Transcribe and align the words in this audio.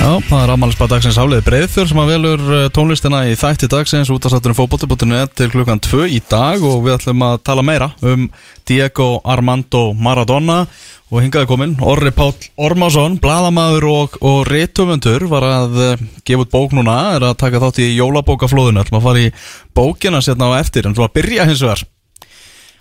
Já, 0.00 0.14
það 0.30 0.38
er 0.40 0.50
ammælisbað 0.54 0.88
dagsins 0.94 1.16
Hafliði 1.20 1.44
Breiðfjör 1.44 1.88
sem 1.90 1.98
að 2.00 2.10
velur 2.14 2.44
uh, 2.48 2.60
tónlistina 2.72 3.18
í 3.28 3.34
þætti 3.36 3.68
dagsins 3.68 4.08
út 4.08 4.24
af 4.24 4.32
sattunum 4.32 4.56
fókbóti.net 4.56 5.34
til 5.36 5.50
klukkan 5.52 5.82
2 5.84 6.06
í 6.08 6.22
dag 6.24 6.64
og 6.64 6.86
við 6.86 6.94
ætlum 6.94 7.24
að 7.26 7.34
tala 7.44 7.64
meira 7.68 7.90
um 8.00 8.24
Diego 8.64 9.10
Armando 9.28 9.90
Maradona. 9.92 10.62
Og 11.12 11.20
hingaði 11.20 11.50
komin 11.50 11.76
Orri 11.84 12.14
Páll 12.16 12.48
Ormásson, 12.56 13.18
bladamaður 13.20 13.88
og, 13.90 14.18
og 14.24 14.48
réttöfundur 14.48 15.28
var 15.28 15.44
að 15.50 15.80
uh, 15.84 16.04
gefa 16.24 16.46
út 16.46 16.54
bók 16.56 16.72
núna, 16.78 16.96
er 17.18 17.28
að 17.28 17.38
taka 17.44 17.60
þátt 17.60 17.84
í 17.84 17.92
jólabókaflóðinu, 17.98 18.80
ætlum 18.80 19.02
að 19.02 19.08
fara 19.10 19.26
í 19.28 19.32
bókina 19.76 20.24
sérna 20.24 20.48
á 20.48 20.64
eftir, 20.64 20.88
en 20.88 20.96
þú 20.96 21.10
að 21.10 21.16
byrja 21.20 21.50
hins 21.50 21.66
vegar 21.66 21.84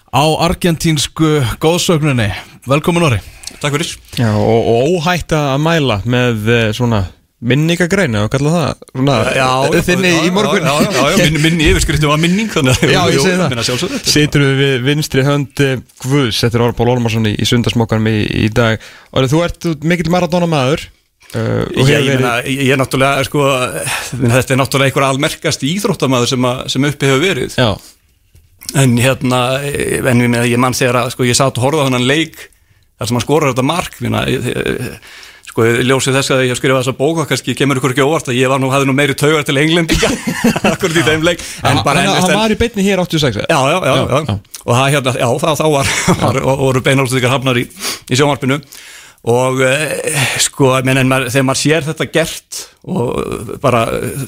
á 0.10 0.26
argentínsku 0.46 1.40
góðsögninni, 1.62 2.32
velkomin 2.70 3.06
Orri. 3.10 3.22
Takk 3.60 3.76
fyrir. 3.76 3.96
Já, 4.18 4.32
og, 4.34 4.68
og 4.72 4.98
óhætt 4.98 5.34
að 5.36 5.56
mæla 5.64 6.00
með 6.10 6.52
eh, 6.54 6.68
svona 6.76 7.04
minningagreina 7.40 8.26
og 8.26 8.32
kalla 8.34 8.52
það? 8.54 8.86
Svona 8.92 9.18
já, 9.36 9.48
þinni 9.88 10.12
já, 10.12 10.20
í 10.28 10.32
morgun. 10.36 10.66
Já, 10.66 10.92
já, 10.92 11.02
já, 11.14 11.18
minn, 11.24 11.42
minni 11.44 11.68
yfirskriftum 11.72 12.12
var 12.12 12.22
minning 12.22 12.52
þannig 12.52 12.76
að 12.76 12.94
Já, 12.94 13.02
ég 13.14 13.24
segi 13.24 13.42
minna 13.42 13.66
sjálfsögðu. 13.68 14.00
Það 14.04 14.14
Situr 14.16 14.46
við 14.46 14.62
við 14.64 14.88
vinstri 14.88 15.26
hönd 15.28 15.64
eh, 15.66 15.76
Guðs, 16.04 16.42
þetta 16.44 16.60
er 16.60 16.66
Orpál 16.68 16.90
Olmarsson 16.96 17.30
í, 17.30 17.36
í 17.40 17.50
sundarsmokkanum 17.50 18.10
í, 18.12 18.18
í 18.46 18.50
dag. 18.56 18.88
Og 19.14 19.30
þú 19.32 19.44
ert 19.46 19.70
mikill 19.88 20.12
Maradona 20.14 20.50
maður 20.52 20.88
uh, 21.36 21.64
og 21.64 21.86
Ég, 21.86 21.94
ég, 21.94 22.10
verið 22.10 22.26
meina, 22.26 22.34
ég, 22.48 22.66
er 22.74 22.82
náttúrulega 22.82 23.28
sko, 23.28 23.46
þetta 24.16 24.56
er 24.56 24.62
náttúrulega 24.64 24.92
einhver 24.92 25.08
almerkast 25.12 25.64
íþróttamaður 25.68 26.34
sem, 26.36 26.52
að, 26.52 26.66
sem 26.76 26.92
uppi 26.92 27.12
hefur 27.12 27.24
verið. 27.24 27.56
Já, 27.60 27.72
en 28.78 28.98
hérna 29.02 29.40
en 29.64 30.22
ég, 30.26 30.36
ég 30.54 30.60
mann 30.62 30.76
þegar 30.78 31.04
að 31.06 31.14
sko, 31.16 31.26
ég 31.26 31.38
satt 31.38 31.58
og 31.58 31.64
horfði 31.66 31.82
á 31.82 31.88
hann 31.90 32.06
leik 32.10 32.38
þar 33.00 33.08
sem 33.10 33.18
hann 33.18 33.26
skorar 33.26 33.52
þetta 33.54 33.66
mark 33.66 33.96
minna, 34.04 34.26
ég, 34.30 34.46
ég, 34.46 35.00
sko, 35.50 35.66
ljósið 35.88 36.18
þess 36.20 36.34
að 36.36 36.44
ég 36.50 36.60
skrifa 36.60 36.82
þessa 36.82 36.94
bók 37.00 37.24
og 37.24 37.30
kannski 37.32 37.56
kemur 37.58 37.80
ykkur 37.80 37.96
ekki 37.96 38.06
óvart 38.06 38.30
að 38.30 38.38
ég 38.38 38.52
var 38.52 38.62
nú, 38.62 38.70
hafði 38.74 38.90
nú 38.92 38.96
meiri 39.00 39.16
taugar 39.18 39.48
til 39.48 39.58
englendinga 39.58 40.12
akkurat 40.74 41.00
í 41.00 41.06
þeim 41.08 41.26
leik. 41.26 41.42
En 41.64 41.82
bara 41.88 42.04
hann, 42.04 42.12
ennist 42.12 42.28
hann 42.28 42.36
en- 42.36 42.42
var 42.44 42.54
í 42.54 42.60
beinni 42.60 42.86
hér 42.86 43.02
86 43.02 43.42
Já, 43.50 43.58
já, 43.58 43.80
já, 43.80 43.96
já, 43.96 44.22
Já, 44.30 44.38
og 44.66 44.76
það 44.76 44.94
hérna, 44.94 45.16
já, 45.24 45.28
þá, 45.42 45.50
þá 45.58 45.66
var, 45.74 45.92
var 46.28 46.40
og 46.44 46.64
voru 46.68 46.84
beinálstíkar 46.86 47.34
hafnar 47.34 47.58
í, 47.64 47.66
í 47.66 48.20
sjónvarpinu 48.20 48.60
og 49.28 49.60
e, 49.68 49.72
sko, 50.40 50.70
maður, 50.88 51.26
þegar 51.34 51.46
maður 51.50 51.60
sér 51.60 51.88
þetta 51.90 52.06
gert 52.14 52.60
og 52.88 53.50
bara 53.60 53.82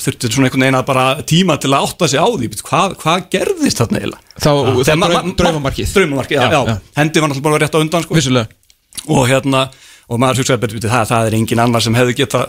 þurfti 0.03 0.31
svona 0.33 0.49
einhvern 0.49 0.65
veginn 0.65 0.79
að 0.81 0.87
bara 0.89 1.05
tíma 1.31 1.55
til 1.63 1.71
að 1.71 1.85
átta 1.87 2.09
sig 2.11 2.19
á 2.19 2.27
því, 2.27 2.49
hvað, 2.67 2.97
hvað 2.99 3.23
gerðist 3.31 3.79
þarna 3.79 4.01
eiginlega? 4.01 4.35
Þá, 4.35 4.51
draum, 4.89 4.99
ma- 5.05 5.35
draumamarkið 5.39 5.93
Draumamarkið, 5.95 6.37
já, 6.37 6.43
Já, 6.43 6.51
já, 6.51 6.61
já. 6.73 6.77
hendi 6.99 7.23
var 7.23 7.31
náttúrulega 7.31 7.47
bara 7.47 7.63
rétt 7.63 7.79
á 7.79 7.83
undan 7.85 8.03
sko. 8.03 8.19
Vissulega 8.19 8.47
og 9.07 9.23
hérna, 9.31 9.61
og 10.11 10.19
maður 10.19 10.41
hugsaði 10.43 10.61
betur, 10.65 10.83
það, 10.91 11.07
það 11.13 11.27
er 11.31 11.39
engin 11.39 11.63
annar 11.63 11.81
sem 11.87 11.95
hefði 11.95 12.17
geta, 12.19 12.41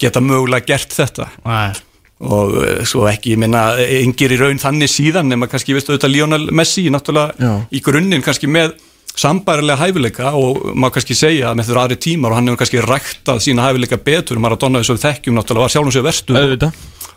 geta 0.00 0.22
mögulega 0.22 0.70
gert 0.70 0.94
þetta 0.94 1.26
Nei 1.44 1.72
og 2.20 2.50
eh, 2.60 2.82
svo 2.84 3.06
ekki, 3.08 3.30
ég 3.32 3.38
minna, 3.40 3.62
engir 3.80 4.34
í 4.34 4.36
raun 4.36 4.58
þannig 4.60 4.90
síðan 4.92 5.30
nema 5.32 5.46
kannski, 5.48 5.72
veistu, 5.72 5.94
auðvitað 5.94 6.12
Lionel 6.12 6.50
Messi 6.52 6.82
náttúrulega 6.92 7.32
Já. 7.40 7.52
í 7.72 7.80
grunninn 7.80 8.20
kannski 8.20 8.44
með 8.52 8.74
sambærilega 9.20 9.80
hæfileika 9.82 10.32
og 10.38 10.70
maður 10.72 10.96
kannski 10.98 11.16
segja 11.18 11.52
með 11.58 11.70
þeirra 11.70 11.84
aðri 11.88 12.00
tímar 12.06 12.32
og 12.32 12.40
hann 12.40 12.50
hefur 12.50 12.62
kannski 12.62 12.84
ræktað 12.86 13.44
sína 13.44 13.68
hæfileika 13.68 14.00
betur, 14.06 14.40
Maradona 14.42 14.80
þess 14.80 14.94
að 14.94 14.98
við 15.00 15.06
þekkjum 15.08 15.38
náttúrulega 15.38 15.66
var 15.66 15.74
sjálfum 15.76 15.94
sér 15.96 16.06
verstu 16.08 16.36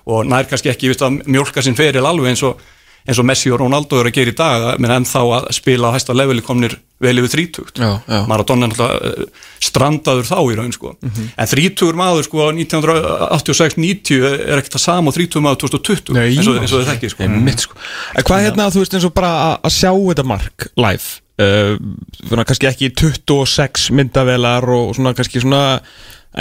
og 0.03 0.27
nær 0.27 0.47
kannski 0.49 0.71
ekki, 0.73 0.91
veistu, 0.91 1.07
að 1.07 1.21
mjólka 1.31 1.63
sinn 1.63 1.77
feril 1.79 2.03
alveg 2.09 2.33
eins 2.33 2.43
og, 2.43 2.59
eins 3.07 3.19
og 3.19 3.27
Messi 3.27 3.51
og 3.51 3.61
Ronaldo 3.61 4.01
eru 4.01 4.11
að 4.11 4.17
gera 4.17 4.33
í 4.33 4.35
dag, 4.35 4.65
menn 4.83 4.91
ennþá 4.97 5.21
að 5.37 5.47
spila 5.55 5.91
á 5.91 5.95
hæsta 5.95 6.15
leveli 6.15 6.43
komnir 6.43 6.75
vel 7.03 7.15
yfir 7.19 7.31
þrítugt. 7.33 7.79
Maradona 8.27 8.67
er 8.67 8.73
náttúrulega 8.73 9.11
eh, 9.23 9.47
strandaður 9.63 10.27
þá 10.27 10.37
í 10.43 10.59
raun 10.59 10.75
sko. 10.75 10.93
Mhm. 11.03 11.31
en 11.39 11.51
þrítugur 11.51 11.99
maður 11.99 12.27
sko 12.27 12.51
1986-90 12.51 14.27
er 14.27 14.59
ekkert 14.59 14.75
það 14.77 14.85
sama 14.89 15.11
og 15.11 15.17
þrítugur 15.17 15.47
maður 15.47 15.65
2020 15.65 16.15
Nei, 16.15 16.25
eins 16.35 16.47
og, 16.51 16.59
og 16.59 16.71
þið 16.71 16.89
þekki 16.93 17.11
sko. 17.15 17.27
Einmitt, 17.27 17.63
sko. 17.67 17.79
En 18.15 18.27
hvað 18.27 18.47
hérna, 18.47 18.71
þú 18.75 18.83
veist 18.83 18.95
eins 18.99 19.07
og 19.07 19.15
bara 19.15 19.33
að 19.55 19.75
sjá 19.79 19.91
þetta 19.91 20.27
mark 20.27 20.71
live 20.75 21.22
uh, 21.41 21.75
svona 22.23 22.45
kannski 22.47 22.69
ekki 22.69 22.91
26 22.99 23.91
myndavelar 23.97 24.67
og 24.75 24.93
svona 24.97 25.15
kannski 25.17 25.43
svona 25.43 25.79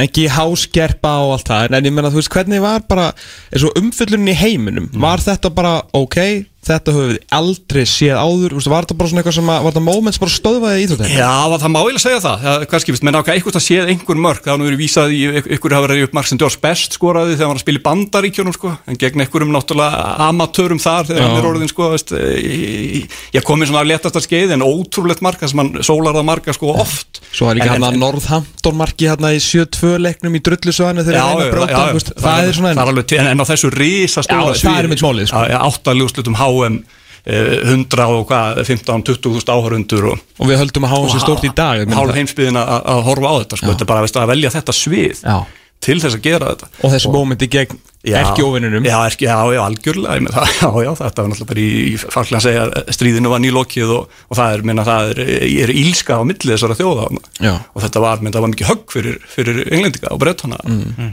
ekki 0.02 0.26
háskerpa 0.32 1.18
og 1.26 1.34
allt 1.36 1.50
það. 1.50 1.76
En 1.76 1.88
ég 1.88 1.94
menna 1.94 2.12
þú 2.12 2.22
veist 2.22 2.32
hvernig 2.32 2.62
var 2.64 2.84
bara 2.88 3.10
eins 3.52 3.66
og 3.68 3.76
umfyllunin 3.80 4.32
í 4.32 4.38
heiminum 4.38 4.88
var 5.02 5.20
þetta 5.20 5.52
bara 5.52 5.74
ok, 5.96 6.18
þetta 6.62 6.92
höfum 6.94 7.08
við 7.10 7.18
aldrei 7.34 7.82
séð 7.90 8.18
áður, 8.22 8.52
veist, 8.54 8.68
var 8.70 8.84
þetta 8.86 8.96
bara 9.00 9.10
svona 9.10 9.22
eitthvað 9.22 9.34
sem 9.38 9.48
að, 9.50 9.62
var 9.64 9.72
þetta 9.74 9.82
moments 9.86 10.20
bara 10.22 10.34
stöðvaði 10.36 10.82
í 10.82 10.88
þetta 10.92 11.08
Já, 11.10 11.30
það 11.58 11.72
má 11.74 11.78
eiginlega 11.82 12.02
segja 12.04 12.20
það, 12.22 12.44
það 12.46 12.66
kannski, 12.70 12.94
menn 13.02 13.18
ákveð 13.18 13.34
eitthvað 13.34 13.58
að 13.58 13.64
séð 13.66 13.90
einhver 13.92 14.20
mörg, 14.22 14.42
það 14.44 14.52
hafa 14.52 14.60
nú 14.62 14.68
verið 14.68 14.82
vísað 14.82 15.14
í 15.16 15.20
ykkur 15.56 15.74
hafa 15.74 15.88
verið 15.88 16.06
upp 16.06 16.14
marg 16.18 16.30
sem 16.30 16.40
George 16.42 16.60
Best 16.62 16.94
skoraði 16.98 17.34
þegar 17.34 17.48
hann 17.48 17.52
var 17.54 17.58
að 17.58 17.64
spila 17.66 17.80
í 17.80 17.84
bandaríkjónum 17.88 18.54
sko, 18.56 18.74
en 18.86 19.00
gegn 19.02 19.24
einhverjum 19.26 19.52
náttúrulega 19.56 20.04
amatörum 20.28 20.82
þar 20.82 21.10
þegar 21.10 21.22
Já. 21.22 21.26
hann 21.26 21.40
er 21.42 21.50
orðin 21.50 21.72
sko, 21.72 21.88
veist, 21.96 22.14
ég, 22.14 23.18
ég 23.34 23.46
kom 23.48 23.58
inn 23.64 23.70
svona 23.72 23.82
að 23.82 23.90
letast 23.90 24.20
að 24.22 24.26
skeið 24.28 24.54
en 24.56 24.64
ótrúlegt 24.66 25.24
marga 25.26 25.50
sem 25.50 25.58
hann 25.64 25.74
sólar 25.82 26.14
það 26.14 26.28
marga 26.30 26.54
sko 26.56 26.72
oft. 26.78 27.20
Svo 27.32 27.48
var 27.48 27.56
líka 27.58 27.72
En- 27.72 27.74
hann 27.80 27.86
að 27.88 27.96
en- 27.96 28.02
Northampton 28.02 28.76
marki 28.78 29.08
hérna 29.08 29.30
í 29.34 29.40
7-2 29.42 29.96
leiknum 30.04 30.34
í 30.36 30.42
drullusöðinu 30.44 31.04
þegar 31.06 31.22
hann 31.26 31.38
já, 31.40 31.44
að 31.46 31.52
bróta 31.56 31.72
já, 31.72 31.82
þú 31.88 31.96
veist, 31.98 32.10
það 32.22 32.48
er 32.48 32.56
svona 32.58 32.72
það 32.76 32.82
er 32.82 32.92
alveg 32.92 33.14
en, 33.18 33.30
en 33.32 33.42
á 33.42 33.44
þessu 33.50 33.70
risa 33.72 34.24
stóra 34.26 34.52
Já, 34.52 34.60
það 34.68 34.80
er 34.82 34.90
mitt 34.92 35.04
málið, 35.06 35.30
sko. 35.32 35.44
áttaljóðslutum 35.72 36.36
HM 36.52 36.78
eh, 37.24 37.54
100 37.72 38.08
og 38.16 38.26
hvað 38.30 38.62
15-20 38.66 39.22
þúsund 39.26 39.54
áhörundur 39.54 40.10
og, 40.12 40.26
og 40.38 40.50
við 40.50 40.62
höldum 40.62 40.88
að 40.88 40.94
háum 40.96 41.08
sér 41.12 41.24
stórt 41.24 41.48
í 41.48 41.52
dag 41.56 41.96
hálf 41.96 42.16
heimsbyðin 42.18 42.60
að 42.62 43.02
horfa 43.08 43.32
á 43.32 43.34
þetta 43.42 43.60
sko. 43.60 43.72
þetta 43.72 43.86
er 43.86 43.92
bara 43.94 44.12
að 44.24 44.34
velja 44.34 44.54
þetta 44.56 44.76
svið 44.76 45.24
Já. 45.24 45.38
til 45.82 45.98
þess 46.02 46.18
að 46.18 46.28
gera 46.28 46.52
þetta 46.52 46.70
og 46.82 46.94
þessi 46.96 47.14
mómenti 47.16 47.50
gegn 47.52 47.80
erkjóvininum 48.02 48.84
já, 48.88 48.96
erki, 49.06 49.24
já, 49.28 49.36
já, 49.54 49.60
algjörlega 49.62 50.16
meina 50.18 50.32
það, 50.34 50.48
já, 50.62 50.70
já, 50.82 50.90
þetta 50.98 51.22
var 51.22 51.30
náttúrulega 51.30 51.50
bara 51.52 51.62
í, 51.62 51.68
í 51.86 51.94
falklega 52.02 52.40
að 52.40 52.46
segja 52.48 52.64
að 52.66 52.90
stríðinu 52.96 53.30
var 53.30 53.42
nýlokið 53.44 53.92
og, 53.94 54.16
og 54.26 54.38
það 54.40 54.56
er, 54.56 54.64
minna, 54.70 54.84
það 54.88 55.12
er, 55.12 55.20
er 55.62 55.72
ílska 55.82 56.18
á 56.18 56.22
milli 56.26 56.50
þessara 56.52 56.76
þjóða. 56.80 57.06
Já. 57.42 57.52
og 57.72 57.84
þetta 57.84 58.02
var, 58.02 58.22
það 58.26 58.40
var 58.42 58.52
mikið 58.56 58.70
högg 58.72 58.84
fyrir, 58.96 59.18
fyrir 59.30 59.62
englendinga 59.70 60.10
og 60.16 60.20
brettana 60.22 60.58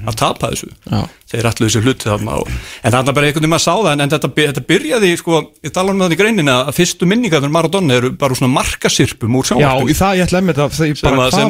að 0.09 0.17
tapa 0.19 0.49
þessu 0.53 0.69
Já. 0.89 1.03
þeir 1.29 1.49
allu 1.51 1.67
þessu 1.69 1.83
hluti 1.85 2.09
þarna 2.09 2.39
og, 2.41 2.49
en 2.83 2.95
þarna 2.95 3.13
bara 3.13 3.29
einhvern 3.29 3.43
veginn 3.45 3.53
maður 3.53 3.65
sá 3.67 3.73
það 3.77 3.91
en, 3.93 4.03
en 4.07 4.13
þetta, 4.15 4.31
þetta 4.39 4.65
byrjaði, 4.73 5.11
sko, 5.21 5.41
ég 5.67 5.75
tala 5.75 5.93
um 5.93 6.01
það 6.01 6.15
í 6.15 6.19
greinina 6.23 6.55
að 6.65 6.73
fyrstu 6.79 7.09
minningarnir 7.09 7.53
Maradona 7.53 7.97
eru 7.99 8.11
bara 8.17 8.37
svona 8.37 8.53
markasirpum 8.57 9.37
úr 9.37 9.45
Já, 9.45 9.53
sjónvarpinu 9.53 9.93
í 9.93 9.97
það 9.99 10.17
ég 10.19 10.25
ætla 10.29 10.41
að 10.41 10.47
með 10.49 10.59
það 10.59 10.65
að- 10.65 10.79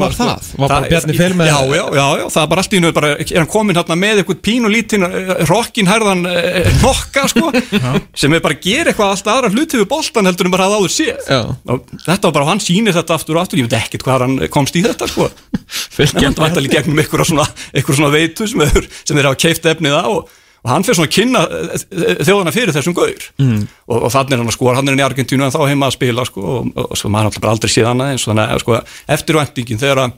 að, 0.09 0.17
það? 0.19 0.51
Já, 1.49 1.59
já, 1.79 1.85
já, 1.99 2.07
já, 2.19 2.25
það 2.35 2.49
rockin 5.49 5.89
hærðan 5.89 6.25
eh, 6.29 6.67
nokka 6.81 7.25
sko, 7.31 7.51
sem 8.19 8.33
er 8.35 8.43
bara 8.43 8.57
að 8.57 8.65
gera 8.65 8.91
eitthvað 8.91 9.13
allt 9.13 9.29
aðra 9.33 9.51
hluti 9.53 9.79
við 9.79 9.87
boltan 9.91 10.29
heldur 10.29 10.49
en 10.49 10.55
bara 10.55 10.67
að 10.69 10.75
áður 10.79 10.93
séð. 10.95 11.29
Og 11.69 11.93
þetta 12.05 12.29
var 12.29 12.35
bara, 12.39 12.49
hann 12.51 12.63
sýnir 12.63 12.95
þetta 12.97 13.17
aftur 13.19 13.37
og 13.37 13.43
aftur 13.43 13.61
ég 13.61 13.69
veit 13.69 13.77
ekkert 13.79 14.05
hvað 14.07 14.25
hann 14.25 14.37
komst 14.53 14.77
í 14.79 14.83
þetta 14.85 15.09
sko. 15.09 15.29
Hann 15.99 16.35
vantar 16.37 16.65
í 16.65 16.69
gegnum 16.71 16.99
einhverja 17.01 17.27
svona, 17.29 17.45
svona 17.85 18.09
veitu 18.13 18.47
sem 18.49 18.61
þeir, 18.63 18.85
sem 19.03 19.17
þeir 19.17 19.27
hafa 19.29 19.39
keift 19.43 19.67
efnið 19.69 19.97
á 19.99 20.05
og, 20.07 20.31
og 20.63 20.71
hann 20.71 20.85
fyrir 20.85 20.97
svona 20.97 21.09
að 21.09 21.15
kynna 21.17 21.41
eh, 21.43 21.67
eh, 21.75 22.21
þjóðana 22.25 22.53
fyrir 22.55 22.75
þessum 22.75 22.95
gaur. 22.97 23.27
Mm. 23.41 23.67
og, 23.89 23.97
og 23.97 24.13
þannig 24.15 24.35
er 24.35 24.41
hann 24.41 24.49
að 24.49 24.55
sko, 24.55 24.71
hann 24.77 24.91
er 24.91 25.01
í 25.01 25.05
Argentínu 25.05 25.45
en 25.45 25.53
þá 25.53 25.59
heima 25.67 25.89
að 25.89 25.97
spila 25.97 26.25
sko, 26.27 26.45
og, 26.55 26.71
og, 26.85 26.95
svo 26.99 27.11
maður 27.13 27.37
bara 27.43 27.53
aldrei 27.57 27.73
séð 27.73 27.91
annað 27.91 28.15
eins 28.15 28.25
og 28.25 28.33
þannig 28.33 28.55
að 28.55 28.63
sko, 28.63 28.79
eftirvæntingin 29.17 29.83
þegar 29.83 30.03
að 30.05 30.17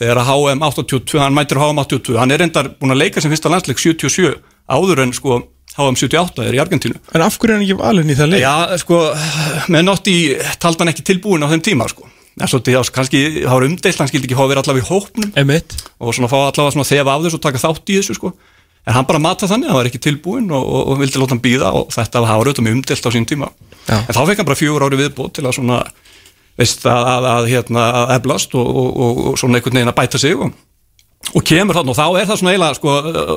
þegar 0.00 0.22
að 0.22 0.30
HM 0.32 0.62
82, 0.66 1.18
hann 1.20 1.36
mætir 1.36 1.60
HM 1.60 1.80
82 1.82 2.18
hann 2.20 2.34
er 2.34 2.40
reyndar 2.42 2.70
búin 2.80 2.94
að 2.94 3.02
leika 3.02 3.22
sem 3.22 3.32
fyrsta 3.32 3.52
landsleik 3.52 3.82
77 3.82 4.38
áður 4.70 5.02
en 5.04 5.12
sko 5.16 5.42
HM 5.76 5.98
78 6.00 6.46
er 6.48 6.56
í 6.56 6.62
Argentínu. 6.62 6.96
En 7.14 7.24
af 7.24 7.36
hverju 7.38 7.52
er 7.52 7.58
hann 7.58 7.66
ekki 7.66 7.78
valinn 7.78 8.10
í 8.10 8.16
það 8.18 8.32
leik? 8.32 8.42
Já, 8.42 8.78
sko, 8.82 9.02
með 9.70 9.84
Notti 9.86 10.16
taldi 10.62 10.82
hann 10.82 10.92
ekki 10.92 11.06
tilbúin 11.12 11.46
á 11.46 11.52
þeim 11.52 11.62
tíma 11.68 11.86
sko. 11.90 12.08
En 12.40 12.48
svo 12.50 12.60
því 12.64 12.76
að 12.78 12.90
kannski, 12.96 13.20
það 13.42 13.52
var 13.52 13.66
umdeilt 13.66 14.00
hann 14.00 14.10
skildi 14.10 14.28
ekki 14.28 14.38
að 14.38 14.50
vera 14.50 14.64
allavega 14.64 14.86
í 14.86 14.88
hópnum. 14.88 15.32
Emitt 15.38 15.76
og 16.00 16.16
svona 16.16 16.30
fá 16.30 16.38
allavega 16.40 16.74
svona 16.74 16.88
þefa 16.88 17.14
af 17.14 17.24
þessu 17.26 17.38
og 17.38 17.44
taka 17.46 17.62
þátt 17.62 17.92
í 17.92 17.98
þessu 18.00 18.16
sko. 18.18 18.32
En 18.88 18.96
hann 18.96 19.06
bara 19.06 19.20
mata 19.22 19.48
þannig, 19.50 19.68
hann 19.68 19.78
var 19.78 19.90
ekki 19.90 20.00
tilbúin 20.02 20.48
og, 20.50 20.64
og, 20.64 20.92
og 20.94 21.02
vildi 21.02 21.20
láta 21.20 21.36
hann 21.36 21.42
býða 21.44 21.72
og 21.76 21.90
þetta 21.94 22.22
auðvitað 22.24 22.64
mjög 22.66 22.78
umdelt 22.78 23.06
á 23.06 23.10
sín 23.12 23.28
tíma. 23.28 23.50
Já. 23.90 23.98
en 24.06 24.14
þá 24.14 24.22
fekk 24.28 24.40
hann 24.40 24.48
bara 24.48 24.58
fjögur 24.58 24.84
ári 24.86 24.98
viðbót 25.00 25.34
til 25.36 25.44
að 25.46 25.56
svona 25.56 25.80
veist 26.60 26.84
að, 26.88 27.06
að, 27.12 27.28
að 27.34 27.48
hérna 27.50 27.86
að 28.00 28.12
eflast 28.18 28.56
og, 28.58 28.66
og, 28.82 28.90
og, 28.90 29.22
og 29.30 29.38
svona 29.40 29.58
einhvern 29.58 29.80
veginn 29.80 29.92
að 29.92 29.98
bæta 30.00 30.20
sig 30.20 30.36
og, 30.36 30.52
og 31.30 31.46
kemur 31.46 31.78
þannig 31.78 31.94
og 31.94 31.98
þá 31.98 32.06
er 32.20 32.28
það 32.28 32.40
svona 32.40 32.52
eiginlega 32.54 32.78
sko, 32.78 32.94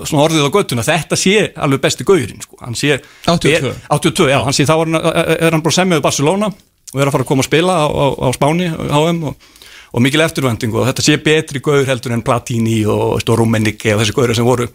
svona 0.09 0.25
orðið 0.25 0.47
á 0.47 0.55
göttuna, 0.57 0.85
þetta 0.87 1.19
sé 1.19 1.35
alveg 1.65 1.83
besti 1.83 2.07
gaurinn 2.07 2.43
sko, 2.43 2.59
hann 2.61 2.77
sé 2.79 2.99
82. 3.27 3.55
er, 3.57 3.81
82, 3.97 4.29
já, 4.31 4.39
hann 4.47 4.57
sé 4.57 4.67
þá 4.69 4.75
er 4.77 4.93
er 5.33 5.57
hann 5.57 5.65
bara 5.65 5.77
semjaði 5.79 6.05
Barcelona 6.05 6.51
og 6.93 7.01
er 7.01 7.09
að 7.09 7.15
fara 7.15 7.25
að 7.25 7.31
koma 7.31 7.43
að 7.43 7.49
spila 7.49 7.75
á, 7.79 7.85
á, 7.89 8.05
á 8.21 8.27
Spáni, 8.35 8.69
HM 8.69 9.21
og, 9.29 9.51
og 9.93 10.03
mikil 10.05 10.25
eftirvending 10.25 10.73
og 10.75 10.87
þetta 10.89 11.05
sé 11.05 11.19
betri 11.21 11.61
gaur 11.63 11.85
heldur 11.87 12.15
en 12.15 12.25
Platini 12.25 12.81
og, 12.89 13.21
Rummenigge 13.27 13.95
og 13.95 14.03
þessi 14.03 14.17
gauri 14.17 14.37
sem 14.37 14.47
voru 14.47 14.69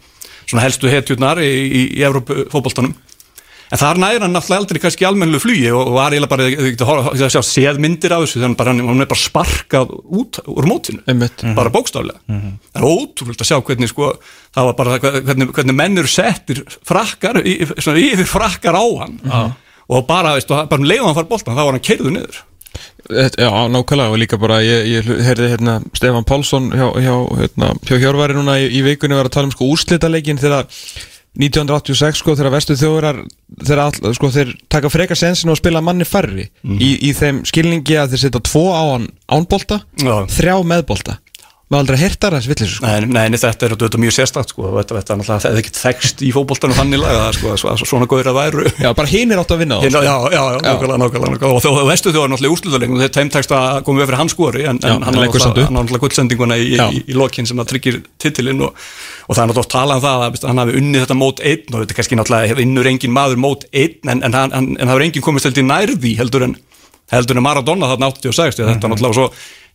svona 0.49 0.65
helstu 0.65 0.91
hetjurnar 0.91 1.43
í, 1.45 1.49
í, 1.49 1.83
í 1.99 2.07
Európu 2.07 2.47
fótboltanum 2.53 2.95
En 3.69 3.81
þar 3.81 3.99
næra 4.01 4.25
hann 4.25 4.33
náttúrulega 4.33 4.63
aldrei 4.63 4.81
kannski 4.81 5.05
almennu 5.09 5.41
flugi 5.43 5.69
og 5.77 5.91
var 5.93 6.15
eiginlega 6.15 6.31
bara, 6.33 6.47
þú 6.49 6.71
getur 6.73 7.03
að 7.13 7.35
sjá 7.35 7.43
séð 7.45 7.81
myndir 7.85 8.15
af 8.17 8.25
þessu, 8.25 8.41
þannig 8.41 8.63
að 8.65 8.83
hann 8.89 9.05
er 9.05 9.11
bara 9.11 9.21
sparkað 9.21 9.93
út 10.09 10.41
úr 10.49 10.69
mótinu, 10.71 11.03
Einmitt. 11.11 11.45
bara 11.59 11.73
bókstaflega. 11.75 12.21
Það 12.25 12.81
er 12.81 12.89
ótrúlega 12.89 13.45
að 13.45 13.51
sjá 13.51 13.59
hvernig 13.69 13.93
sko, 13.93 14.11
það 14.57 14.71
var 14.71 14.79
bara 14.81 14.99
hvernig, 15.05 15.53
hvernig 15.59 15.77
menn 15.83 16.01
eru 16.01 16.09
settir 16.13 16.63
frakkar, 16.89 17.43
í, 17.45 17.59
svona 17.77 18.01
yfir 18.01 18.31
frakkar 18.31 18.79
á 18.81 18.85
hann 19.05 19.19
og 19.89 20.05
bara, 20.09 20.35
veistu, 20.37 20.57
bara 20.69 20.81
um 20.81 20.89
leiðan 20.89 21.11
hann 21.11 21.19
far 21.21 21.29
boltan, 21.29 21.57
þá 21.57 21.65
var 21.65 21.77
hann 21.77 21.85
keirðu 21.85 22.15
niður. 22.17 22.41
Já, 23.09 23.49
nákvæmlega 23.73 24.13
og 24.13 24.19
líka 24.21 24.37
bara 24.41 24.59
ég, 24.61 24.89
ég 24.91 25.07
heyrði 25.25 25.53
hérna 25.55 25.79
Stefan 25.97 26.27
Pálsson 26.29 26.69
hjá, 26.77 26.89
hjá, 27.01 27.15
hérna, 27.41 27.71
hjá 27.89 27.95
Hjörvari 28.03 28.37
núna 28.37 28.59
í, 28.61 28.67
í 28.69 28.83
vikunni 28.85 29.17
var 29.17 29.31
að 29.31 29.37
tala 29.39 29.49
um 29.49 29.55
sko 29.55 29.69
úrslitaleikin 29.73 30.41
þegar 30.41 30.69
1986 31.39 32.19
sko 32.23 32.35
þegar 32.35 32.55
vestu 32.57 32.75
þjóðurar 32.79 33.21
þegar 33.63 33.83
all, 33.85 34.15
sko 34.17 34.31
þeir 34.35 34.53
taka 34.71 34.91
freka 34.91 35.17
sensin 35.19 35.53
og 35.53 35.59
spila 35.61 35.83
manni 35.85 36.07
færri 36.09 36.49
í, 36.67 36.91
í 37.09 37.13
þeim 37.15 37.45
skilningi 37.47 37.99
að 38.01 38.15
þeir 38.15 38.25
setja 38.25 38.43
tvo 38.49 38.65
á 38.75 38.83
hann 38.95 39.09
ánbolta, 39.31 39.83
Já. 40.03 40.27
þrjá 40.35 40.57
meðbolta 40.67 41.19
maður 41.69 41.83
aldrei 41.83 41.99
hirtar 42.01 42.33
þess 42.33 42.49
villis 42.49 42.71
sko. 42.79 42.89
Nei, 42.89 43.27
nei, 43.29 43.39
þetta 43.39 43.67
er 43.67 43.75
þetta 43.77 43.99
mjög 44.01 44.15
sérstakt 44.17 44.53
sko, 44.55 44.71
þetta, 44.79 44.95
þetta 44.97 45.13
er 45.13 45.19
náttúrulega, 45.21 45.43
það 45.45 45.51
er 45.51 45.59
ekki 45.61 45.73
þekst 45.77 46.23
í 46.25 46.31
fótboltanum 46.33 46.79
þannig 46.79 47.03
laga, 47.03 47.27
sko, 47.37 47.57
svo, 47.61 47.75
svona 47.83 48.09
góður 48.09 48.31
að 48.33 48.39
væru. 48.39 48.65
Já, 48.81 48.89
bara 48.97 49.11
hinn 49.11 49.35
er 49.35 49.43
átt 49.43 49.53
að 49.53 49.61
vinna 49.63 49.77
á 49.77 49.81
Já, 49.85 50.01
já, 50.01 50.15
já, 50.33 50.41
já, 50.49 50.57
nákvæmlega, 50.65 51.01
nákvæmlega, 51.03 51.51
og 51.53 51.61
þú 51.65 51.73
veistu 51.91 52.13
þjóðar 52.15 52.33
náttúrulega 52.33 52.55
úrslutalegum, 52.57 53.03
þetta 53.03 53.21
þeim 53.21 53.33
tekst 53.37 53.53
að 53.59 53.83
koma 53.85 54.01
við 54.01 54.09
fyrir 54.09 54.21
hans 54.23 54.37
skori, 54.37 54.65
en, 54.65 54.81
en 54.81 55.05
hann 55.05 55.21
har 55.21 55.29
náttúrulega 55.77 56.05
gullsendinguna 56.07 56.57
í, 56.57 56.71
í, 56.73 57.03
í 57.05 57.19
lokin 57.19 57.49
sem 57.49 57.61
það 57.61 57.71
tryggir 57.75 58.01
titilinn 58.17 58.65
og, 58.65 58.73
og 59.29 59.37
það 59.37 59.43
er 59.45 59.53
náttúrulega 59.53 59.75
talað 59.77 60.01
um 60.01 60.07
það 60.07 60.25
að 60.25 60.49
hann 60.49 60.63
hafi 60.65 60.79
unnið 60.81 61.05
þetta 61.05 61.19
mót 61.21 61.45
einn 61.45 61.69
og 61.75 61.83
þetta 61.83 61.93
er 61.93 62.01
kannski 62.01 62.19
náttúrulega 62.23 62.59
vinnur 62.63 62.89
engin 62.89 63.17
er 64.89 65.05
heldur 66.19 66.49
en, 66.49 66.57
Maradona 67.45 67.89
þarna 67.93 68.11
86, 68.13 68.59
mm 68.59 68.65
-hmm. 68.65 68.75
þetta 68.75 68.93
náttúrulega 68.93 69.19
svo 69.19 69.31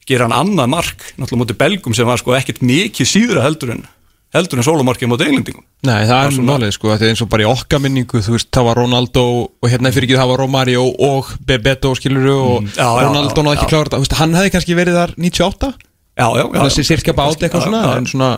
gera 0.09 0.27
hann 0.27 0.35
annað 0.38 0.71
mark, 0.73 1.03
náttúrulega 1.17 1.41
móti 1.44 1.57
belgum 1.59 1.97
sem 1.97 2.07
var 2.07 2.21
sko 2.21 2.35
ekkert 2.38 2.63
mikið 2.65 3.09
síðra 3.09 3.45
heldur 3.45 3.75
en 3.77 3.85
heldur 4.33 4.57
en 4.57 4.65
sólumarkið 4.65 5.09
móti 5.11 5.27
englendingum. 5.29 5.61
Nei, 5.85 6.07
það 6.09 6.23
er 6.25 6.45
málið 6.47 6.71
sko, 6.73 6.89
þetta 6.89 7.05
er 7.05 7.11
eins 7.13 7.21
og 7.21 7.29
bara 7.29 7.45
í 7.45 7.50
okkar 7.51 7.81
minningu 7.83 8.21
þú 8.25 8.33
veist, 8.33 8.50
það 8.55 8.65
var 8.65 8.79
Ronaldo 8.81 9.25
og 9.45 9.69
hérna 9.69 9.91
fyrir 9.94 10.07
ekki 10.07 10.17
það 10.17 10.31
var 10.31 10.41
Romario 10.41 10.85
og 11.05 11.29
Bebeto 11.45 11.94
skiluru 12.00 12.38
og 12.39 12.71
já, 12.73 12.88
Ronaldo 12.97 13.45
náði 13.45 13.59
ekki 13.59 13.69
klára 13.69 13.94
þetta, 13.94 14.17
hann 14.23 14.33
hefði 14.39 14.55
kannski 14.55 14.77
verið 14.79 14.97
þar 14.97 15.13
98 15.21 15.73
Já, 16.13 16.29
já, 16.38 16.45
já 16.53 16.83
sirka 16.83 17.13
bát 17.13 17.41
eitthvað 17.41 17.63
svona 17.65 17.81
já. 17.81 17.94
en 17.97 18.07
svona, 18.09 18.33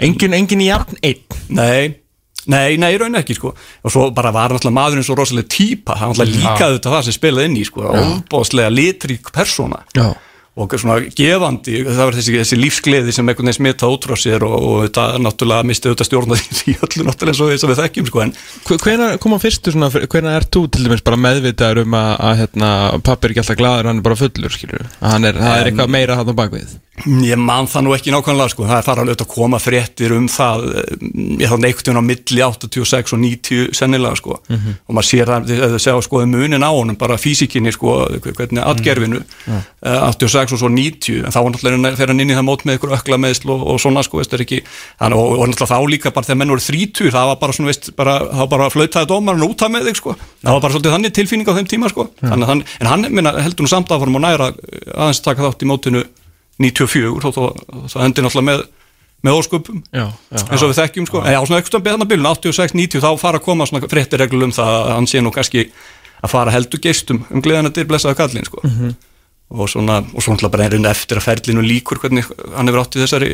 engin, 0.00 0.36
engin 0.36 0.62
í 0.64 0.68
jafn 0.70 0.96
einn. 1.04 1.18
Nei, 1.52 1.90
nei, 2.48 2.78
nei, 2.80 2.94
raun 2.96 3.18
ekki 3.20 3.36
sko. 3.36 3.52
Og 3.84 3.92
svo 3.92 4.06
bara 4.16 4.32
var 4.32 4.54
náttúrulega 4.54 4.76
maðurinn 4.78 5.04
svo 5.04 5.18
rosalega 5.18 5.50
típa. 5.52 5.98
Hann 6.00 6.14
náttúrulega 6.14 6.54
líkaði 6.54 6.78
þetta 6.78 6.94
það 6.94 7.04
sem 7.06 7.16
spilaði 7.18 7.50
inn 7.50 7.58
í 7.60 7.66
sko 7.68 7.84
og 10.60 10.76
svona 10.80 10.98
gefandi 11.16 11.80
það 11.86 12.02
var 12.02 12.18
þessi, 12.18 12.34
þessi 12.40 12.58
lífsgleði 12.60 13.14
sem 13.14 13.28
einhvern 13.28 13.50
veginn 13.50 13.58
smita 13.58 13.90
út 13.90 14.06
frá 14.08 14.18
sér 14.20 14.44
og, 14.46 14.56
og 14.56 14.82
þetta 14.86 15.06
náttúrulega 15.24 15.68
misti 15.70 15.92
þetta 15.92 16.08
stjórna 16.08 16.38
því 16.60 16.76
öllu 16.76 17.06
náttúrulega 17.08 17.34
eins 17.34 17.42
og 17.42 17.52
þess 17.52 17.66
að 17.66 17.72
við 17.72 17.82
þekkjum 17.84 18.10
sko 18.10 18.24
en 18.26 18.34
Hvenær 18.70 19.16
kom 19.22 19.34
hann 19.34 19.42
fyrstu 19.42 19.74
svona, 19.74 19.90
hvenær 19.90 20.38
er 20.40 20.46
þú 20.46 20.66
til 20.72 20.84
dæmis 20.86 21.04
bara 21.06 21.20
meðvitaður 21.20 21.82
um 21.84 21.96
að, 21.98 22.12
að 22.28 22.38
hérna, 22.44 22.70
pappi 23.06 23.26
er 23.26 23.34
ekki 23.34 23.44
alltaf 23.44 23.60
glaður, 23.60 23.90
hann 23.90 24.02
er 24.02 24.06
bara 24.06 24.20
fullur 24.20 24.54
skilur 24.54 24.86
hann 25.00 25.28
er, 25.28 25.40
það 25.40 25.56
er 25.58 25.70
eitthvað 25.70 25.94
meira 25.96 26.20
hann 26.20 26.32
á 26.32 26.34
bakvið 26.40 26.76
Ég 27.06 27.38
man 27.40 27.68
það 27.70 27.84
nú 27.86 27.92
ekki 27.96 28.12
nákvæmlega 28.12 28.52
sko, 28.52 28.66
það 28.68 28.78
er 28.80 28.84
fara 28.86 29.04
alveg 29.04 29.22
að 29.24 29.30
koma 29.32 29.58
fréttir 29.62 30.12
um 30.16 30.26
það 30.30 30.64
ég 31.40 31.48
þá 31.48 31.56
neiktum 31.62 32.00
á 32.00 32.02
milli 32.04 32.42
86 32.44 33.14
og 33.16 33.20
90 33.22 33.70
sennilega 33.76 34.18
sko. 34.18 34.36
Og 34.50 34.94
maður 34.96 35.08
sér 35.08 35.26
það, 35.30 35.48
þið 35.50 35.76
sjá 35.84 35.94
sko 36.04 36.22
munin 36.28 36.66
á 36.66 36.70
honum 36.70 36.98
bara 37.00 37.16
físikinni 37.20 37.72
sko, 37.74 37.94
hvernig 38.20 38.62
atgerfinu 38.64 39.20
uh, 39.20 39.62
86 40.10 40.54
og 40.56 40.60
svo 40.60 40.68
90 40.72 41.24
en 41.24 41.32
þá 41.32 41.40
var 41.40 41.50
náttúrulega 41.54 41.96
þegar 41.96 42.12
hann 42.14 42.22
inn 42.24 42.32
í 42.34 42.38
það 42.38 42.48
mót 42.50 42.64
með 42.68 42.78
ykkur 42.78 42.94
ökla 42.98 43.20
meðsl 43.24 43.48
og, 43.54 43.60
og 43.72 43.80
svona 43.80 44.02
sko, 44.06 44.20
veist 44.20 44.34
er 44.36 44.44
ekki. 44.44 44.60
Þannig, 45.00 45.16
og, 45.18 45.28
og 45.38 45.44
náttúrulega 45.50 45.72
þá 45.72 45.78
líka 45.94 46.14
bara 46.14 46.28
þegar 46.28 46.40
menn 46.42 46.54
voru 46.54 46.66
30 46.68 47.14
það 47.16 47.26
var 47.32 47.38
bara 47.40 47.52
svona, 47.56 47.70
veist, 47.72 47.84
bara, 47.96 48.14
þá 48.28 48.44
bara 48.54 48.70
flautaði 48.72 49.10
dómarinn 49.10 49.48
út 49.48 49.64
af 49.64 49.70
með 49.72 49.90
þig 49.90 49.96
sko, 50.02 50.10
það 50.44 50.52
var 50.56 50.62
bara 50.66 50.74
svolítið 50.76 50.94
þannig 50.96 51.16
tilfinning 51.16 51.48
á 51.48 51.56
þeim 51.58 51.70
tíma 51.70 51.90
sko, 51.92 52.02
þannig 52.20 52.44
að 52.44 52.50
hann, 52.52 52.62
en 52.80 52.90
hann 52.90 53.02
minna, 53.10 53.32
heldur 53.40 53.64
nú 53.64 53.70
samt 53.70 53.90
að 53.94 54.00
fórum 56.60 56.90
að 56.90 57.00
næra 57.00 57.18
aðeins 57.20 57.28
taka 57.30 57.38
þátt 57.40 57.50
í 57.50 57.60
mótinu 57.60 57.60
94 57.60 57.80
og 57.80 57.90
það 57.90 58.04
endur 58.04 58.26
náttúrulega 58.26 58.48
með, 58.48 58.64
með 59.24 59.38
ósköpum. 59.38 59.82
Já, 59.92 60.06
já. 60.08 60.40
eins 60.40 60.64
og 60.64 60.70
við 60.70 60.80
þekkjum 60.80 61.06
sko, 61.08 61.22
en 61.24 61.34
já, 61.34 61.40
svona 61.44 61.60
eitthvað 61.60 61.84
beðan 61.86 62.04
að 62.04 62.10
byrjun 62.12 62.30
86-90 62.30 63.04
þá 63.04 63.10
fara 63.20 63.40
að 63.40 63.46
koma 63.46 63.68
svona 63.68 63.90
fréttireglur 63.90 64.48
um 64.48 64.54
það 64.56 64.76
að 64.78 64.90
hann 64.94 65.08
sé 65.10 65.22
nú 65.24 65.32
kannski 65.34 65.66
að 66.20 66.32
fara 66.34 66.54
heldur 66.54 66.82
geistum 66.84 67.22
um 67.30 67.44
gleðan 67.44 67.70
að 67.70 67.78
dyr 67.78 67.88
blessaða 67.88 68.18
kallin 68.20 68.48
sko. 68.48 68.60
Mhm. 68.64 68.96
og 69.50 69.66
svona, 69.66 69.96
og 70.14 70.22
svona 70.22 70.48
bara 70.48 70.68
einhvern 70.68 70.86
eftir 70.86 71.18
að 71.18 71.24
ferlinu 71.26 71.62
líkur 71.64 71.98
hvernig 71.98 72.28
hann 72.54 72.68
hefur 72.70 72.84
átt 72.84 72.94
í 72.94 73.00
þessari 73.02 73.30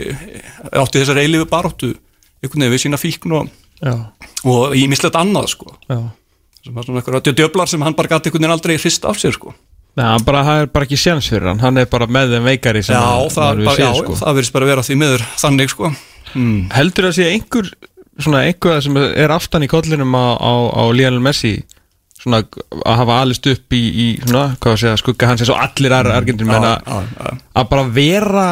átt 0.73 0.95
í 0.97 1.01
þessari 1.03 1.27
eilifu 1.27 1.45
baróttu 1.51 1.91
einhvern 2.41 2.63
veginn 2.63 2.73
við 2.73 2.83
sína 2.87 2.97
fíkn 2.97 3.35
og, 3.37 3.51
Já, 3.83 3.93
og 4.49 4.73
í 4.73 4.87
mislegt 4.89 5.19
annað 5.21 5.51
sko. 5.53 5.75
Já. 5.91 6.09
Sem 6.65 6.73
var 6.73 6.87
svona 6.87 7.03
eitthvað 7.03 7.37
djöflar 7.37 7.69
sem 7.69 7.83
hann 7.85 7.93
bara 7.93 8.09
gæti 8.09 8.31
einhvern 8.31 8.47
veginn 8.47 8.55
aldrei 8.57 8.79
hrist 8.79 9.05
af 9.05 9.21
sér 9.21 9.37
sko 9.37 9.53
Nei, 9.97 10.19
bara, 10.29 10.43
það 10.45 10.59
er 10.61 10.67
bara 10.75 10.85
ekki 10.85 10.99
séns 11.01 11.29
fyrir 11.33 11.49
hann, 11.49 11.61
hann 11.65 11.79
er 11.81 11.87
bara 11.89 12.07
með 12.07 12.35
þeim 12.37 12.49
veikari 12.51 12.83
sem 12.85 12.97
já, 12.97 13.01
að- 13.01 13.31
það, 13.33 13.63
bara, 13.65 13.77
séð, 13.79 13.87
já, 13.87 13.93
sko. 14.03 14.17
það 14.21 14.35
verðist 14.41 14.53
bara 14.57 14.67
að 14.67 14.73
vera 14.75 14.85
því 14.85 14.97
miður 15.01 15.25
þannig 15.41 15.73
sko 15.73 15.89
mm. 16.35 16.59
Heldur 16.77 17.07
það 17.07 17.13
að 17.13 17.17
sé 17.21 17.29
einhver 17.33 17.71
svona 18.27 18.43
einhver 18.49 18.83
sem 18.85 18.99
er 19.07 19.33
aftan 19.33 19.65
í 19.65 19.71
kollinum 19.73 20.13
á, 20.17 20.27
á, 20.37 20.53
á 20.77 20.83
Lionel 20.93 21.23
Messi 21.25 21.55
svona 22.21 22.43
að 22.45 23.01
hafa 23.01 23.17
alist 23.23 23.47
upp 23.55 23.73
í, 23.77 23.81
í 24.05 24.07
svona, 24.27 24.45
hvað 24.61 24.73
að 24.77 24.81
segja, 24.85 25.01
skugga 25.01 25.29
hans 25.33 25.45
eins 25.45 25.53
og 25.55 25.61
allir 25.65 25.97
aðra 25.97 26.17
Argentin 26.21 26.49
menna 26.53 26.75
Mm. 26.77 26.93
já, 26.93 27.01
já, 27.17 27.33
já. 27.33 27.41
að 27.57 27.69
bara 27.73 27.89
vera 27.97 28.47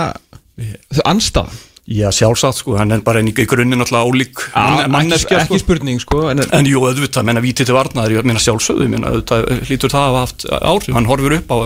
anstað 1.05 1.53
Já, 1.85 2.09
sjálfsagt 2.17 2.63
sko, 2.63 2.79
hann 2.81 2.93
er 2.97 3.01
bara 3.05 3.21
í 3.21 3.29
í 3.29 3.45
grunninn 3.47 3.83
alltaf 3.85 4.07
ólík 4.09 4.41
mann- 4.55 4.91
manneskja 4.91 5.43
sko. 5.45 5.55
ekki 5.55 5.59
spurning 5.61 6.01
sko 6.01 6.31
en, 6.31 6.41
En 6.53 6.65
jú, 6.65 6.81
auðvitað, 6.81 7.25
menna 7.29 7.43
vítið 7.45 7.67
til 7.69 7.75
varnaður, 7.77 8.15
ég 8.17 8.25
meina 8.25 8.41
sjálfsögðu, 8.41 8.87
menna 8.89 9.11
auðvitað 9.13 9.45
hlýtur 9.69 9.93
það 9.93 10.01
að 10.01 10.09
hafa 10.09 10.23
haft 10.25 10.47
áhrif, 10.63 10.95
hann 10.97 11.05
horfur 11.11 11.37
upp 11.37 11.53
á 11.53 11.59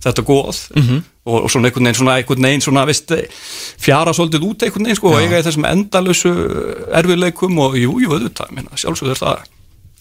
þetta 0.00 0.22
góð 0.26 0.58
Mhm. 0.74 0.98
og, 1.26 1.44
og 1.44 1.50
svona 1.50 1.68
einhvern 1.70 1.84
veginn, 1.86 1.98
svona 2.00 2.16
einhvern 2.18 2.42
veginn, 2.48 2.60
svona, 2.66 2.86
veist, 2.88 3.12
fjara 3.78 4.10
svolítið 4.16 4.42
út 4.50 4.62
einhvern 4.66 4.84
veginn, 4.88 4.96
sko, 4.98 5.12
og 5.14 5.20
eiga 5.22 5.42
þessum 5.44 5.68
endalösu 5.70 6.32
erfiðleikum 6.90 7.58
og 7.62 7.76
jú, 7.78 7.94
jú, 8.02 8.10
auðvitað, 8.16 8.50
menna 8.56 8.70
sjálfsögðu 8.74 9.14
er 9.14 9.22
það 9.22 9.38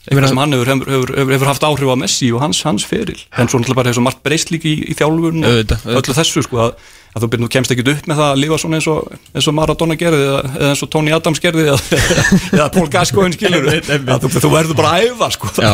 eitthvað 0.09 0.31
sem 0.31 0.39
hann 0.41 0.55
hefur, 0.55 0.69
hefur, 0.73 1.11
hefur, 1.13 1.33
hefur, 1.35 1.49
haft 1.51 1.65
áhrif 1.67 1.91
á 1.93 1.97
Messi 2.01 2.31
og 2.33 2.41
hans, 2.41 2.61
hans 2.65 2.85
feril, 2.89 3.19
en 3.37 3.49
svo 3.49 3.59
náttúrulega 3.61 3.77
bara 3.77 3.91
hefur 3.91 3.99
svo 3.99 4.05
margt 4.07 4.23
breyst 4.25 4.49
líka 4.53 4.69
í, 4.69 4.75
í 4.89 4.97
þjálfurinn 4.97 5.45
og 5.45 5.75
öllu 5.99 6.15
þessu, 6.17 6.43
sko, 6.47 6.63
að, 6.65 6.89
að 7.13 7.23
þú 7.25 7.31
byrjum, 7.35 7.51
kemst 7.53 7.75
ekki 7.75 7.85
upp 7.93 8.09
með 8.09 8.21
það 8.21 8.33
að 8.33 8.41
lifa 8.43 8.59
svona 8.63 8.79
eins 8.79 8.89
og, 8.89 9.13
eins 9.35 9.49
og 9.51 9.57
Maradona 9.59 9.97
gerði 10.01 10.25
eða, 10.25 10.41
eða 10.55 10.73
eins 10.73 10.83
og 10.85 10.91
Tony 10.95 11.13
Adams 11.13 11.43
gerði 11.45 11.67
eða, 11.69 12.01
eða 12.57 12.69
Paul 12.73 12.89
Gascoigne 12.97 13.37
skilur. 13.37 13.69
Þú, 13.85 14.33
þú 14.39 14.53
verður 14.55 14.79
bara 14.81 14.95
að 14.97 15.09
æfa 15.11 15.31
sko. 15.37 15.53
Já, 15.61 15.73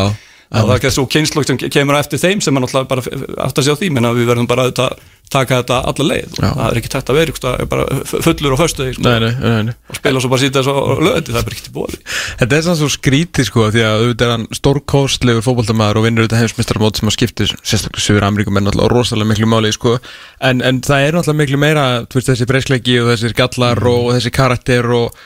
það 0.52 0.70
er 0.70 0.78
ekki 0.80 0.94
svo 0.98 1.08
kynnslokk 1.16 1.50
sem 1.50 1.60
kemur 1.64 2.00
eftir 2.00 2.22
þeim 2.22 2.44
sem 2.44 2.56
er 2.56 2.66
náttúrulega 2.66 2.92
bara 2.92 3.06
aftur 3.48 3.64
að 3.64 3.70
segja 3.70 3.80
á 3.80 3.82
því 3.82 3.94
menn 3.96 4.10
að 4.12 4.20
við 4.20 4.34
verðum 4.34 4.52
bara 4.52 4.68
að 4.70 5.00
taka 5.32 5.60
þetta 5.62 5.78
alla 5.90 6.06
leið 6.10 6.36
og 6.36 6.40
Já. 6.44 6.50
það 6.50 6.66
er 6.68 6.80
ekki 6.80 6.92
tætt 6.94 7.12
að 7.12 7.18
vera 7.20 7.86
fullur 8.26 8.56
á 8.56 8.58
föstu 8.60 8.88
sko, 8.94 9.04
nei, 9.06 9.16
nei, 9.24 9.32
nei, 9.42 9.64
nei. 9.70 9.76
og 9.90 10.00
spila 10.00 10.22
svo 10.24 10.32
bara 10.32 10.44
sýta 10.44 10.62
þess 10.62 10.72
að 10.72 11.04
löði 11.06 11.24
það 11.30 11.40
er 11.40 11.48
bara 11.48 11.58
ekki 11.58 11.66
til 11.66 11.76
bóði 11.76 12.00
Þetta 12.42 12.58
er 12.58 12.66
sann 12.66 12.80
svo 12.80 12.90
skrítið 12.94 13.50
sko 13.50 13.68
því 13.74 13.86
að 13.86 14.02
auðvitað 14.02 14.26
er 14.28 14.34
hann 14.36 14.48
stórkostlegur 14.60 15.46
fótboltamaður 15.46 16.02
og 16.02 16.08
vinnur 16.08 16.28
þetta 16.28 16.42
heimsmyndstaramót 16.42 17.02
sem 17.02 17.12
að 17.12 17.18
skiptir 17.18 17.54
sérstaklega 17.62 18.06
Suður 18.06 18.28
Ameríkum 18.30 18.60
er 18.60 18.68
náttúrulega 18.68 18.94
rosalega 18.94 19.32
miklu 19.32 19.50
máli 19.50 19.74
sko 19.76 19.96
en, 19.98 20.62
en 20.62 20.82
það 20.86 21.08
er 21.08 21.18
náttúrulega 21.18 21.42
miklu 21.42 21.62
meira 21.62 21.88
veist, 22.06 22.30
þessi 22.30 22.50
breyskleiki 22.50 23.00
og 23.02 23.14
þessir 23.14 23.38
gallar 23.38 23.82
og 23.92 24.12
þessi 24.16 24.34
karakter 24.36 24.92
og 24.94 25.18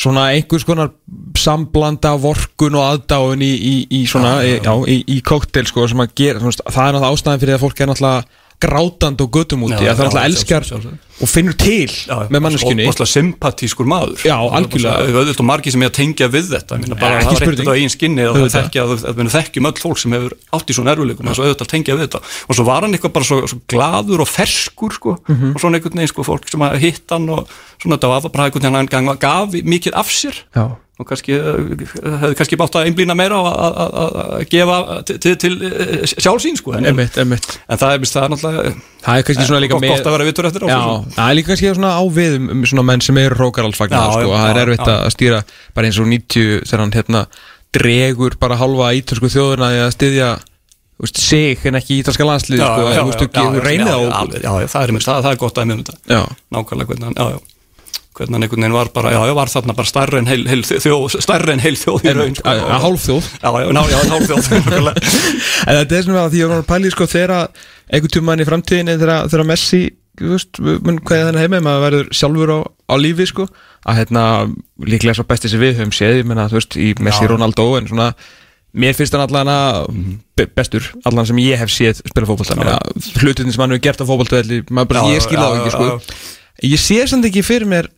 svona 0.00 0.28
einhvers 0.34 0.64
konar 0.64 0.92
samblanda 1.38 2.14
vorkun 2.20 2.78
og 2.78 2.86
aðdáun 2.86 3.42
í, 3.44 3.50
í, 3.50 3.74
í 4.00 4.04
svona, 4.08 4.38
já, 4.46 4.60
já. 4.62 4.72
í, 4.86 5.00
í 5.16 5.18
kóktel 5.26 5.66
sko 5.68 5.88
sem 5.90 6.00
að 6.02 6.14
gera, 6.20 6.42
veist, 6.44 6.62
það 6.62 6.86
er 6.86 6.94
náttúrulega 6.94 7.18
ástæðan 7.18 7.42
fyrir 7.42 7.56
að 7.56 7.64
fólk 7.64 7.82
er 7.82 7.90
náttúrulega 7.90 8.39
grátandi 8.60 9.24
og 9.24 9.30
göttum 9.34 9.62
úti 9.66 9.78
Já, 9.80 9.92
að 9.92 10.00
það 10.00 10.04
já, 10.04 10.08
náttúrulega 10.10 10.28
elskar 10.30 10.66
og 11.20 11.28
finnur 11.28 11.56
til 11.60 11.90
með 12.32 12.40
manneskunni 12.44 12.86
og 12.88 13.08
sympatískur 13.10 13.88
maður 13.88 14.22
Já, 14.24 14.36
algjörlega. 14.36 15.08
auðvitað 15.20 15.46
margir 15.50 15.74
sem 15.74 15.82
er 15.84 15.90
að 15.90 15.96
tengja 15.98 16.28
við 16.32 16.46
þetta 16.54 16.78
meina, 16.80 16.96
bara 17.00 17.18
það 17.20 17.36
spurning. 17.40 17.58
ekkert 17.60 17.72
á 17.72 17.76
eigin 17.76 17.92
skinni 17.92 18.24
það 18.24 18.80
að, 18.84 19.04
að 19.10 19.20
við 19.20 19.30
þekkjum 19.36 19.68
öll 19.70 19.80
fólk 19.84 20.00
sem 20.00 20.16
hefur 20.16 20.36
átt 20.56 20.70
í 20.72 20.76
svona 20.78 20.94
erfuleikum 20.94 21.28
og 21.32 21.36
svo 21.36 21.44
auðvitað 21.44 21.66
að 21.66 21.72
tengja 21.74 21.96
við 21.98 22.04
þetta 22.06 22.22
og 22.48 22.56
svo 22.60 22.64
var 22.70 22.86
hann 22.86 22.96
eitthvað 22.96 23.14
bara 23.18 23.28
svo, 23.30 23.40
svo 23.52 23.60
gladur 23.68 24.24
og 24.24 24.28
ferskur 24.32 24.96
sko, 24.96 25.16
Mhm. 25.28 25.52
og 25.54 25.60
svona 25.60 25.76
einhvern 25.80 25.96
veginn 26.00 26.08
sko, 26.14 26.24
fólk 26.24 26.48
sem 26.48 26.64
hitt 26.80 27.04
hann 27.12 27.28
og 27.28 27.48
svona 27.82 27.96
þetta 27.98 28.08
var 28.14 28.28
bara 28.32 28.48
einhvern 28.48 28.64
veginn 28.72 29.08
hann 29.10 29.18
gaf 29.20 29.52
mikið 29.52 29.92
af 30.00 30.08
sér 30.08 30.40
Já. 30.56 30.68
Og 31.00 31.06
kannski 31.08 31.32
eh, 31.32 31.84
hefði 32.20 32.36
kannski 32.36 32.58
bátt 32.60 32.76
að 32.76 32.90
einblýna 32.90 33.14
meira 33.16 33.38
á 33.40 33.42
að- 33.48 34.48
gefa 34.52 34.76
til, 35.08 35.36
til, 35.40 35.52
eh, 35.64 36.02
sjálfsýn 36.12 36.58
sko 36.60 36.74
en, 36.76 36.84
en 36.84 36.92
Emitt, 36.92 37.16
emitt 37.22 37.46
það 37.70 37.94
er, 37.94 38.02
víst, 38.02 38.16
það 38.16 38.26
er 38.26 38.34
náttúrulega 38.34 38.74
Það 39.00 39.16
er 39.20 39.24
kannski 39.28 39.46
svona 39.48 39.60
líka 39.64 39.78
gott, 39.78 39.86
gott 39.88 40.10
að 40.10 40.16
vera 40.16 40.26
vitur 40.28 40.48
eftir 40.50 40.66
á 40.66 40.68
Já, 40.68 40.76
svo 40.76 40.96
sem. 41.00 41.14
það 41.16 41.30
er 41.30 41.38
líka 41.38 41.52
kannski 41.54 41.70
svona 41.72 41.92
á 41.96 42.02
við 42.18 42.36
um, 42.36 42.50
um 42.52 42.66
svona 42.68 42.84
menn 42.90 43.04
sem 43.06 43.20
eru 43.22 43.38
rókaraldsfagnar 43.40 44.04
Já, 44.04 44.12
sko, 44.18 44.34
það 44.36 44.50
er 44.52 44.62
erfitt 44.66 44.92
að 44.92 45.08
stýra 45.16 45.40
bara 45.78 45.88
eins 45.88 46.00
og 46.02 46.10
90 46.12 46.68
þegar 46.68 46.84
hann 46.84 46.94
hérna 46.98 47.24
dregur 47.72 48.36
bara 48.42 48.58
halva 48.60 48.90
ítalsku 48.98 49.30
þjóðurna 49.32 49.70
að 49.86 49.94
styðja 49.96 50.30
sig 51.16 51.62
en 51.64 51.78
ekki 51.80 52.02
ítalska 52.02 52.26
landslið 52.28 52.60
sko, 52.60 52.66
það 52.68 52.90
er, 54.60 54.68
það, 54.68 55.22
það 55.24 55.30
er 55.30 55.40
gott 55.40 55.56
að 55.62 55.70
með 55.70 55.80
þetta. 55.80 55.96
Já. 56.12 56.20
nákvæmlega 56.52 56.90
hvernig 56.90 57.08
hann, 57.08 57.16
já, 57.16 57.38
já 57.38 57.59
hvernig 58.20 58.36
hann 58.36 58.44
einhvern 58.44 58.64
veginn 58.64 58.74
var 58.76 58.90
bara, 58.94 59.12
já, 59.14 59.20
já, 59.30 59.34
var 59.38 59.50
þarna 59.50 59.76
bara 59.78 59.88
stærri 59.88 60.18
en 60.20 60.28
heil, 60.28 60.42
heil 60.50 60.64
þjóð, 60.68 61.16
stærri 61.24 61.54
en 61.54 61.62
heil 61.64 61.76
þjóð 61.80 62.04
í 62.04 62.14
raun, 62.18 62.34
sko. 62.36 62.52
að 62.52 62.84
hálfþjóð 62.84 63.30
Já, 63.40 63.48
já, 63.64 63.70
ná, 63.76 63.80
já, 63.88 63.98
hálfþjóð, 64.10 64.50
nákvæmlega. 64.56 65.14
En 65.64 65.78
þetta 65.80 65.96
er 65.96 66.04
svona 66.06 66.24
að 66.26 66.34
því 66.34 66.42
að 66.44 66.52
maður 66.52 66.68
pæli 66.68 66.92
sko 66.94 67.08
þegar 67.14 67.34
einhvern 67.90 68.14
tjóman 68.16 68.44
í 68.44 68.48
framtíðinni 68.50 68.98
þegar, 69.00 69.46
Messi, 69.48 69.80
þú 70.20 70.34
veist, 70.34 70.60
hvað 70.60 71.24
þannig 71.30 71.46
heima 71.46 71.62
maður 71.64 71.86
verður 71.86 72.12
sjálfur 72.20 72.52
á, 72.52 72.58
á 72.92 72.94
lífi 73.00 73.30
sko 73.30 73.48
að 73.88 74.02
hérna 74.02 74.24
líklega 74.84 75.16
svo 75.16 75.24
besti 75.28 75.48
sem 75.48 75.62
við 75.62 75.80
höfum 75.80 75.94
séð, 75.96 76.20
ég 76.20 76.28
menna, 76.28 76.50
þú 76.52 76.58
veist, 76.60 76.76
í 76.76 76.92
Messi 77.00 77.24
Já. 77.24 77.32
Ronaldo 77.32 77.70
en 77.80 77.88
svona 77.88 78.12
Mér 78.70 78.94
finnst 78.94 79.10
hann 79.16 79.24
allan 79.24 79.48
bestur, 80.54 80.84
allan 81.08 81.26
sem 81.26 81.40
ég 81.42 81.58
hef 81.58 81.72
séð 81.74 82.04
spila 82.04 82.28
fótbolta, 82.28 82.76
hlutin 83.18 83.50
sem 83.50 83.64
hann 83.64 83.74
hefur 83.74 83.82
gert 83.82 84.04
á 84.04 84.06
Já, 84.06 85.00
ég 85.10 85.24
já, 85.26 85.40
það 85.40 85.56
ekki 85.56 85.72
já, 85.72 85.72
sko 85.74 85.88
já. 85.88 86.20
Ég 86.70 86.82
sé 86.82 87.00
samt 87.10 87.26
ekki 87.26 87.42
fyrir 87.42 87.66
mér 87.66 87.88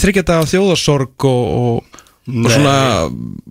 þryggjata 0.00 0.40
á 0.40 0.42
þjóðarsorg 0.48 1.26
og, 1.28 1.44
og, 1.60 2.00
og 2.26 2.50
svona 2.50 2.76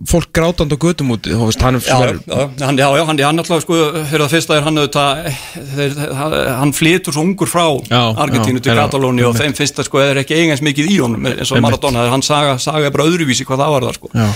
fólk 0.06 0.32
grátand 0.36 0.72
og 0.74 0.82
götum 0.82 1.14
út, 1.14 1.26
hann 1.26 1.78
er 1.78 1.80
Já, 1.86 1.96
já, 1.96 2.66
hann, 2.66 2.76
já, 2.76 2.88
já, 2.96 3.04
hann, 3.08 3.18
hann 3.24 3.38
alltaf 3.40 3.62
sko, 3.64 3.76
fyrir 4.10 4.24
það 4.26 4.32
fyrsta 4.34 4.56
er 4.58 4.66
hann 4.66 4.80
auðvitað, 4.82 5.28
þeir, 5.72 5.94
hann, 6.60 6.72
flytur 6.76 7.16
svo 7.16 7.24
ungur 7.24 7.48
frá 7.48 7.64
Já, 7.88 8.02
Argentínu 8.20 8.60
já, 8.60 8.64
til 8.66 8.74
já, 8.74 8.80
Katalóni 8.82 9.24
og 9.24 9.38
þeim 9.38 9.56
fyrsta 9.56 9.86
sko 9.86 10.02
er 10.04 10.20
ekki 10.20 10.36
eigins 10.36 10.60
mikið 10.64 10.90
í 10.92 10.98
honum 11.00 11.24
eins 11.30 11.52
og. 11.52 11.62
Maradona, 11.64 12.04
hann 12.12 12.24
saga, 12.26 12.58
saga 12.60 12.90
er 12.90 12.92
bara 12.92 13.06
öðruvísi 13.08 13.46
hvað 13.48 13.62
það 13.64 13.72
var 13.72 13.86
það 13.86 13.96
sko. 13.96 14.12
Já. 14.12 14.26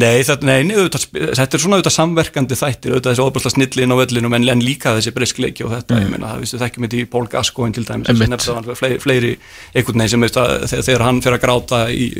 Nei, 0.00 0.24
þetta, 0.30 0.48
nei, 0.48 0.56
nei 0.70 0.74
auðvitað, 0.78 1.06
þetta 1.42 1.58
er 1.58 1.64
svona 1.64 1.78
auðvitað 1.78 1.96
samverkandi 1.98 2.60
þættir, 2.62 2.94
auðvitað 2.96 3.12
þessi 3.12 3.26
óbærsla 3.26 3.54
snillin 3.54 3.92
á 3.92 3.96
vellinum 4.00 4.38
en, 4.38 4.48
en 4.54 4.64
líka 4.64 4.94
þessi 4.96 5.12
briskleiki 5.16 5.66
og 5.66 5.74
þetta, 5.76 6.00
ég 6.00 6.08
meina, 6.14 6.32
það 6.32 6.46
vistu 6.46 6.62
þekkjum 6.64 6.88
þetta 6.88 7.00
í 7.02 7.06
Pól 7.12 7.28
Gascoigne 7.30 7.76
til 7.76 7.84
dæmis, 7.84 8.48
hann 8.48 8.70
fleiri, 8.72 9.00
fleiri 9.02 9.32
einhvern 9.74 10.04
veginn 10.06 10.30
sem 10.30 10.86
þegar, 10.88 11.04
hann 11.04 11.20
fyrir 11.24 11.36
að 11.36 11.44
gráta 11.44 11.82
í 11.92 12.10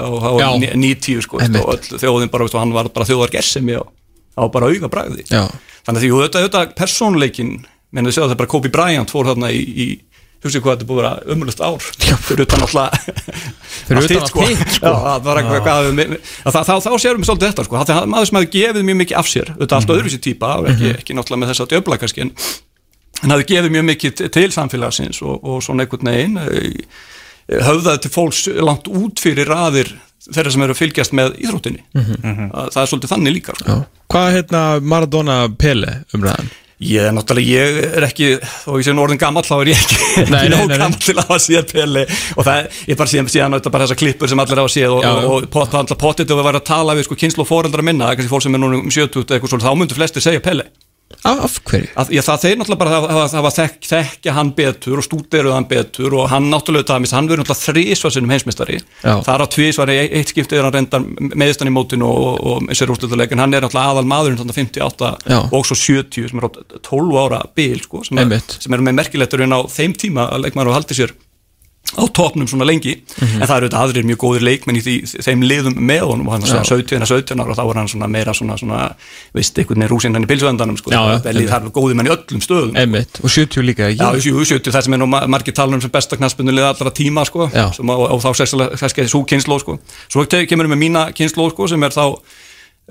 á 0.00 0.30
Já. 0.40 0.69
90 0.76 1.22
sko, 1.26 1.40
og 1.64 1.72
öll 1.74 1.98
þjóðin 2.02 2.30
bara, 2.30 2.48
hann 2.58 2.72
var 2.76 2.88
bara 2.94 3.06
þjóðar 3.08 3.30
gersemi 3.34 3.76
og 3.80 3.88
á 4.38 4.42
bara 4.52 4.66
auga 4.70 4.88
bragði. 4.88 5.24
Já. 5.30 5.48
þannig 5.86 5.98
að 5.98 6.04
því 6.04 6.10
auðvitað, 6.14 6.42
auðvitað 6.44 6.74
persónuleikin 6.78 7.50
menn 7.92 8.06
þið 8.06 8.14
séu 8.14 8.22
að 8.22 8.28
það 8.30 8.36
er 8.36 8.40
bara 8.44 8.52
Kobe 8.54 8.68
Bryant 8.70 9.10
fór 9.10 9.26
þarna 9.26 9.50
í, 9.50 9.60
í 9.60 9.86
hugsið 10.40 10.62
hvað 10.64 10.72
þetta 10.78 10.84
er 10.84 10.88
búið 10.88 11.00
að 11.00 11.16
vera 11.20 11.34
umulust 11.34 11.60
ár. 11.60 11.82
Fyrir 12.24 12.44
utan 12.46 12.62
alltaf 12.64 12.94
sko. 14.30 14.40
Eitthvað 14.46 15.50
hvað 15.66 16.54
þá, 16.54 16.60
þá, 16.64 16.74
þá 16.86 16.90
sérum 17.02 17.20
við 17.20 17.28
svolítið 17.28 17.50
þetta 17.50 17.64
sko. 17.66 17.80
það 17.82 17.92
er 18.00 18.08
maður 18.14 18.28
sem 18.30 18.38
hefði 18.40 18.50
gefið 18.54 18.86
mjög 18.88 18.98
mikið 19.02 19.18
af 19.20 19.28
sér 19.28 19.50
auðvitað 19.52 19.76
allt 19.80 19.92
öðruvísi 19.96 20.20
típa 20.24 20.52
og 20.62 20.68
ekki, 20.70 20.92
ekki 20.96 21.16
náttúrulega 21.18 21.42
með 21.42 21.52
þess 21.52 21.64
að 21.66 21.70
djöfla 21.74 21.98
kannski 22.00 22.24
en 22.24 22.32
hann 23.20 23.34
hafði 23.34 23.48
gefið 23.50 23.74
mjög 23.76 23.86
mikið 23.90 24.14
til- 24.20 24.30
til 24.38 24.46
samfélagsins 24.54 25.20
og, 25.26 25.44
og 25.44 25.60
svona 25.66 25.84
einhvern 25.84 26.08
veginn 26.08 26.38
eh, 26.40 27.64
höfðaði 27.66 28.02
til 28.06 28.12
fólks 28.14 28.46
langt 28.64 28.88
út 28.88 29.20
fyrir 29.20 29.50
raðir 29.50 29.92
þeirra 30.28 30.54
sem 30.54 30.64
eru 30.66 30.76
að 30.76 30.80
fylgjast 30.80 31.14
með 31.16 31.36
íþróttinni. 31.44 31.84
Það, 31.92 32.72
það 32.74 32.82
er 32.82 32.90
svolítið 32.92 33.14
þannig 33.14 33.36
líka 33.38 33.54
sko. 33.58 33.76
Hvað 34.10 34.26
er 34.26 34.36
hérna 34.40 34.64
Maradona 34.92 35.38
Pele 35.60 36.00
umræðan? 36.16 36.50
Ég 36.80 37.04
er 37.04 37.12
náttúrulega, 37.12 37.60
ég 37.60 37.78
er 37.98 38.04
ekki 38.06 38.28
þó 38.40 38.70
ég 38.78 38.86
sé 38.86 38.92
nú 38.96 39.02
orðin 39.02 39.18
gammal, 39.20 39.42
þá 39.44 39.58
er 39.58 39.68
ég 39.68 39.80
ekki, 39.82 39.98
Nei, 40.32 40.38
ekki 40.38 40.52
nei, 40.54 40.54
nóg 40.54 40.70
gammal 40.72 40.96
til 40.96 41.12
að 41.12 41.26
hafa 41.26 41.40
séð 41.44 41.66
Pele. 41.74 42.04
Og 42.40 42.46
það, 42.46 42.78
ég 42.88 43.00
bara 43.02 43.12
síðan, 43.12 43.28
síðan 43.34 43.56
þetta 43.58 43.72
bara 43.74 43.88
þessar 43.88 44.00
klippur 44.00 44.32
sem 44.32 44.40
allir 44.40 44.62
hafa 44.62 44.72
séð 44.72 44.94
og, 44.96 45.04
og, 45.04 45.26
og 45.28 45.50
pot, 45.52 45.96
potið 46.00 46.32
og 46.32 46.40
við 46.40 46.48
varum 46.48 46.62
að 46.62 46.70
tala 46.72 46.96
við 46.96 47.08
sko 47.10 47.18
kynslu 47.20 47.44
og 47.44 47.50
foreldra 47.50 47.84
minna, 47.84 48.08
kannski 48.16 48.32
fólk 48.32 48.46
sem 48.46 48.56
er 48.56 48.64
núna 48.64 48.80
um 48.80 48.88
70 48.88 49.28
eitthvað 49.28 49.52
svolítið, 49.52 49.68
þá 49.68 49.82
myndu 49.82 49.98
flestir 50.00 50.24
segja 50.24 50.44
Pele 50.46 50.70
Af, 51.26 51.58
hverju? 51.68 51.88
að, 52.00 52.10
já, 52.16 52.20
það 52.24 52.44
þeir 52.44 52.54
náttúrulega 52.60 52.80
bara 52.80 52.92
hafa, 52.94 53.24
hafa 53.36 53.50
þekk, 53.52 53.88
þekkja 53.90 54.34
hann 54.38 54.52
betur 54.56 55.00
og 55.02 55.04
stúderuð 55.04 55.52
hann 55.52 55.66
betur 55.68 56.16
og 56.16 56.30
hann 56.32 56.48
náttúrulega, 56.48 56.86
það, 56.88 57.08
hann 57.12 57.28
verður 57.28 57.42
náttúrulega 57.44 57.66
þrísvar 57.66 58.14
sinnum 58.14 58.32
heimsmeistari 58.32 58.78
Já. 58.80 59.12
það 59.26 59.32
er 59.34 59.44
á 59.44 59.48
tvísvar, 59.56 59.92
í 59.92 59.98
eitt 60.06 60.32
skiptið 60.32 60.60
er 60.62 60.68
hann 60.68 60.76
reyndar 60.78 61.04
meðistan 61.44 61.68
í 61.68 61.74
mótinu 61.76 62.08
og, 62.08 62.40
og, 62.40 62.64
og 62.64 62.78
sér 62.78 62.94
úrslutaleikin, 62.94 63.42
hann 63.42 63.52
er 63.52 63.66
náttúrulega 63.66 63.96
aðal 63.96 64.08
maðurinn 64.08 64.40
þannig 64.40 64.60
58 64.62 65.12
Já. 65.28 65.40
og 65.44 65.68
svo 65.68 65.76
70 65.76 66.30
sem 66.32 66.40
er 66.40 66.48
á 66.48 66.50
12 66.88 67.20
ára 67.20 67.42
bil 67.58 67.82
sko, 67.84 68.04
sem, 68.08 68.22
er, 68.24 68.46
sem 68.56 68.76
er 68.78 68.86
með 68.88 69.02
merkilegturinn 69.02 69.52
á 69.52 69.60
þeim 69.68 69.96
tíma 70.00 70.30
að 70.32 70.46
leikmaður 70.46 70.72
og 70.72 70.80
haldi 70.80 70.96
sér 71.02 71.12
á 71.90 72.06
topnum 72.14 72.46
svona 72.46 72.62
lengi. 72.68 72.92
Mhm. 73.18 73.42
en 73.42 73.48
það 73.48 73.56
eru 73.56 73.66
auðvitað 73.66 73.82
aðrir 73.82 74.04
mjög 74.06 74.18
góðir 74.22 74.42
leikmenn 74.46 74.76
í 74.78 74.82
því, 74.84 74.94
þeim 75.26 75.40
liðum 75.42 75.74
með 75.74 76.00
honum. 76.06 76.26
Og 76.28 76.32
hann 76.36 76.42
er 76.44 76.50
svona 76.52 76.64
17 76.68 77.06
17 77.08 77.40
ára 77.40 77.50
og 77.50 77.56
þá 77.58 77.64
var 77.66 77.74
hann 77.80 77.88
svona 77.90 78.06
meira 78.08 78.32
svona, 78.36 78.54
svona 78.60 78.94
veist, 79.34 79.58
einhvern 79.58 79.80
veginn 79.82 79.90
rúsinn 79.90 80.14
hann 80.14 80.22
í 80.22 80.30
pilsuendanum 80.30 80.76
sko, 80.78 80.90
það 80.90 81.26
er- 81.26 81.48
það 81.50 81.70
góðir 81.74 81.96
menn 81.98 82.06
í 82.06 82.12
öllum 82.14 82.40
stöðum 82.44 82.76
Einmitt, 82.78 83.18
og 83.24 83.30
70 83.30 83.62
líka? 83.66 83.88
Já, 83.90 84.06
jú, 84.22 84.44
70, 84.44 84.70
það 84.70 84.82
sem 84.84 84.94
er 84.94 84.98
nú 84.98 85.08
ma- 85.08 85.26
margir 85.26 85.52
talunum 85.52 85.80
sem 85.82 85.90
besta 85.90 86.16
knaspunulið 86.16 86.68
allra 86.70 86.90
tíma 86.94 87.26
sko, 87.26 87.50
sem, 87.74 87.90
og, 87.90 88.10
og 88.10 88.20
þá 88.22 88.30
sérstaklega 88.38 89.08
svo 89.08 89.24
kynnsló 89.26 89.58
sko. 89.60 89.78
svo 90.08 90.24
kemur 90.26 90.66
við 90.68 90.74
með 90.76 90.78
mína 90.84 91.12
kynnsló 91.12 91.50
sko, 91.50 91.66
sem 91.66 91.82
er 91.82 91.90
þá 91.90 92.20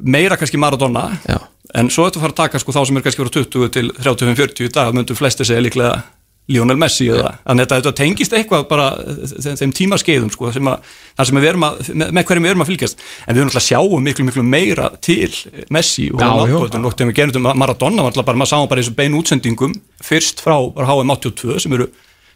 meira 0.04 0.36
kannski 0.36 0.58
Maradona. 0.58 1.20
Já. 1.28 1.40
en 1.76 1.88
svo 1.90 2.10
þetta 2.10 2.20
fara 2.20 2.32
að 2.34 2.36
taka 2.36 2.60
sko, 2.60 2.72
þá 2.72 2.86
sem 2.88 2.98
er 2.98 3.02
kannski 3.02 3.24
voru 3.24 3.30
20 3.32 3.70
til 3.72 3.92
35-40 4.02 4.66
í 4.66 4.72
dag 4.74 4.94
myndu 4.94 5.16
flesti 5.16 5.46
segja 5.46 5.62
líklega 5.62 6.04
Lionel 6.50 6.80
Messi 6.82 7.08
eða, 7.14 7.36
þannig 7.46 7.66
að 7.66 7.76
þetta 7.76 7.94
tengist 8.00 8.34
eitthvað 8.34 8.66
bara 8.72 8.88
þeim, 8.98 9.58
þeim 9.60 9.74
tímaskeiðum 9.78 10.32
sko, 10.34 10.50
sem 10.56 10.70
að, 10.72 10.92
þar 11.20 11.30
sem 11.30 11.40
við 11.40 11.50
erum 11.52 11.66
að, 11.68 11.80
með, 12.02 12.24
hverjum 12.26 12.48
við 12.48 12.54
erum 12.54 12.66
að 12.66 12.72
fylgjast. 12.72 13.06
En 13.26 13.36
við 13.36 13.42
erum 13.44 13.52
alltaf 13.52 13.62
að 13.62 13.68
sjáum 13.68 14.06
miklu, 14.10 14.26
miklu 14.28 14.46
meira 14.48 14.90
til 15.06 15.30
Messi 15.76 16.10
og 16.14 16.24
en 16.26 17.12
við 17.12 17.18
gerum 17.20 17.34
þetta 17.36 17.56
Maradona 17.62 18.06
var 18.06 18.14
alltaf 18.14 18.28
bara, 18.28 18.42
maður 18.42 18.54
sáum 18.56 18.70
bara 18.72 18.84
eins 18.84 18.92
og 18.92 18.98
beinu 18.98 19.22
útsendingum 19.22 19.76
fyrst 20.04 20.42
frá 20.44 20.58
bara 20.74 20.90
HM 20.90 21.14
82 21.16 21.60
sem 21.66 21.76
eru 21.78 21.90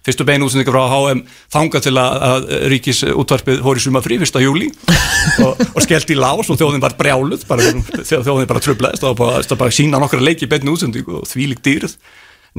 fyrstu 0.03 0.25
beinu 0.27 0.47
útsendingar 0.47 0.75
frá 0.75 0.93
HM 0.93 1.23
þangað 1.53 1.85
til 1.87 1.93
að, 1.99 2.23
að 2.27 2.47
ríkis 2.73 3.03
útvarpið 3.13 3.61
hóri 3.63 3.83
suma 3.83 4.03
frí 4.03 4.19
1. 4.19 4.41
júli 4.43 4.69
og, 5.45 5.61
og 5.69 5.79
skellt 5.85 6.11
í 6.11 6.19
lás 6.19 6.51
og 6.51 6.59
þjóðin 6.59 6.83
var 6.83 6.97
brjáluð 6.99 7.47
þjóðin 7.47 8.49
bara 8.51 8.63
trublaðist 8.63 9.07
og 9.07 9.17
bara, 9.19 9.43
það 9.47 9.61
bara 9.63 9.75
sína 9.79 10.01
nokkra 10.03 10.21
leiki 10.23 10.49
beinu 10.51 10.75
útsendingu 10.75 11.21
og 11.21 11.29
þvílík 11.29 11.63
dýrð. 11.63 11.95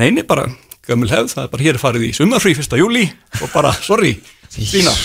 Neini, 0.01 0.25
bara 0.27 0.49
gömul 0.89 1.11
hefð, 1.11 1.33
það 1.35 1.47
er 1.47 1.51
bara 1.55 1.67
hér 1.67 1.81
farið 1.81 2.07
í 2.09 2.13
sumarfrí 2.17 2.55
1. 2.57 2.77
júli 2.81 3.05
og 3.41 3.51
bara, 3.55 3.73
sorry, 3.85 4.17
sína 4.53 4.95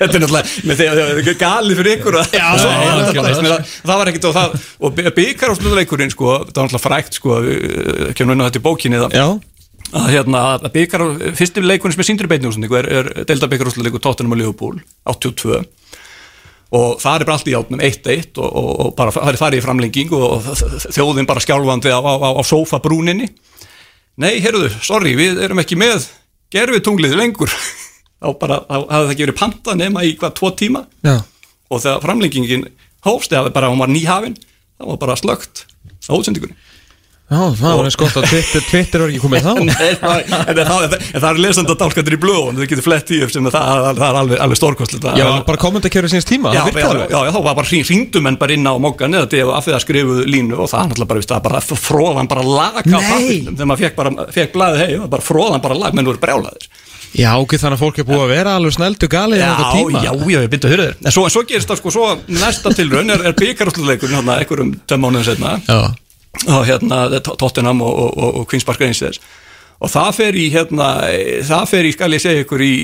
Þetta 0.00 0.16
er 0.16 0.22
náttúrulega, 0.22 0.94
er 1.28 1.34
galið 1.36 1.80
fyrir 1.82 1.98
ykkur 1.98 2.16
að 2.22 2.36
Já, 2.38 2.46
já, 2.56 2.68
já, 3.12 3.24
já. 3.44 3.56
það 3.84 3.98
var 4.00 4.10
ekkert 4.10 4.28
og 4.30 4.36
það, 4.38 4.54
og 4.80 5.00
byggar 5.18 5.52
á 5.52 5.54
slutaleikurinn 5.58 6.12
sko, 6.14 6.30
það 6.30 6.60
var 6.62 6.70
náttúrulega 6.70 6.84
frækt 6.86 7.18
sko, 7.18 7.36
við 7.44 8.14
kemur 8.16 8.36
inn 8.36 8.40
á 8.40 8.46
þetta 8.48 8.62
í 8.62 8.64
bókinni 8.64 9.02
að 9.02 10.06
hérna, 10.14 10.44
að 10.56 10.70
byggar 10.78 11.04
á, 11.04 11.06
fyrsti 11.36 11.64
leikurinn 11.66 11.96
sem 11.96 12.04
er 12.04 12.08
síndur 12.08 12.30
í 12.30 12.40
úrsendingu 12.48 12.78
er, 12.80 12.88
er 13.00 13.10
deildabyggar 13.28 13.68
úrsendingu 13.68 14.00
Tottenham 14.00 14.36
og 14.36 14.40
Liverpool 14.40 14.80
82 15.10 15.60
og 16.70 17.00
það 17.02 17.16
er 17.16 17.26
bara 17.26 17.36
allt 17.36 17.48
í 17.50 17.56
átnum 17.58 17.80
1-1 17.82 18.38
og, 18.38 18.46
og, 18.46 18.68
og 18.84 18.90
bara 18.98 19.14
það 19.14 19.32
er 19.32 19.38
farið 19.40 19.60
í 19.60 19.64
framlenging 19.64 20.12
og 20.14 20.50
þjóðin 20.94 21.28
bara 21.28 21.42
skjálfandi 21.42 21.90
á, 21.90 21.98
á, 21.98 22.12
á, 22.14 22.28
á 22.38 22.42
sofabrúninni 22.46 23.26
nei, 24.18 24.40
heyrðu, 24.42 24.70
sorry, 24.82 25.14
við 25.18 25.42
erum 25.44 25.62
ekki 25.62 25.78
með 25.78 26.08
gerfið 26.50 26.84
tunglið 26.88 27.16
lengur. 27.20 27.52
Þá 28.20 28.28
bara, 28.36 28.60
þá 28.68 28.74
hafði 28.76 29.04
það 29.06 29.12
ekki 29.14 29.24
verið 29.24 29.38
panta 29.38 29.74
nema 29.78 30.02
í 30.04 30.10
hvað, 30.20 30.34
tvo 30.36 30.50
tíma? 30.52 30.82
Já. 31.06 31.14
Og 31.70 31.80
þegar 31.80 32.02
framlengingin 32.04 32.66
hófst 33.06 33.32
eða 33.32 33.52
bara 33.54 33.70
hún 33.72 33.80
var 33.80 33.88
nýhafin 33.88 34.36
þá 34.80 34.84
var 34.90 34.98
bara 35.00 35.16
slögt 35.16 35.64
á 36.04 36.12
útsendingunni 36.16 36.56
Já, 37.30 37.42
það 37.54 37.76
var 37.78 37.86
eins 37.86 37.96
gott 38.00 38.16
að 38.18 38.24
Twitter, 38.26 38.62
Twitter 38.66 39.02
var 39.04 39.12
ekki 39.12 39.20
komið 39.22 39.44
þá. 39.44 39.50
Það, 40.00 40.22
en, 40.50 40.60
það, 40.66 40.84
en, 40.86 41.04
það 41.14 41.26
er 41.28 41.38
lesandi 41.44 41.74
að 41.74 41.78
dálkandur 41.84 42.16
í 42.16 42.18
blöðun 42.24 42.58
þau 42.58 42.64
getur 42.72 42.84
flett 42.84 43.12
í 43.14 43.20
upp 43.22 43.30
sem 43.30 43.46
það, 43.46 43.54
það, 43.54 44.00
það 44.00 44.06
er 44.08 44.18
alveg, 44.20 44.40
alveg 44.46 44.58
stórkostlegt. 44.58 45.06
Já, 45.20 45.26
bara 45.46 45.60
kommentarkerfið 45.62 46.14
síns 46.16 46.26
tíma 46.26 46.54
Já, 46.56 46.64
það 46.66 47.30
þá 47.30 47.40
var 47.46 47.56
bara 47.60 47.68
hringdum 47.70 48.30
en 48.30 48.38
bara 48.40 48.56
inn 48.56 48.66
á 48.66 48.74
mókan 48.82 49.14
eða 49.14 49.28
þetta 49.30 49.56
af 49.60 49.68
því 49.68 49.76
að 49.76 49.84
skrifuðu 49.86 50.26
línu 50.26 50.58
og 50.58 50.70
það 50.72 50.90
náttúrulega 50.90 51.10
bara, 51.12 51.24
það 51.30 51.42
bara 51.46 51.62
fróðan 51.86 52.30
bara 52.30 52.46
lag 52.46 52.80
á 52.80 52.84
Nei. 52.86 52.98
pappirnum 52.98 53.56
þegar 53.56 53.70
maður 53.70 53.84
fekk 53.86 53.98
bara, 54.00 54.28
fekk 54.34 54.54
blaðið 54.56 54.82
hei, 54.82 55.00
bara 55.14 55.26
fróðan 55.30 55.64
bara 55.64 55.78
lag, 55.78 55.94
menn 55.96 56.10
voru 56.10 56.22
brjálaðir. 56.22 56.68
Já, 57.10 57.30
ok, 57.42 57.56
þannig 57.58 57.74
að 57.74 57.82
fólk 57.82 57.96
er 57.98 58.06
búið 58.06 58.20
að 58.22 58.30
vera 58.30 58.52
alveg 58.54 58.74
snældu 58.76 59.08
galið 59.10 59.40
í 59.40 59.46
þetta 59.46 59.70
tíma. 59.74 60.02
já, 60.04 60.10
já, 60.14 60.36
ég 60.44 60.52
byrja 60.52 60.68
að 60.68 60.74
höra 60.76 60.84
þér. 60.86 60.98
En 61.02 61.14
svo, 61.16 61.24
svo 61.34 61.42
gerist 61.48 61.70
það 61.70 61.80
sko, 61.80 61.92
svo 61.96 62.10
næsta 62.30 62.70
tilraun 62.76 63.10
er, 63.10 63.24
er 63.26 63.34
byggarúsluleikurinn 63.40 64.20
hérna 64.20 64.36
einhverjum 64.38 64.70
tveim 64.86 65.02
mánuðum 65.02 65.26
setna 65.26 65.56
Já, 65.66 65.80
og 66.46 66.66
hérna 66.68 67.04
Tottenham 67.20 67.82
og, 67.84 67.94
og, 67.94 68.10
og, 68.16 68.34
og 68.40 68.50
Queen's 68.50 68.66
Park 68.66 68.82
Rangers. 68.82 69.20
Og 69.80 69.88
það 69.88 70.10
fer 70.12 70.36
í 70.36 70.46
hérna, 70.52 70.86
það 71.48 71.62
fer 71.70 71.86
í, 71.88 71.94
skal 71.94 72.12
ég 72.12 72.20
segja 72.20 72.44
ykkur 72.44 72.60
í, 72.60 72.74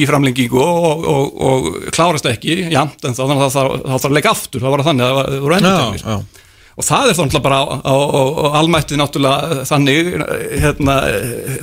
í 0.00 0.02
framlengingu 0.10 0.58
og, 0.58 1.04
og, 1.06 1.40
og 1.46 1.68
klárast 1.94 2.26
ekki, 2.26 2.64
jamt 2.74 3.06
en 3.06 3.14
þá 3.14 3.22
að 3.28 3.44
það 3.44 3.74
þarf 3.86 4.08
að 4.08 4.16
leika 4.16 4.32
aftur, 4.34 4.64
það 4.64 4.74
var 4.74 4.84
þannig 4.88 5.06
að 5.06 5.20
það 5.20 5.38
voru 5.44 5.58
endur 5.60 6.00
já, 6.00 6.02
já. 6.02 6.46
Og 6.80 6.86
það 6.86 7.10
er 7.10 7.16
þannig 7.18 7.42
bara 7.44 7.56
á, 7.60 7.64
á, 7.84 7.92
á, 7.92 8.22
á 8.24 8.46
almættið 8.62 9.00
náttúrulega 9.02 9.64
þannig 9.68 10.12
hérna, 10.64 10.98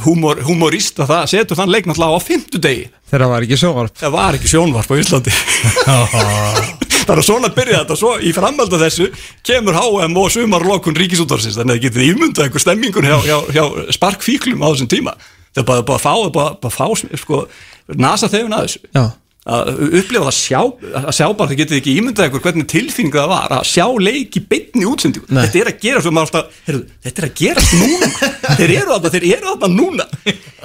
humor, 0.05 0.43
humorist 0.45 0.99
að 1.01 1.13
það 1.15 1.29
setur 1.33 1.59
þann 1.59 1.73
leik 1.73 1.89
náttúrulega 1.89 2.21
á 2.21 2.27
fimmtudegi. 2.27 2.89
Þegar 3.09 3.25
það 3.25 3.33
var 3.33 3.47
ekki 3.47 3.61
sjóvarp 3.63 4.03
það 4.03 4.17
var 4.19 4.39
ekki 4.39 4.53
sjónvarp 4.53 4.93
á 4.93 4.95
Íslandi 5.01 5.37
er 7.15 7.23
svona 7.25 7.51
byrja 7.55 7.83
þetta. 7.83 7.97
Svo 7.99 8.15
í 8.19 8.33
framhald 8.35 8.73
af 8.75 8.83
þessu 8.83 9.07
kemur 9.47 9.77
HM 9.77 10.17
og 10.19 10.33
sumarlokun 10.33 10.97
ríkisútvarsins 10.99 11.55
þannig 11.59 11.77
að 11.77 11.79
það 11.79 11.85
getur 11.87 12.07
ímyndað 12.07 12.47
einhver 12.47 12.65
stemmingun 12.65 13.07
hjá, 13.07 13.17
hjá, 13.23 13.37
hjá 13.55 13.63
sparkfíklum 13.95 14.65
á 14.65 14.67
þessum 14.73 14.91
tíma. 14.91 15.15
Það 15.55 15.63
er 15.63 15.69
bara, 15.71 15.87
bara 15.87 16.01
að 16.01 16.03
fá, 16.03 16.13
bara, 16.35 16.57
bara 16.61 16.73
fá 16.73 17.17
sko, 17.23 17.45
nasa 17.95 18.29
þegun 18.31 18.57
að 18.57 18.67
þessu. 18.67 18.83
Já 18.91 19.05
að 19.47 19.69
upplifa 20.01 20.25
það 20.27 20.35
sjá, 20.35 20.59
að 20.99 21.09
sjá 21.15 21.25
bara 21.39 21.51
þið 21.51 21.59
getið 21.61 21.77
ekki 21.79 21.95
ímyndað 22.01 22.29
ykkur 22.29 22.43
hvernig 22.43 22.67
tilfinningu 22.71 23.19
það 23.21 23.29
var 23.31 23.55
að 23.57 23.67
sjá 23.69 23.85
leiki 24.03 24.41
beitni 24.51 24.87
útsendíku 24.89 25.29
þetta 25.31 25.61
er 25.61 25.71
að 25.71 25.79
gera 25.85 26.03
svo 26.03 26.13
maður 26.15 26.27
alltaf, 26.27 26.59
heyrðu, 26.67 26.83
þetta 27.07 27.23
er 27.23 27.27
að 27.27 27.33
gera 27.41 27.63
núna, 27.71 28.09
þeir 28.59 28.73
eru 28.75 28.91
þarna, 28.91 29.13
þeir 29.15 29.27
eru 29.37 29.53
þarna 29.53 29.69
núna. 29.73 30.07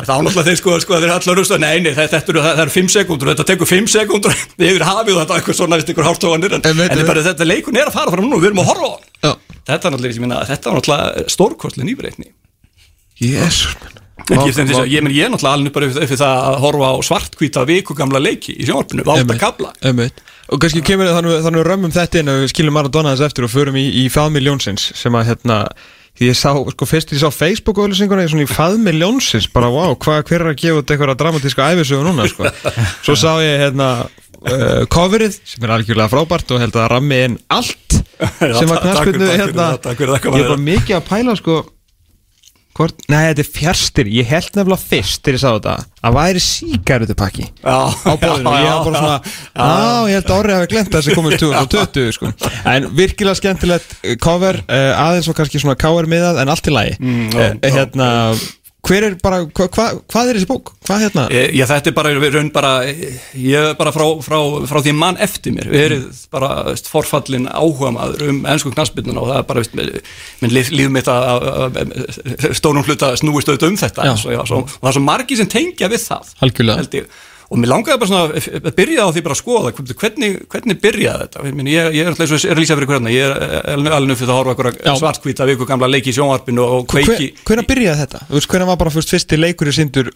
Þá 0.02 0.12
náttúrulega 0.12 0.46
þeir 0.48 0.60
sko, 0.60 0.76
sko 0.82 0.98
þeir 0.98 1.08
er 1.08 1.14
allar 1.14 1.38
rúst 1.38 1.54
að 1.54 1.62
nei, 1.62 1.78
nei, 1.84 1.92
þetta 1.94 2.20
eru, 2.32 2.42
það 2.42 2.62
eru 2.64 2.74
5 2.76 2.92
sekúndur 2.96 3.32
þetta 3.32 3.48
tekur 3.52 3.70
5 3.70 3.90
sekúndur, 3.92 4.36
við 4.60 4.74
erum 4.74 4.90
hafið 4.90 5.20
þetta 5.20 5.38
eitthvað 5.38 5.58
svona, 5.60 5.78
vist 5.80 5.94
ykkur 5.94 6.08
hálftóðanir 6.08 6.58
en, 6.58 6.66
en, 6.72 6.84
en 6.88 7.06
bara, 7.08 7.24
þetta 7.28 7.48
leikun 7.48 7.78
er 7.78 7.90
að 7.90 7.98
fara 8.00 8.14
fram 8.14 8.26
núna, 8.26 8.42
við 8.42 8.50
erum 8.50 8.62
að 8.64 8.70
horfa 8.72 8.92
á 9.30 9.32
þetta 9.62 10.72
er 10.72 10.78
náttúrulega 10.80 11.26
stórkostlega 11.30 11.86
nýbreytni. 11.86 12.32
Jesus, 13.22 13.76
Ég, 14.30 14.38
ég, 14.44 14.58
ég, 14.92 15.06
ég 15.16 15.24
er 15.24 15.32
náttúrulega 15.32 15.54
alveg 15.56 15.72
bara 15.74 15.88
fyrir 15.90 16.20
það 16.20 16.42
að 16.46 16.58
horfa 16.62 16.90
á 16.92 16.96
svartkvíta 17.08 17.62
viku 17.66 17.96
gamla 17.96 18.20
leiki 18.22 18.54
í 18.54 18.66
sjónvarpinu, 18.68 19.06
valda 19.08 19.38
kabla 19.40 19.72
og 20.52 20.60
kannski 20.62 20.82
kemur 20.84 21.10
þannig 21.16 21.48
að 21.48 21.66
römmum 21.66 21.94
þetta 21.94 22.20
inn 22.20 22.30
og 22.30 22.44
við 22.44 22.52
skilum 22.52 22.76
Maradona 22.76 23.16
þess 23.16 23.26
eftir 23.30 23.48
og 23.48 23.52
förum 23.52 23.78
í, 23.80 23.86
í 24.02 24.06
faðmiljónsins 24.12 24.92
sem 25.00 25.16
að 25.18 25.32
hérna 25.32 25.58
því 26.18 26.28
ég 26.28 26.38
sá, 26.38 26.50
sko 26.74 26.88
fyrst 26.88 27.14
ég 27.16 27.22
sá 27.22 27.32
Facebook-auðlýsinguna 27.32 28.28
svona 28.28 28.44
í 28.44 28.52
faðmiljónsins, 28.52 29.48
bara 29.52 29.72
wow 29.72 29.96
hvað, 29.96 30.22
hver 30.28 30.44
er 30.44 30.52
að 30.52 30.58
gefa 30.60 30.82
þetta 30.82 30.96
eitthvað 30.96 31.20
dramatíska 31.24 31.68
æfisögu 31.72 32.06
núna 32.06 32.28
sko, 32.30 32.52
svo 33.06 33.16
sá 33.16 33.30
ég 33.42 33.64
hérna 33.64 33.90
uh, 34.04 34.82
coverið 34.92 35.38
sem 35.40 35.64
er 35.64 35.76
algjörlega 35.78 36.12
frábært 36.12 36.52
og 36.52 36.62
held 36.62 36.76
að 36.76 36.90
rammi 36.92 37.22
inn 37.30 37.38
allt 37.52 38.02
sem 38.60 38.74
að 38.76 38.82
knarspilnu 38.84 39.30
hérna, 39.32 39.70
ég 39.88 40.50
bara 40.52 40.60
mikið 40.60 40.98
að 41.00 41.08
pæla 41.08 41.38
sko 41.40 41.62
Hvort, 42.72 43.02
nei, 43.12 43.26
þetta 43.28 43.42
er 43.44 43.48
fjarstir, 43.52 44.08
ég 44.08 44.28
held 44.30 44.54
nefnilega 44.56 44.80
fyrst 44.80 45.20
til 45.26 45.34
ég 45.36 45.42
sá 45.42 45.50
þetta. 45.50 45.74
Að 46.08 46.14
væri 46.16 46.40
síkærutupakki 46.46 47.44
á 47.68 47.92
bóðinu, 48.16 48.54
ég 48.56 48.70
hef 48.70 48.86
bara 48.86 49.02
svona 49.02 49.18
á, 49.52 49.68
ég 50.08 50.16
held 50.16 50.30
að 50.32 50.38
orðið 50.38 50.56
hafi 50.56 50.70
glemt 50.72 50.96
þessi 50.96 51.16
komið 51.18 51.36
2020 51.42 52.16
sko. 52.16 52.32
en 52.72 52.88
virkilega 52.96 53.38
skemmtilegt 53.42 53.92
cover, 54.24 54.62
uh, 54.64 55.04
aðeins 55.04 55.28
og 55.28 55.36
kannski 55.36 55.60
svona 55.60 55.76
cover 55.84 56.08
miðað 56.08 56.40
en 56.42 56.54
allt 56.56 56.72
í 56.72 56.74
lagi. 56.74 56.96
Mm, 57.02 57.28
uh, 57.36 57.70
hérna 57.76 58.08
hver 58.82 59.04
er 59.06 59.14
bara, 59.22 59.38
hva, 59.46 59.66
hva, 59.70 59.84
hvað 60.10 60.30
er 60.30 60.38
þessi 60.38 60.48
bók? 60.50 60.72
Hvað 60.82 61.02
hérna? 61.04 61.24
E, 61.30 61.42
já 61.54 61.64
þetta 61.70 61.90
er 61.92 61.94
bara, 61.94 62.12
raun 62.34 62.50
bara 62.54 62.72
ég 62.88 63.68
er 63.70 63.76
bara 63.78 63.92
frá, 63.94 64.04
frá, 64.26 64.38
frá 64.66 64.80
því 64.82 64.94
mann 64.98 65.20
eftir 65.22 65.54
mér, 65.54 65.70
við 65.70 65.84
erum 65.86 66.06
bara 66.34 66.50
veist, 66.66 66.90
forfallin 66.90 67.46
áhuga 67.46 67.92
maður 67.94 68.26
um 68.32 68.40
ennsku 68.50 68.72
knastbyrnuna 68.74 69.22
og 69.22 69.30
það 69.30 69.38
er 69.38 69.48
bara, 69.52 69.62
veist, 69.62 69.76
minn 70.42 70.54
líf, 70.56 70.72
líf 70.74 70.90
mitt 70.94 71.10
að 71.12 71.78
stónum 72.58 72.86
hluta 72.88 73.12
snúist 73.20 73.52
auðvitað 73.52 73.70
um 73.70 73.78
þetta 73.84 74.08
já. 74.10 74.14
Svo, 74.18 74.34
já, 74.34 74.42
svo, 74.50 74.64
og 74.66 74.80
það 74.80 74.90
er 74.90 74.98
svo 74.98 75.04
margi 75.06 75.38
sem 75.38 75.52
tengja 75.54 75.92
við 75.92 76.08
það 76.08 76.34
held 76.82 76.98
ég 76.98 77.20
og 77.52 77.60
mér 77.60 77.68
langaði 77.68 78.00
bara 78.00 78.08
svona 78.08 78.40
að 78.62 78.76
byrja 78.78 79.04
á 79.04 79.08
því 79.12 79.22
bara 79.26 79.36
að 79.36 79.40
skoða 79.42 79.72
hvernig, 79.76 80.36
hvernig 80.52 80.78
byrjaði 80.80 81.26
þetta 81.26 81.42
ég, 81.44 81.58
ég, 81.68 81.88
ég 81.98 82.06
er 82.06 82.10
alltaf 82.12 82.24
eins 82.24 82.32
og 82.32 82.52
er 82.52 82.60
lýsað 82.60 82.80
fyrir 82.80 82.90
hvernig 82.92 83.16
ég 83.16 83.34
er 83.34 83.68
alveg 83.76 84.08
nuffið 84.08 84.32
að 84.32 84.40
horfa 84.40 84.96
svartkvíta 85.02 85.48
viku 85.50 85.68
gamla 85.68 85.90
leiki 85.90 86.12
í 86.12 86.16
sjónvarpinu 86.16 86.64
og 86.64 86.88
kveiki 86.90 87.28
Hvernig 87.44 87.68
byrjaði 87.68 88.04
þetta? 88.06 88.22
Þú 88.30 88.38
veist 88.38 88.50
hvernig 88.54 88.70
var 88.72 88.80
bara 88.80 88.94
fyrst 88.94 89.12
fyrsti 89.12 89.40
leikur 89.40 89.68
í 89.68 89.76
sindur 89.76 90.10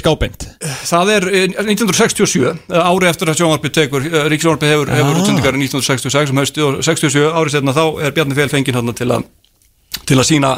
skábeint? 0.00 0.48
Það 0.88 1.14
er 1.18 1.28
1967 1.66 2.44
eh, 2.48 2.80
ári 2.80 3.10
eftir 3.12 3.32
að 3.32 3.40
sjónvarpið 3.42 3.76
tekur 3.80 4.08
eh, 4.08 4.28
Ríksjónvarpið 4.32 4.74
hefur, 4.74 4.92
hefur 4.96 5.20
útsendingar 5.20 5.58
í 5.58 5.64
1966 5.68 6.32
um 6.32 6.40
hausti 6.40 6.64
og 6.64 6.80
67 6.80 7.26
árið 7.28 7.58
setna 7.58 7.76
þá 7.76 7.84
er 8.00 8.16
Bjarni 8.16 8.38
Fél 8.38 8.52
fenginn 8.52 8.80
hann 8.80 8.94
til 8.96 9.10
að 9.12 9.28
til 10.08 10.16
að 10.18 10.26
sína 10.26 10.48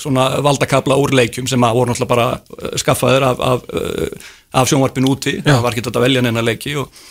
svona 0.00 0.40
valdakabla 0.42 0.96
úr 0.98 1.12
leikjum 1.14 1.48
sem 1.50 1.64
að 1.66 1.76
voru 1.76 1.92
náttúrulega 1.92 2.08
bara 2.08 2.78
skaffaðir 2.80 3.26
af, 3.28 3.42
af, 3.44 3.66
af 4.52 4.68
sjónvarpin 4.68 5.08
úti, 5.08 5.38
Já. 5.40 5.54
það 5.54 5.62
var 5.64 5.74
ekki 5.74 5.84
þetta 5.86 6.00
að 6.00 6.06
velja 6.06 6.22
neina 6.26 6.44
leiki 6.44 6.76
og 6.80 7.02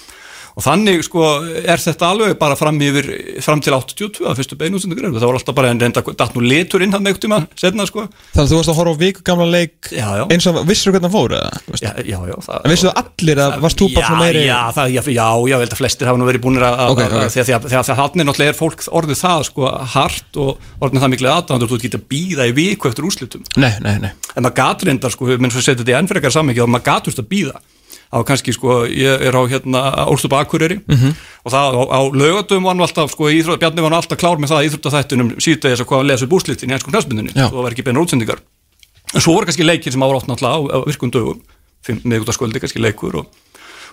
og 0.56 0.66
þannig 0.66 1.04
sko 1.06 1.26
er 1.62 1.82
þetta 1.82 2.10
alveg 2.12 2.36
bara 2.40 2.58
fram 2.60 2.80
yfir 2.82 3.08
fram 3.44 3.62
til 3.64 3.74
82 3.76 4.26
að 4.28 4.40
fyrstu 4.42 4.58
beinútsendur 4.60 5.08
það 5.08 5.28
var 5.28 5.40
alltaf 5.40 5.56
bara 5.58 5.72
en 5.72 5.82
reynda 5.82 6.04
datt 6.04 6.36
nú 6.36 6.42
litur 6.44 6.84
inn 6.84 6.94
hann 6.96 7.04
með 7.06 7.22
tíma 7.24 7.38
setna 7.60 7.86
sko 7.88 8.08
Þannig 8.34 8.44
að 8.44 8.50
þú 8.52 8.58
varst 8.60 8.72
að 8.74 8.80
horfa 8.80 8.92
á 8.92 9.02
viku 9.02 9.26
gamla 9.28 9.48
leik 9.50 9.92
já, 9.92 10.08
já. 10.20 10.24
eins 10.34 10.48
og 10.50 10.60
vissur 10.68 10.92
hvernig 10.94 11.08
það 11.08 11.16
fór 11.16 11.32
eða? 11.38 11.50
Já, 11.82 11.92
já, 12.04 12.20
já 12.32 12.36
það, 12.48 12.58
En 12.62 12.74
vissu 12.74 12.88
þú 12.88 12.94
allir 13.04 13.44
að 13.46 13.58
varst 13.66 13.82
þú 13.82 13.90
bara 13.96 14.08
svona 14.10 14.24
meiri 14.26 14.44
Já, 14.46 14.60
það, 14.78 14.88
já, 14.96 15.02
já, 15.16 15.28
ég 15.52 15.64
held 15.64 15.76
að 15.76 15.82
flestir 15.82 16.12
hafa 16.12 16.22
nú 16.22 16.30
verið 16.30 16.46
búinir 16.46 16.68
að 16.68 16.74
okay, 16.96 17.08
okay. 17.10 17.28
að 17.82 18.00
þannig 18.02 18.28
náttúrulega 18.28 18.52
er 18.54 18.60
fólk 18.60 18.80
orðið 19.02 19.22
það 19.22 19.42
sko 19.52 19.62
hart 19.96 20.42
og 20.42 20.50
orðið 20.82 21.06
það 21.06 21.14
miklu 21.16 21.32
aðdæðandur 21.32 21.72
þú 21.72 21.82
getur 21.86 22.06
býða 22.12 22.50
í 22.50 22.56
viku 22.58 22.92
eftir 22.92 23.08
úslitum 23.08 23.46
Nei, 23.62 23.74
nei, 23.84 23.96
nei 24.04 24.12
Í 28.12 28.16
á 28.16 28.20
kannski 28.28 28.52
sko, 28.52 28.84
ég 28.92 29.24
er 29.24 29.36
á 29.36 29.42
hérna 29.48 29.82
Ólstup 30.12 30.34
Akureyri 30.36 30.82
mm 30.84 30.96
-hmm. 30.96 31.14
og 31.46 31.52
það 31.52 31.78
á, 31.80 31.82
á 31.96 32.00
lögatum 32.12 32.64
var 32.64 32.76
hann 32.76 32.84
alltaf, 32.84 33.12
sko, 33.12 33.30
íþrótt, 33.32 33.60
Bjarni 33.60 33.82
var 33.82 33.92
hann 33.92 34.02
alltaf 34.04 34.20
klár 34.20 34.38
með 34.38 34.52
það 34.52 34.66
íþróttafættunum 34.68 35.30
síðdegis 35.40 35.80
að 35.80 35.88
hvað 35.88 35.98
hann 35.98 36.08
lesa 36.08 36.26
upp 36.26 36.34
úrslitin 36.34 36.70
í 36.70 36.74
ennskum 36.74 36.92
knæspindunni, 36.92 37.32
það 37.32 37.64
var 37.64 37.72
ekki 37.72 37.84
beina 37.88 38.02
útsendingar. 38.04 38.40
En 39.16 39.22
svo 39.22 39.34
voru 39.34 39.46
kannski 39.48 39.64
leikir 39.64 39.92
sem 39.92 40.04
ára 40.04 40.18
átt 40.20 40.28
náttúrulega 40.28 40.60
á, 40.60 40.60
á 40.76 40.78
virkum 40.86 41.12
dögum, 41.12 41.40
meðgútaskvöldi 41.88 42.60
kannski 42.60 42.84
leikur 42.84 43.16
og, 43.16 43.26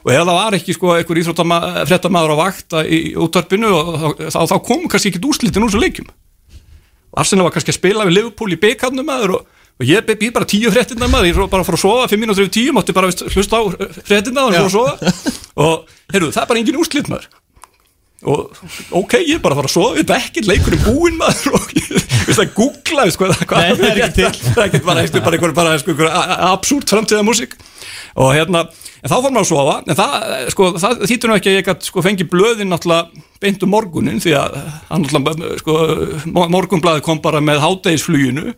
og 0.03 0.11
ef 0.13 0.19
það 0.27 0.35
var 0.35 0.55
ekki 0.55 0.75
sko 0.75 0.95
einhver 0.97 1.19
íþróttafrættamæður 1.23 2.35
á 2.35 2.37
vakta 2.43 2.83
í 2.83 3.15
útvarpinu 3.15 3.71
og 3.71 4.19
þá, 4.35 4.41
þá 4.51 4.59
kom 4.67 4.89
kannski 4.91 5.15
ekki 5.15 5.23
úrslitin 5.23 5.63
úr 5.63 5.71
þessu 5.71 5.83
leikum 5.83 6.11
Arsenal 7.17 7.47
var 7.47 7.55
kannski 7.55 7.73
að 7.73 7.81
spila 7.81 8.05
við 8.07 8.19
Liverpool 8.19 8.53
í 8.53 8.61
beikarnum 8.61 9.07
maður 9.07 9.39
og 9.39 9.47
og 9.79 9.87
ég 9.87 10.07
býð 10.09 10.33
bara 10.35 10.49
tíu 10.49 10.71
fréttinnar 10.75 11.11
maður, 11.11 11.29
ég 11.31 11.37
er 11.37 11.51
bara 11.51 11.63
að 11.63 11.69
fara 11.69 11.79
að 11.79 11.85
sofa 11.85 12.09
fimm 12.11 12.25
mínútur 12.25 12.47
yfir 12.47 12.55
tíu, 12.57 12.73
mátti 12.75 12.95
bara 12.97 13.11
hlusta 13.13 13.61
á 13.61 13.63
fréttinnar 14.09 14.49
og 14.49 14.57
fara 14.57 14.67
að 14.67 14.75
sofa. 14.75 15.13
Og 15.63 15.93
heyrðu, 16.11 16.33
það 16.35 16.43
er 16.43 16.49
bara 16.51 16.63
engin 16.63 16.81
úrslit 16.83 17.11
maður. 17.13 17.29
Og 18.27 18.51
ok, 18.99 19.15
ég 19.23 19.37
er 19.37 19.43
bara 19.45 19.55
að 19.55 19.61
fara 19.61 19.71
að 19.71 19.75
sofa 19.77 19.95
við 19.95 20.01
erum 20.03 20.17
ekki 20.19 20.43
leikurinn 20.43 20.83
búinn 20.83 21.21
maður 21.21 21.55
og 21.61 21.69
ég 21.79 21.93
veist 22.27 22.43
að 22.43 22.51
googla 22.57 23.07
sko, 23.15 23.31
hvað 23.45 23.69
það 23.69 23.87
er 23.87 24.03
ekki 24.03 24.17
til. 24.17 24.33
Það 24.49 24.63
er 24.65 24.67
ekki 24.67 24.83
bara, 24.89 25.05
einhver, 25.07 25.55
bara, 25.55 25.79
sko, 25.79 25.95
einhver 25.95 26.11
absúrt 26.51 26.91
framtíða 26.91 27.23
músík. 27.29 27.55
Og 28.19 28.35
hérna, 28.35 28.65
en 28.99 29.13
þá 29.13 29.15
fór 29.15 29.31
maður 29.31 29.45
að 29.45 29.51
sofa. 29.53 29.77
En 29.87 30.01
það, 30.03 30.17
sko, 30.57 30.73
það 30.83 31.05
þýttur 31.13 31.31
nú 31.31 31.39
ekki 31.39 31.53
að 31.53 31.59
ég 31.61 31.69
gæti 31.71 31.93
sko, 31.93 32.03
fengi 32.09 32.27
blöðin 32.33 32.75
náttúrulega 32.75 33.27
beint 33.39 33.63
um 33.63 33.71
morgunin 33.71 34.19
því 34.25 34.35
að 34.35 34.59
sko, 35.63 35.77
morgunblæði 36.35 37.07
kom 37.07 37.23
bara 37.23 37.39
með 37.45 37.63
hátægisfluginu 37.63 38.57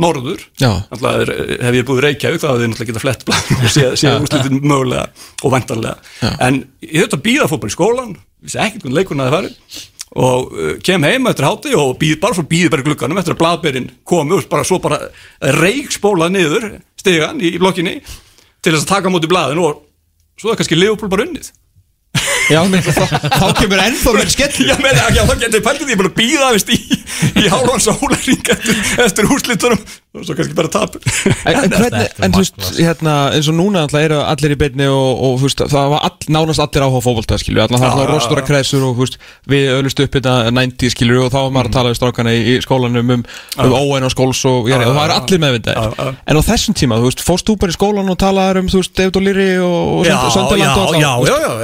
norður, 0.00 0.40
alltaf 0.62 1.30
hef 1.60 1.76
ég 1.76 1.86
búið 1.88 2.02
Reykjavík 2.06 2.40
þá 2.40 2.48
hefði 2.48 2.64
ég 2.64 2.70
náttúrulega 2.72 2.90
getað 2.92 3.04
flett 3.04 3.24
blæðum 3.28 3.64
og 3.66 3.72
séð 3.74 3.96
sé 4.00 4.12
úslitin 4.16 4.60
mögulega 4.64 5.04
og 5.44 5.52
vantarlega 5.52 5.96
Já. 6.22 6.30
en 6.48 6.60
ég 6.86 7.04
höfði 7.04 7.18
að 7.18 7.24
býða 7.26 7.48
fór 7.50 7.60
bara 7.60 7.72
í 7.72 7.76
skólan 7.76 8.14
vissi 8.40 8.60
ekkert 8.62 8.86
hvernig 8.86 8.98
leikurinn 8.98 9.24
aðeins 9.26 9.36
farið 9.36 9.80
og 10.22 10.56
uh, 10.56 10.72
kem 10.84 11.04
heima 11.08 11.32
eftir 11.32 11.48
hátti 11.48 11.76
og 11.76 11.94
býð, 12.00 12.18
bara 12.24 12.36
svo 12.36 12.46
býði 12.48 12.72
bara 12.72 12.86
glukkanum 12.88 13.20
eftir 13.20 13.36
að 13.36 13.42
bladberinn 13.44 13.90
komi 14.08 14.36
og 14.36 14.48
bara 14.52 14.66
svo 14.68 14.80
bara 14.82 14.98
reikspólað 15.60 16.34
niður 16.38 16.68
stegan 17.00 17.40
í, 17.40 17.52
í 17.52 17.60
blokkinni 17.60 17.98
til 18.00 18.72
þess 18.72 18.86
að 18.86 18.92
taka 18.94 19.12
mútið 19.12 19.32
bladin 19.32 19.60
og 19.60 19.84
svo 20.40 20.52
er 20.52 20.60
kannski 20.60 20.80
Leopold 20.80 21.12
bara 21.12 21.28
unnið 21.28 21.52
Já, 22.50 22.60
þá, 22.66 23.46
kemur 23.58 23.82
ennþá 23.82 24.14
mér 24.16 24.30
skell 24.32 24.66
Já, 24.66 24.74
menn, 24.82 24.98
já, 25.14 25.22
þá 25.28 25.34
getur 25.44 25.64
pæltið 25.64 25.92
ég 25.92 26.00
búin 26.00 26.10
að 26.10 26.16
býða 26.18 26.50
í, 26.58 26.78
í 27.44 27.50
hálfan 27.52 27.84
sólaring 27.86 28.50
eftir, 28.56 28.80
eftir 29.06 29.30
húslitunum 29.30 29.84
og 30.12 30.26
svo 30.26 30.34
kannski 30.36 30.52
bara 30.52 30.68
tap. 30.68 30.96
En, 31.48 31.56
en, 31.56 31.70
hvernig, 31.72 32.08
en 32.20 32.34
þú 32.34 32.42
veist, 32.42 32.56
hérna, 32.76 33.14
eins 33.32 33.46
og 33.48 33.56
núna 33.56 33.86
alltaf 33.86 34.02
eru 34.04 34.18
allir 34.20 34.52
í 34.52 34.58
beinni 34.60 34.88
og, 34.92 35.22
og 35.24 35.38
veist, 35.40 35.62
það 35.72 35.94
var 35.94 36.04
all, 36.04 36.18
nánast 36.36 36.60
allir 36.60 36.84
áhuga 36.84 37.14
alltaf 37.22 37.40
það 37.72 37.96
var 37.96 38.12
rostora 38.12 38.44
kreisur 38.44 38.84
og 38.90 38.98
veist, 39.00 39.16
við 39.48 39.70
öllust 39.78 40.02
upp 40.04 40.12
þetta 40.18 40.34
90, 40.52 40.92
skilju, 40.92 41.16
og 41.24 41.30
þá 41.32 41.38
var 41.38 41.54
maður 41.56 41.70
að 41.70 41.76
tala 41.78 41.92
við 41.94 41.98
strákana 42.00 42.34
í, 42.36 42.42
í 42.44 42.58
skólanum 42.60 43.14
um, 43.16 43.24
um 43.64 43.72
óein 43.72 44.04
og 44.04 44.12
skóls 44.12 44.42
og, 44.50 44.68
og 44.68 44.84
það 44.84 44.98
var 44.98 45.14
allir 45.16 45.40
meðvindað 45.46 45.74
en 46.12 46.36
á 46.36 46.42
þessum 46.44 46.76
tíma, 46.76 47.00
þú 47.00 47.08
veist, 47.08 47.24
fórst 47.24 47.48
þú 47.48 47.56
bara 47.64 47.72
í 47.72 47.78
skólan 47.78 48.12
og 48.12 48.20
talaði 48.20 48.60
um, 48.60 48.68
þú 48.68 48.82
veist, 48.82 48.92
David 49.00 49.16
O'Leary 49.22 49.48
og 49.64 50.04
Söndaland 50.36 50.76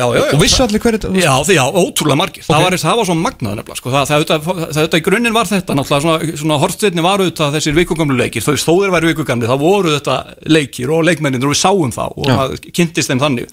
og 0.09 0.41
vissu 0.41 0.65
allir 0.65 0.81
hverju 0.81 0.99
Já, 1.19 1.33
já, 1.53 1.65
ótrúlega 1.69 2.19
margir. 2.19 2.43
Það, 2.47 2.65
var, 2.65 3.05
svo 3.07 3.15
magnað 3.19 3.59
nefnilega 3.59 3.79
sko. 3.79 3.91
það, 3.93 4.05
það, 4.09 4.29
það 4.39 4.79
auðvitað 4.79 4.99
í 4.99 5.05
grunninn 5.07 5.35
var 5.37 5.47
þetta 5.49 5.73
náttúrulega 8.39 8.63
svona, 8.63 8.65
svona 8.65 8.79
hortsteinni 8.79 8.93
var 8.93 9.03
auðvitað 9.03 9.09
þessir 9.09 9.15
vikugamlu 9.15 9.49
leikir 9.49 9.49
þó 9.49 9.49
þóður 9.49 9.49
væri 9.49 9.49
vikugamli, 9.49 9.49
það 9.49 9.63
voru 9.63 9.95
þetta 9.95 10.17
leikir 10.47 10.91
og 10.91 11.05
leikmennin 11.05 11.45
og 11.45 11.53
við 11.53 11.61
sáum 11.61 11.93
þá 11.95 12.05
og 12.09 12.27
það 12.29 12.57
kynntist 12.73 13.11
þeim 13.11 13.23
þannig. 13.23 13.47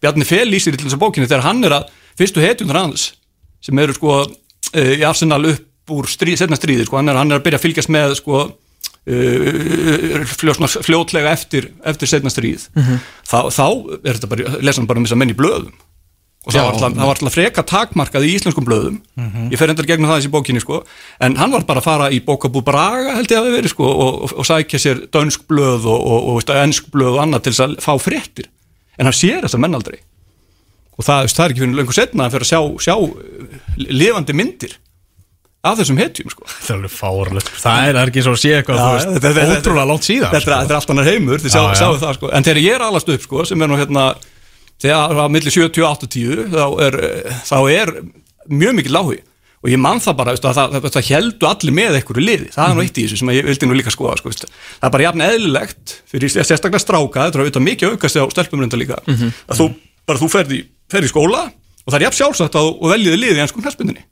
Bjarni 0.00 0.24
Fél 0.28 0.46
lýsir 0.48 0.74
í 0.74 0.78
þessu 0.78 1.00
bókinni 1.00 1.28
þegar 1.28 1.46
hann 1.46 1.64
er 1.64 1.72
að 1.72 1.90
fyrstu 2.18 2.40
hetjundur 2.42 2.78
hans 2.78 3.12
sem 3.60 3.78
eru 3.78 3.94
sko 3.96 4.22
uh, 4.22 4.94
í 4.94 5.02
Arsenal 5.06 5.42
upp 5.50 5.90
úr 5.90 6.06
stríð, 6.06 6.38
setna 6.38 6.56
stríði 6.56 6.86
sko, 6.86 6.96
hann, 7.00 7.08
er, 7.08 7.16
hann 7.18 7.32
er 7.32 7.40
að 7.40 7.46
byrja 7.46 7.58
að 7.58 7.64
fylgjast 7.64 7.90
með 7.90 8.14
sko 8.20 8.44
uh, 8.44 10.22
fljótlega 10.84 11.32
eftir, 11.32 11.70
eftir 11.82 12.10
setna 12.10 12.30
stríð. 12.30 12.68
Mm 12.76 12.84
-hmm. 12.84 12.98
þá, 13.24 13.38
þá 13.50 13.66
er 14.04 14.12
þetta 14.18 14.30
bara, 14.30 14.58
lesa 14.60 14.80
hann 14.82 14.90
bara 14.90 15.00
um 15.00 15.06
þess 15.08 15.16
að 15.16 15.22
menn 15.24 15.34
í 15.34 15.38
blöðum 15.38 15.74
og 16.48 16.54
það 16.54 16.64
var, 16.64 16.72
alltaf, 16.72 16.94
það 16.96 17.04
var 17.10 17.18
alltaf 17.18 17.34
freka 17.36 17.62
takmarkað 17.68 18.24
í 18.24 18.30
íslenskum 18.38 18.64
blöðum. 18.64 18.94
Ég 19.52 19.60
fer 19.60 19.68
endur 19.74 19.86
gegnum 19.90 20.08
það 20.08 20.22
þessi 20.22 20.30
bókinni 20.32 20.62
sko. 20.64 20.78
En 21.20 21.36
hann 21.36 21.52
var 21.52 21.66
bara 21.68 21.82
að 21.82 21.88
fara 21.90 22.06
í 22.14 22.22
bókabú 22.24 22.62
Braga 22.64 23.18
held 23.18 23.28
ég 23.28 23.36
að 23.42 23.48
það 23.50 23.56
verið 23.58 23.74
sko 23.74 23.84
og, 23.92 24.16
og, 24.24 24.32
og 24.40 24.48
sækja 24.48 24.80
sér 24.80 25.02
dönsk 25.12 25.44
blöð 25.50 25.84
og, 25.92 26.00
og, 26.08 26.28
og 26.40 26.54
ennsk 26.56 26.88
blöð 26.94 27.18
og 27.18 27.22
annað 27.26 27.44
til 27.44 27.52
þess 27.52 27.66
að 27.66 27.76
fá 27.84 27.92
fréttir. 28.00 28.48
En 28.96 29.04
hann 29.10 29.18
sér 29.20 29.44
þess 29.44 29.58
að 29.58 29.64
menn 29.66 29.76
aldrei. 29.76 30.00
Og 30.98 31.04
það, 31.06 31.28
það 31.36 31.44
er 31.44 31.52
ekki 31.54 31.62
fyrir 31.66 31.76
lengur 31.78 31.94
setna 32.00 32.24
að 32.26 32.38
fyrir 32.38 32.48
að 32.48 32.52
sjá, 32.54 32.60
sjá 32.88 32.94
uh, 32.96 33.58
lifandi 33.92 34.34
myndir 34.40 34.72
af 35.68 35.76
þessum 35.82 35.98
hetjum 36.00 36.30
sko. 36.32 36.46
Það 36.48 36.68
er 36.70 36.76
alveg 36.78 36.92
fárlegt 36.94 37.48
Það 37.60 37.88
er 37.90 37.96
ekki 38.06 38.22
svo 38.24 38.32
að 38.34 38.40
sé 38.40 38.50
eitthvað 38.56 38.78
Já, 38.78 38.88
Ótrúlega 39.58 39.86
langt 39.90 40.06
síðan 40.06 40.30
þetta, 40.32 40.38
er- 40.38 40.60
þetta 40.62 40.74
er 40.74 40.78
allt 40.78 40.92
annar 40.94 41.08
heimur, 41.10 41.42
þið 41.42 41.52
sjá, 41.54 41.60
Já, 41.60 41.68
já. 41.68 41.78
sjáu 41.82 41.96
það 42.02 42.12
sko. 42.18 42.30
en 42.38 42.46
þegar 42.46 42.60
ég 42.62 42.76
er 42.78 42.84
alast 42.86 43.10
upp 43.14 43.24
sko, 43.26 43.44
sem 43.50 43.62
er 43.66 43.70
nú 43.72 43.78
hérna 43.80 44.04
þegar 44.82 45.18
á 45.18 45.26
milli 45.32 45.50
70 45.50 45.82
og 45.84 46.04
80 46.06 46.52
þá 46.54 46.64
er, 46.86 46.96
þá 47.48 47.56
er 47.72 47.92
mjög 48.48 48.76
mikið 48.78 48.94
lági 48.94 49.18
og 49.58 49.70
ég 49.72 49.80
man 49.82 49.98
það 49.98 50.14
bara 50.20 50.30
veist, 50.36 50.44
að 50.46 50.54
það, 50.54 50.74
það, 50.78 50.84
það 50.94 51.08
heldu 51.10 51.46
allir 51.48 51.74
með 51.74 51.96
einhverju 51.98 52.22
liði. 52.22 52.48
Það 52.54 52.62
er 52.62 52.68
Mhm. 52.68 52.76
nú 52.78 52.82
eitt 52.86 52.98
í 52.98 53.04
þessu 53.08 53.16
sem 53.18 53.28
ég 53.34 53.44
vildi 53.48 53.66
nú 53.66 53.74
líka 53.74 53.90
skoða 53.90 54.16
sko, 54.20 54.28
veist. 54.30 54.44
það 54.78 54.86
er 54.86 54.92
bara 54.94 55.02
jafn 55.08 55.24
eðlilegt 55.26 55.94
fyrir 56.06 56.30
sérstaklega 56.30 56.78
stráka, 56.78 57.24
þetta 57.26 57.34
er 57.34 57.42
auðvitað 57.42 57.66
mikið 57.66 57.90
aukast 57.90 58.16
á 58.16 58.22
stelpum 58.30 58.60
reynda 58.62 58.78
líka 58.78 58.98
Mhm. 59.08 59.32
að 59.50 59.56
þú, 59.58 59.66
bara 60.06 60.18
þú 60.22 60.28
ferð 60.30 60.52
í, 60.54 60.60
ferð 60.88 61.04
í 61.04 61.10
skóla 61.10 61.42
og 61.50 61.88
það 61.90 61.98
er 61.98 62.06
jafn 62.06 62.18
sjálfsagt 62.22 62.54
að 62.54 62.70
þú 62.78 62.86
veljiði 62.94 63.18
liði 63.18 63.34
í 63.34 63.42
ennskum 63.42 63.62
knæspindinni 63.66 64.04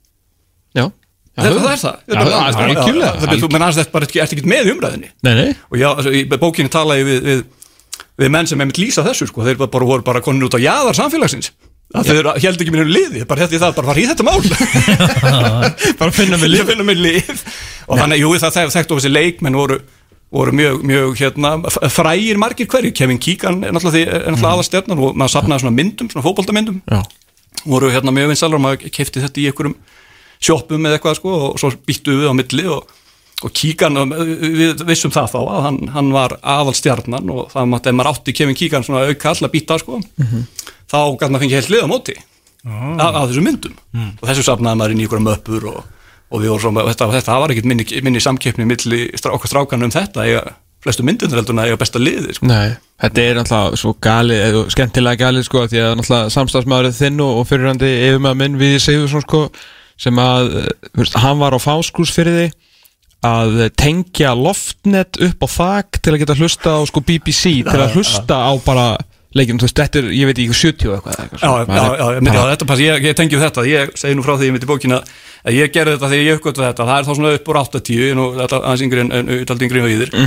Já, 0.74 0.90
það, 1.36 1.44
það 1.46 1.46
er 1.46 1.78
það, 1.78 1.96
það 2.10 2.26
er 2.26 2.76
algjörlega. 2.76 3.14
það 3.22 3.32
er 3.32 3.40
þú 3.46 3.50
menn 3.52 3.62
aðeins 3.62 3.78
þetta 3.78 3.92
bara 3.92 4.04
ert 4.06 4.32
ekki 4.34 4.50
með 4.50 4.70
umræðinni 4.74 5.10
og 5.70 5.78
já, 5.78 5.88
í 6.10 6.24
bókinni 6.42 6.70
tala 6.74 6.94
ég 6.98 7.06
við, 7.06 7.44
við, 8.20 8.32
menn 8.32 8.48
sem 8.48 8.60
einmitt 8.60 8.80
lýsa 8.80 9.04
þessu 9.06 9.28
sko, 9.30 9.44
þeir 9.46 9.60
bara 9.62 9.88
voru 9.88 10.04
bara 10.06 10.22
konin 10.24 10.46
út 10.46 10.56
á 10.56 10.60
jaðar 10.60 10.96
samfélagsins. 10.98 11.52
Að 11.94 12.08
þeir 12.10 12.28
held 12.42 12.62
ekki 12.62 12.72
mér 12.74 12.82
um 12.82 12.90
liði 12.90 13.22
bara 13.30 13.44
þetta 13.46 13.56
í 13.56 13.60
það, 13.62 13.74
bara 13.76 13.90
var 13.92 14.00
í 14.00 14.06
þetta 14.10 14.24
mál. 14.26 14.40
Bara 16.00 16.14
finna 16.14 16.38
mig 16.40 16.56
ég 16.56 16.66
finna 16.66 16.84
mér 16.84 16.98
lið. 16.98 17.44
Og 17.86 18.00
þannig, 18.00 18.24
jú, 18.24 18.32
það 18.42 18.56
þekkt 18.74 18.90
of 18.92 18.98
þessi 18.98 19.12
leikmenn 19.12 19.56
voru, 19.56 19.76
voru 20.34 20.54
mjög, 20.58 20.82
mjög 20.90 21.14
hérna, 21.20 21.52
frægir 21.94 22.40
margir 22.42 22.66
hverju, 22.72 22.90
Kevin 22.90 23.20
Keegan 23.22 23.62
er 23.62 23.76
náttúrulega, 23.76 24.18
náttúrulega 24.26 24.56
aðastjarnar 24.56 25.04
og 25.06 25.14
maður 25.14 25.34
sapnaði 25.36 25.62
svona 25.62 25.78
myndum, 25.78 26.10
svona 26.10 26.26
fótboltamyndum. 26.26 26.82
Já. 26.90 27.04
Voru 27.70 27.92
hérna 27.94 28.14
mjög 28.18 28.32
vinsalar 28.34 28.58
og 28.58 28.64
maður 28.66 28.90
kefti 28.98 29.22
þetta 29.22 29.42
í 29.44 29.46
einhverjum 29.52 29.78
sjoppum 30.42 30.90
eða 30.90 30.98
eitthvað 30.98 31.20
sko 31.20 31.36
og 31.52 31.60
svo 31.62 31.70
býttu 31.86 32.18
við 32.18 32.30
á 32.30 32.34
milli 32.36 32.66
og, 32.74 32.90
og 33.44 33.52
kíkan, 33.52 33.98
við 34.56 34.84
vissum 34.88 35.12
það 35.12 35.34
þá 35.34 35.40
að 35.42 35.64
hann, 35.66 35.80
hann 35.92 36.12
var 36.14 36.38
aðalstjarnan 36.40 37.32
og 37.34 37.50
það 37.52 37.68
mátti, 37.72 37.90
ef 37.92 37.98
maður 37.98 38.12
átti 38.14 38.34
Kevin 38.36 38.56
Kíkan 38.56 38.86
svona 38.86 39.02
auka 39.10 39.32
all 39.32 39.44
að 39.44 39.52
býta 39.52 39.76
sko 39.82 39.98
þá 40.88 40.96
gæti 41.20 41.28
maður 41.34 41.44
fengið 41.44 41.58
heilt 41.58 41.72
lið 41.74 41.84
á 41.84 41.88
móti 41.92 42.16
af, 42.66 43.10
af 43.10 43.28
þessum 43.28 43.46
myndum. 43.46 43.76
Og 44.22 44.24
þessu 44.30 44.46
safnaði 44.46 44.80
maður 44.80 44.94
inn 44.94 45.02
í 45.02 45.06
einhverjum 45.06 45.28
möppur 45.28 45.68
og, 45.70 45.82
og 46.32 46.42
við 46.42 46.54
vorum 46.54 46.64
svona, 46.64 46.86
þetta, 46.88 47.10
þetta 47.18 47.38
var 47.42 47.54
ekkert 47.54 47.68
minni, 47.70 47.86
minni 48.08 48.22
samkeppni 48.24 48.66
milli 48.66 49.02
strá, 49.20 49.34
okkar 49.36 49.52
strákan 49.52 49.86
um 49.86 49.92
þetta 49.94 50.24
eiga 50.26 50.42
flestu 50.86 51.04
myndundur 51.06 51.40
heldur 51.40 51.56
en 51.56 51.62
að 51.62 51.70
eiga 51.70 51.80
besta 51.80 52.00
liði 52.00 52.34
sko. 52.36 52.48
Nei, 52.48 52.76
þetta 53.02 53.22
er 53.22 53.40
náttúrulega 53.40 53.80
svo 53.80 53.94
galið, 54.06 54.42
eða 54.48 54.66
skemmtilega 54.74 55.22
galið 55.24 55.46
sko 55.48 55.64
því 55.70 55.82
að 55.82 55.96
náttúrulega 56.00 56.34
samstagsmaðurinn 56.36 56.96
þinn 57.00 57.24
og, 57.24 57.40
og 57.40 57.48
fyrirhandi 57.50 57.90
yfirmaður 58.06 58.40
minn 58.42 58.60
við 58.60 58.76
Sigursson 58.84 59.24
sko 59.24 59.40
sem 60.00 60.20
að, 60.20 60.52
hann 61.16 61.40
var 61.40 61.56
á 61.56 61.60
fáskúsfyrði 61.62 62.50
að 63.24 63.70
tengja 63.78 64.34
loftnet 64.36 65.18
upp 65.22 65.46
á 65.46 65.48
þak 65.48 66.00
til 66.02 66.12
að 66.12 66.20
geta 66.22 66.36
hlusta 66.38 66.74
á 66.76 66.80
sko 66.88 67.02
BBC 67.06 67.62
til 67.66 67.80
að 67.80 67.96
hlusta 67.96 68.36
á 68.36 68.52
bara 68.66 68.88
leikinu, 69.36 69.60
þú 69.60 69.68
veist, 69.68 69.78
þetta 69.80 70.00
er, 70.00 70.10
ég 70.16 70.30
veit 70.30 70.40
ekki, 70.42 70.58
70 70.62 70.90
og 70.90 70.96
eitthvað, 70.96 71.20
eitthvað 71.22 71.44
Já, 71.46 71.52
já, 71.52 71.86
já, 72.00 72.06
er 72.08 72.20
myndi, 72.24 72.36
já 72.36 72.50
þetta 72.52 72.68
pass, 72.70 72.82
ég, 72.84 73.06
ég 73.06 73.16
tengi 73.18 73.40
þetta, 73.42 73.64
ég 73.70 73.96
segi 74.00 74.18
nú 74.18 74.26
frá 74.26 74.36
því 74.36 74.50
ég 74.50 74.56
myndi 74.56 74.68
bókina 74.70 75.00
að 75.46 75.56
ég 75.60 75.72
gerði 75.74 75.96
þetta 75.96 76.10
þegar 76.12 76.26
ég 76.26 76.38
uppgötu 76.40 76.64
þetta, 76.64 76.86
það 76.88 76.98
er 76.98 77.06
þá 77.06 77.12
svona 77.14 77.32
upp 77.36 77.50
úr 77.52 77.58
80, 77.62 78.14
nú 78.18 78.28
þetta 78.40 78.60
aðeins 78.62 78.86
yngri 78.86 79.02
en, 79.04 79.10
en 79.14 79.34
utald 79.36 79.66
yngri 79.66 79.82
við 79.84 79.94
yfir, 79.96 80.24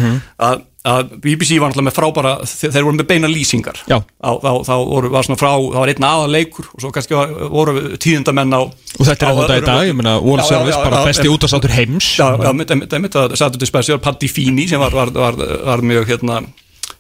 að, 0.48 0.62
að 0.94 1.10
BBC 1.26 1.58
var 1.60 1.74
náttúrulega 1.74 1.88
með 1.90 1.98
frábara, 1.98 2.32
þeir, 2.48 2.86
voru 2.86 2.96
með 3.00 3.10
beina 3.10 3.32
lýsingar, 3.32 3.82
á, 3.90 4.00
þá, 4.24 4.52
þá 4.70 4.74
voru, 4.94 5.12
var 5.18 5.28
svona 5.28 5.42
frá, 5.42 5.52
það 5.58 5.82
var 5.82 5.92
einn 5.94 6.08
aðaleikur 6.12 6.70
og 6.72 6.86
svo 6.86 6.94
kannski 6.96 7.18
var, 7.18 7.36
voru 7.52 7.76
tíðindamenn 8.00 8.56
á 8.56 8.62
og 8.64 9.04
þetta 9.10 9.28
er 9.28 9.36
á 9.36 9.40
þetta 9.42 9.60
í 9.60 9.66
dag, 9.68 9.84
ég 9.90 10.00
meina, 10.00 10.16
World 10.24 10.48
Service, 10.48 10.80
bara 10.80 11.04
besti 11.10 11.28
útastáttur 11.32 11.76
heims. 11.76 12.14
Já, 12.16 12.32
já, 12.40 12.50
mitt, 12.56 12.72
mitt, 12.80 13.20
að 13.20 13.36
Saturday 13.36 13.70
Special, 13.70 14.00
Paddy 14.04 14.32
Feeney 14.32 14.72
sem 14.72 14.80
var 14.80 15.84
mjög 15.84 16.14
hérna 16.14 16.42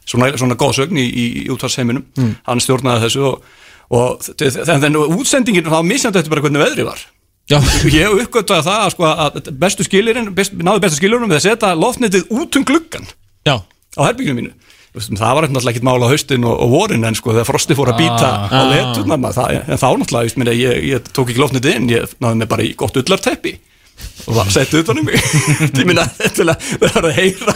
svona, 0.09 0.31
svona 0.41 0.57
góðsögn 0.59 0.97
í, 0.99 1.05
í, 1.05 1.25
í 1.43 1.47
útvarsheiminum 1.53 2.05
hann 2.49 2.63
stjórnaði 2.63 3.05
þessu 3.07 3.23
og, 3.29 3.43
og 3.93 4.27
þannig 4.41 4.89
að 4.89 5.15
útsendingin 5.19 5.69
var 5.71 5.85
misjandi 5.87 6.21
eftir 6.21 6.33
bara 6.33 6.43
hvernig 6.45 6.63
veðri 6.65 6.87
var. 6.89 7.05
Já, 7.49 7.57
ég 7.99 8.11
uppgöttaði 8.25 8.65
það 8.67 8.81
að, 8.85 8.89
sko, 8.93 9.05
að 9.09 9.53
bestu 9.61 9.85
skilirinn, 9.87 10.33
best, 10.37 10.53
náðu 10.53 10.83
bestu 10.83 10.99
skilirinn 10.99 11.31
við 11.31 11.39
að 11.39 11.45
setja 11.47 11.71
loftnetið 11.77 12.27
út 12.29 12.59
um 12.59 12.65
gluggan 12.69 13.07
já, 13.47 13.55
á 13.97 14.01
herbygginu 14.05 14.41
mínu. 14.41 14.51
Það 14.99 15.33
var 15.37 15.45
náttúrulega 15.45 15.71
ekkert 15.71 15.85
mál 15.85 16.01
á 16.01 16.09
haustin 16.11 16.45
og, 16.49 16.55
og 16.65 16.71
vorin 16.73 17.05
en 17.05 17.15
sko 17.17 17.31
þegar 17.31 17.45
frosti 17.47 17.75
fór 17.77 17.91
að 17.93 17.99
býta 18.01 18.29
á 18.49 18.49
Ah. 18.49 18.69
leturnar 18.73 19.19
maður, 19.21 19.37
það, 19.37 19.57
en 19.69 19.81
þá 19.81 19.87
náttúrulega 20.01 20.53
ég, 20.57 20.61
ég, 20.61 20.85
ég 20.89 21.09
tók 21.13 21.29
ekki 21.29 21.41
loftnetið 21.43 21.75
inn, 21.77 21.89
ég 21.93 22.15
náði 22.21 22.39
mig 22.41 22.49
bara 22.49 22.65
í 22.65 22.71
gott 22.77 22.97
ullarteppi 22.97 23.53
og 24.29 24.35
það 24.37 24.49
setti 24.55 24.81
utan 24.83 24.99
um 25.01 25.07
mig 25.09 25.17
ég 25.79 25.85
minna 25.89 26.05
þetta 26.19 26.55
er 26.89 27.07
að 27.09 27.17
heyra 27.17 27.55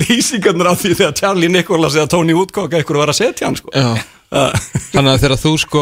lýsingarnir 0.00 0.70
á 0.70 0.74
því 0.78 0.94
þegar 0.98 1.16
Charlie 1.20 1.50
Nicholas 1.52 1.96
eða 1.98 2.10
Tony 2.14 2.36
Woodcock 2.36 2.74
eitthvað 2.78 3.02
var 3.04 3.12
að 3.14 3.18
setja 3.22 3.48
hann 3.50 3.58
sko. 3.60 3.72
Það- 3.74 4.04
Þannig 4.94 5.10
að 5.12 5.20
þegar 5.22 5.38
þú 5.38 5.50
sko, 5.62 5.80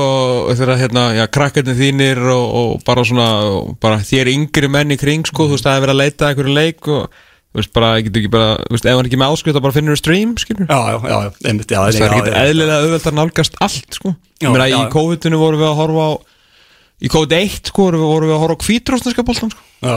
þegar 0.58 0.80
hérna, 0.82 1.02
já, 1.16 1.22
krakkarnir 1.32 1.76
þínir 1.78 2.18
og, 2.34 2.42
og 2.58 2.82
bara 2.84 3.04
svona, 3.08 3.26
og 3.48 3.70
bara 3.80 3.96
þér 4.04 4.28
yngri 4.34 4.68
menn 4.68 4.92
í 4.92 4.98
kring, 5.00 5.24
sko, 5.24 5.46
þú 5.48 5.54
veist, 5.56 5.64
það 5.64 5.78
er 5.78 5.84
verið 5.86 5.94
að 5.94 6.00
leita 6.02 6.26
að 6.26 6.32
einhverju 6.34 6.56
leik 6.58 6.90
og, 6.92 7.06
þú 7.48 7.60
veist, 7.62 7.72
bara, 7.78 7.92
ég 7.96 8.08
getur 8.10 8.20
ekki 8.22 8.32
bara, 8.34 8.50
þú 8.66 8.76
veist, 8.76 8.88
ef 8.92 8.98
hann 9.00 9.08
ekki 9.08 9.20
með 9.22 9.32
áskrift, 9.38 9.56
þá 9.56 9.64
bara 9.64 9.76
finnur 9.78 9.96
þú 9.96 10.00
stream, 10.02 10.34
skilur. 10.42 10.68
já, 10.68 10.80
já, 10.92 10.98
já, 11.08 11.32
einmitt, 11.48 11.72
já, 11.72 11.80
Það 11.86 12.02
er 12.10 12.16
ekki 12.18 12.34
eðlilega 12.42 12.78
auðvelt 12.82 13.08
að 13.12 13.16
nálgast 13.22 13.56
allt, 13.64 13.98
sko. 14.00 14.14
Ég 14.44 14.52
meina, 14.52 14.68
í 14.68 14.76
já. 14.76 14.82
COVID-19 14.98 15.40
vorum 15.46 15.62
við 15.64 15.70
að 15.70 15.80
horfa 15.80 16.04
á, 16.04 16.12
í 17.08 17.12
COVID-1, 17.16 17.58
sko, 17.72 17.88
vorum 17.96 18.28
við, 18.28 18.36
að 18.36 18.42
horfa 18.44 18.58
á 18.60 18.62
kvítrósneska 18.66 19.24
boltan, 19.32 19.54
sko. 19.56 19.64
Já, 19.82 19.94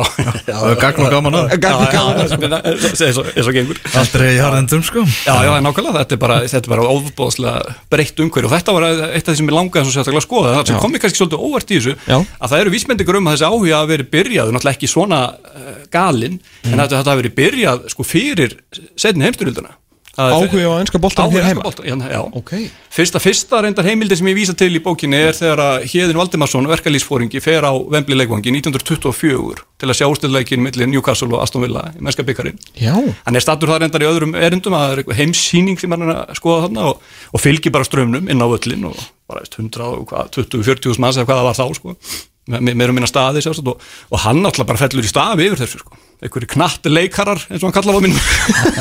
Það 0.49 0.65
er 0.71 0.79
gagn 0.81 1.03
og 1.05 1.11
gaman 1.13 1.37
að 1.39 1.53
Gagn 1.61 1.83
og 1.85 1.91
gaman, 1.93 2.19
eins 2.23 3.19
og 3.19 3.29
eins 3.29 3.49
og 3.49 3.53
gengur 3.55 3.79
Aldrei 4.01 4.29
í 4.33 4.39
harðendum 4.41 4.83
sko 4.87 5.03
Já, 5.05 5.35
já, 5.45 5.51
nákvæmlega, 5.65 6.01
þetta 6.01 6.17
er 6.17 6.21
bara, 6.25 6.37
þetta 6.49 6.65
er 6.65 6.73
bara 6.73 6.87
óbúðslega 6.95 7.75
breytt 7.93 8.23
umhverju 8.25 8.49
og 8.49 8.55
þetta 8.55 8.75
var 8.77 8.87
eitt 8.89 9.21
af 9.29 9.31
því 9.31 9.37
sem 9.41 9.51
ég 9.51 9.57
langaði 9.59 9.85
svo 9.85 9.95
sérstaklega 9.99 10.23
að 10.23 10.27
skoða, 10.27 10.53
það 10.57 10.65
sem 10.71 10.75
Já. 10.77 10.81
kom 10.85 10.95
mér 10.95 11.03
kannski 11.05 11.21
svolítið 11.21 11.45
óvart 11.49 11.69
í 11.75 11.79
þessu, 11.79 11.95
Já. 12.09 12.17
að 12.41 12.51
það 12.55 12.63
eru 12.65 12.73
vísmyndigur 12.75 13.19
um 13.21 13.29
að 13.29 13.37
þessi 13.37 13.49
áhuga 13.51 13.79
að 13.83 13.91
veri 13.93 14.07
byrjað, 14.15 14.51
náttúrulega 14.55 14.77
ekki 14.79 14.91
svona 14.91 15.21
uh, 15.35 15.73
galinn, 15.93 16.39
Mm. 16.65 16.73
en 16.73 16.79
þetta, 16.81 16.97
þetta 16.97 17.11
hafi 17.13 17.21
verið 17.21 17.33
byrjað 17.37 17.83
sko 17.93 18.03
fyrir 18.09 18.53
setni 18.97 19.21
heimstyrjölduna. 19.27 19.75
Áhuga 20.15 20.63
á 20.71 20.79
enska 20.79 20.99
boltan 21.03 21.31
hér 21.33 21.43
heima. 21.43 21.63
Boltan, 21.65 21.85
já, 21.85 21.95
já. 22.11 22.21
Ok. 22.39 22.51
Fyrsta, 22.95 23.19
fyrsta 23.19 23.59
reyndar 23.65 23.83
heimildi 23.87 24.15
sem 24.15 24.27
ég 24.31 24.37
vísa 24.37 24.53
til 24.55 24.69
í 24.71 24.79
bókinni 24.83 25.17
er 25.19 25.35
þegar 25.35 25.59
að 25.63 25.87
Hjeðin 25.91 26.19
Valdimarsson, 26.21 26.69
verkalýsfóringi, 26.71 27.41
fer 27.43 27.67
á 27.67 27.73
Vembli 27.91 28.15
leikvangi 28.15 28.53
1924 28.55 29.65
til 29.81 29.89
að 29.91 29.97
sjá 29.99 30.07
ústilleikin 30.07 30.63
millir 30.63 30.87
Newcastle 30.87 31.27
og 31.35 31.43
Aston 31.43 31.65
Villa 31.65 31.83
í 31.91 31.99
mennska 31.99 32.23
byggarinn. 32.23 32.55
Já. 32.79 32.95
Hann 33.25 33.35
er 33.35 33.43
stattur 33.43 33.73
það 33.73 33.83
reyndar 33.83 34.05
í 34.05 34.09
öðrum 34.09 34.37
erindum 34.39 34.77
að 34.77 34.85
það 34.85 34.93
er 34.95 35.03
eitthvað 35.03 35.19
heimssýning 35.19 35.81
sem 35.83 35.91
hann 35.91 36.07
er 36.07 36.13
að 36.15 36.39
skoða 36.39 36.63
þarna 36.69 36.87
og, 36.93 37.03
og 37.35 37.43
fylgir 37.43 37.75
bara 37.75 37.87
strömmnum 37.89 38.31
inn 38.31 38.39
á 38.39 38.47
völlin 38.47 38.87
og 38.87 38.95
bara 39.27 39.43
veist, 39.43 39.59
100 39.59 39.83
og 39.91 40.07
hvað, 40.13 40.31
20-40 40.39 40.99
manns 41.03 41.19
eða 41.19 41.27
hvað 41.27 41.41
það 41.43 41.49
var 41.51 41.59
þá 41.59 41.67
sko 41.81 41.97
Me- 42.45 42.75
meira 42.77 42.93
og 42.93 42.93
minna 42.93 43.07
staði 43.09 43.41
og, 43.49 43.71
og 44.13 44.19
hann 44.21 44.43
náttúrulega 44.45 44.69
bara 44.69 44.77
fellur 44.83 45.07
í 45.07 45.09
stafi 45.09 45.47
yfir 45.49 45.63
þessu 45.63 45.79
sko 45.81 45.97
einhverju 46.23 46.51
knatt 46.55 46.87
leikarar 46.87 47.41
eins 47.49 47.61
og 47.61 47.67
hann 47.67 47.75
kallaði 47.75 47.99
á 47.99 48.05
minn 48.05 48.17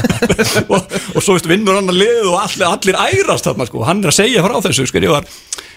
og, 0.73 0.95
og 1.15 1.25
svo 1.25 1.37
veist 1.37 1.49
vinnur 1.51 1.79
hann 1.79 1.91
að 1.91 2.01
lið 2.03 2.29
og 2.31 2.39
allir, 2.45 2.67
allir 2.69 3.01
ærast 3.01 3.49
þarna 3.49 3.67
sko. 3.69 3.83
Hann 3.89 4.05
er 4.05 4.13
að 4.13 4.19
segja 4.21 4.45
frá 4.45 4.55
þessu 4.69 4.87
sko. 4.89 5.03
Ég 5.03 5.15
var 5.15 5.27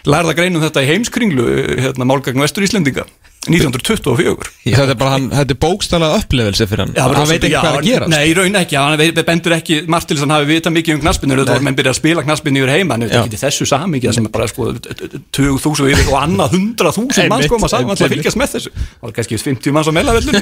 lærða 0.07 0.35
greinum 0.37 0.63
þetta 0.63 0.85
í 0.85 0.91
heimskringlu 0.91 1.47
hérna 1.81 2.07
málgagn 2.07 2.43
Vestur 2.43 2.67
Íslendinga 2.67 3.07
1924 3.47 4.51
Þetta 4.67 4.93
er 4.93 4.99
bara, 4.99 5.13
hann, 5.15 5.27
þetta 5.31 5.55
er 5.55 5.59
bókstælega 5.63 6.21
upplifelse 6.21 6.67
fyrir 6.67 6.83
hann. 6.83 6.93
Já, 6.97 7.03
hann 7.07 7.29
veit 7.29 7.39
ekki 7.39 7.53
já, 7.53 7.59
hvað 7.63 7.71
er 7.71 7.79
að 7.79 7.87
gera. 7.87 8.09
Nei, 8.11 8.25
raun 8.35 8.59
ekki, 8.59 8.75
hann 8.81 9.23
bendur 9.27 9.55
ekki 9.57 9.79
að 9.87 10.23
hann 10.23 10.33
hafi 10.35 10.49
vitað 10.51 10.75
mikið 10.75 10.97
um 10.97 11.01
knaspinu 11.03 11.37
þetta 11.37 11.55
voru 11.55 11.65
menn 11.67 11.77
byrjað 11.77 11.93
að 11.93 11.99
spila 12.01 12.23
knaspinu 12.25 12.61
yfir 12.61 12.71
heima 12.73 12.97
en 12.97 13.05
Já. 13.05 13.11
þetta 13.13 13.27
ekki 13.29 13.39
þessu 13.41 13.67
samingja 13.69 14.13
sem 14.15 14.27
er 14.27 14.33
bara 14.33 14.47
sko 14.51 14.61
20.000 14.73 15.91
yfir 15.93 16.11
og 16.11 16.17
annað 16.19 16.57
100.000 16.57 17.07
manns 17.07 17.21
Einmitt, 17.23 17.51
koma 17.51 17.69
saman 17.71 17.99
til 17.99 18.07
að 18.07 18.15
fylgjast 18.15 18.39
með 18.39 18.49
þessu. 18.55 18.71
Það 18.75 19.05
var 19.07 19.13
kannski 19.17 19.39
50 19.43 19.75
manns 19.77 19.87
á 19.87 19.93
meðlavellinu 19.97 20.41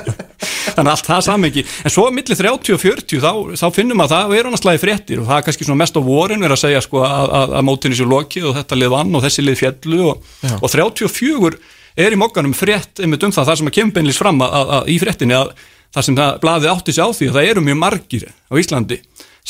þannig 0.74 0.90
að 0.90 0.94
allt 0.94 1.08
það 1.10 1.22
samengi 1.26 1.62
en 1.66 1.92
svo 1.92 2.04
millir 2.14 2.38
30 2.38 2.76
og 2.76 2.80
40 2.84 3.22
þá, 3.24 3.32
þá 3.60 3.66
finnum 3.74 4.02
að 4.04 4.12
það 4.14 4.26
er 4.36 4.44
annars 4.48 4.62
slagi 4.64 4.82
fréttir 4.82 5.18
og 5.20 5.26
það 5.28 5.36
er 5.40 5.44
kannski 5.48 5.78
mest 5.80 5.98
á 5.98 6.02
vorin 6.04 6.44
verið 6.44 6.56
að 6.56 6.62
segja 6.64 6.80
sko 6.84 6.96
að, 7.04 7.26
að, 7.40 7.48
að 7.58 7.66
mótinu 12.00 12.08
sér 12.08 12.08
lokið 12.08 12.08
og 12.08 12.08
þetta 12.08 12.08
lið 12.08 12.08
vann 12.08 12.08
og 12.08 12.08
þessi 12.08 12.08
lið 12.08 12.08
fjallu 12.08 12.08
og, 12.08 12.08
Já. 12.08 12.08
og 12.08 12.08
34 12.08 12.08
er 12.08 12.12
í 12.12 12.20
mokkanum 12.20 12.54
frétt 12.56 13.02
einmitt 13.04 13.24
um 13.26 13.32
það, 13.34 13.46
það 13.50 13.58
sem 13.60 13.70
að 13.70 13.76
kemur 13.78 13.94
beinlis 13.98 14.18
fram 14.20 14.40
að, 14.40 14.56
að, 14.60 14.72
að 14.78 14.88
í 14.90 14.98
fréttinni 15.02 15.36
að 15.36 15.52
það 15.90 16.06
sem 16.06 16.16
það 16.20 16.40
blaðið 16.44 16.72
átti 16.74 16.92
sig 16.94 17.04
á 17.04 17.08
því 17.10 17.28
að 17.30 17.36
það 17.36 17.50
eru 17.50 17.60
mjög 17.66 17.78
margir 17.80 18.26
á 18.30 18.54
Íslandi 18.60 19.00